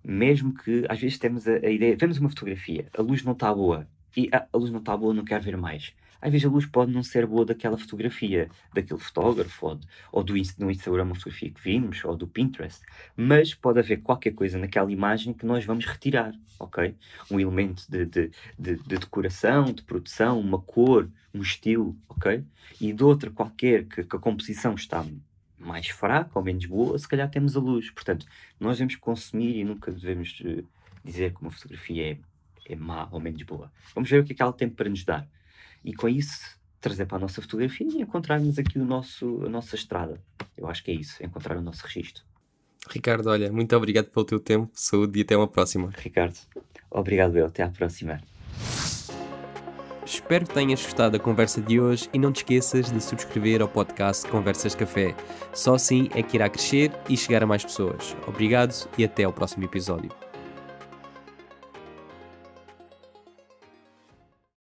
mesmo 0.03 0.55
que 0.55 0.85
às 0.89 1.01
vezes 1.01 1.19
temos 1.19 1.47
a, 1.47 1.53
a, 1.53 1.71
ideia, 1.71 1.97
vemos 1.97 2.19
uma 2.19 2.29
fotografia, 2.29 2.89
a 2.97 3.03
luz 3.03 3.23
não 3.23 3.33
está 3.33 3.53
boa, 3.53 3.87
e 4.17 4.29
ah, 4.33 4.47
a 4.53 4.57
luz 4.57 4.71
não 4.71 4.79
está 4.79 4.97
boa, 4.97 5.13
não 5.13 5.25
quero 5.25 5.43
ver 5.43 5.57
mais 5.57 5.93
às 6.21 6.31
vezes 6.33 6.47
a 6.47 6.51
luz 6.51 6.67
pode 6.67 6.93
não 6.93 7.03
ser 7.03 7.27
boa 7.27 7.45
daquela 7.45 7.79
fotografia, 7.79 8.49
daquele 8.73 8.99
fotógrafo, 8.99 9.67
ou, 9.67 9.81
ou 10.13 10.25
do, 10.25 10.35
no 10.59 10.71
Instagram, 10.71 11.05
uma 11.05 11.15
fotografia 11.15 11.51
que 11.51 11.61
vimos, 11.61 12.05
ou 12.05 12.17
do 12.17 12.27
Pinterest, 12.27 12.83
mas 13.17 13.55
pode 13.55 13.79
haver 13.79 14.03
qualquer 14.03 14.33
coisa 14.33 14.59
naquela 14.59 14.91
imagem 14.91 15.33
que 15.33 15.47
nós 15.47 15.65
vamos 15.65 15.85
retirar, 15.85 16.35
ok? 16.59 16.95
Um 17.31 17.39
elemento 17.39 17.85
de, 17.89 18.05
de, 18.05 18.31
de, 18.59 18.77
de 18.77 18.99
decoração, 18.99 19.67
de 19.67 19.83
produção, 19.83 20.41
uma 20.41 20.61
cor, 20.61 21.09
um 21.33 21.41
estilo, 21.41 21.97
ok? 22.09 22.45
E 22.81 22.93
de 22.93 23.05
outra 23.05 23.31
qualquer 23.31 23.85
que, 23.85 24.03
que 24.03 24.17
a 24.17 24.19
composição 24.19 24.75
está 24.75 25.05
mais 25.59 25.89
fraca 25.89 26.31
ou 26.35 26.45
menos 26.45 26.67
boa, 26.67 26.99
se 26.99 27.09
calhar 27.09 27.29
temos 27.31 27.57
a 27.57 27.61
luz. 27.61 27.91
Portanto, 27.91 28.27
nós 28.59 28.77
devemos 28.77 28.97
consumir 28.97 29.57
e 29.57 29.65
nunca 29.65 29.91
devemos 29.91 30.41
uh, 30.41 30.65
dizer 31.05 31.33
que 31.35 31.43
uma 31.43 31.51
fotografia 31.51 32.13
é, 32.13 32.19
é 32.73 32.77
má 32.77 33.09
ou 33.11 33.21
menos 33.21 33.43
boa. 33.43 33.71
Vamos 33.95 34.09
ver 34.09 34.21
o 34.21 34.25
que 34.25 34.33
é 34.33 34.37
que 34.37 34.43
ela 34.43 34.53
tem 34.53 34.69
para 34.69 34.89
nos 34.89 35.05
dar 35.05 35.29
e 35.89 35.95
com 35.95 36.07
isso 36.07 36.59
trazer 36.81 37.07
para 37.07 37.17
a 37.17 37.21
nossa 37.21 37.41
fotografia 37.41 37.87
e 37.89 38.03
encontrarmos 38.03 38.59
aqui 38.59 38.79
o 38.79 38.85
nosso, 38.85 39.43
a 39.45 39.49
nossa 39.49 39.75
estrada. 39.75 40.21
Eu 40.57 40.69
acho 40.69 40.85
que 40.85 40.91
é 40.91 40.95
isso, 40.95 41.25
encontrar 41.25 41.57
o 41.57 41.63
nosso 41.63 41.85
registro. 41.87 42.23
Ricardo, 42.91 43.29
olha, 43.29 43.51
muito 43.51 43.75
obrigado 43.75 44.07
pelo 44.07 44.25
teu 44.25 44.39
tempo, 44.39 44.71
saúde 44.75 45.19
e 45.19 45.23
até 45.23 45.37
uma 45.37 45.49
próxima. 45.49 45.91
Ricardo, 45.97 46.37
obrigado 46.91 47.37
eu, 47.37 47.47
até 47.47 47.63
à 47.63 47.71
próxima. 47.71 48.21
Espero 50.05 50.47
que 50.47 50.55
tenhas 50.55 50.83
gostado 50.83 51.13
da 51.13 51.19
conversa 51.19 51.61
de 51.61 51.81
hoje 51.81 52.09
e 52.13 52.19
não 52.19 52.33
te 52.33 52.39
esqueças 52.39 52.91
de 52.91 53.01
subscrever 53.01 53.61
ao 53.61 53.69
podcast 53.69 54.27
Conversas 54.29 54.75
Café. 54.75 55.15
Só 55.53 55.75
assim 55.75 56.09
é 56.15 56.23
que 56.23 56.37
irá 56.37 56.49
crescer 56.49 56.93
e 57.09 57.17
chegar 57.17 57.43
a 57.43 57.47
mais 57.47 57.65
pessoas. 57.65 58.17
Obrigado 58.27 58.89
e 58.97 59.05
até 59.05 59.25
ao 59.25 59.33
próximo 59.33 59.65
episódio. 59.65 60.28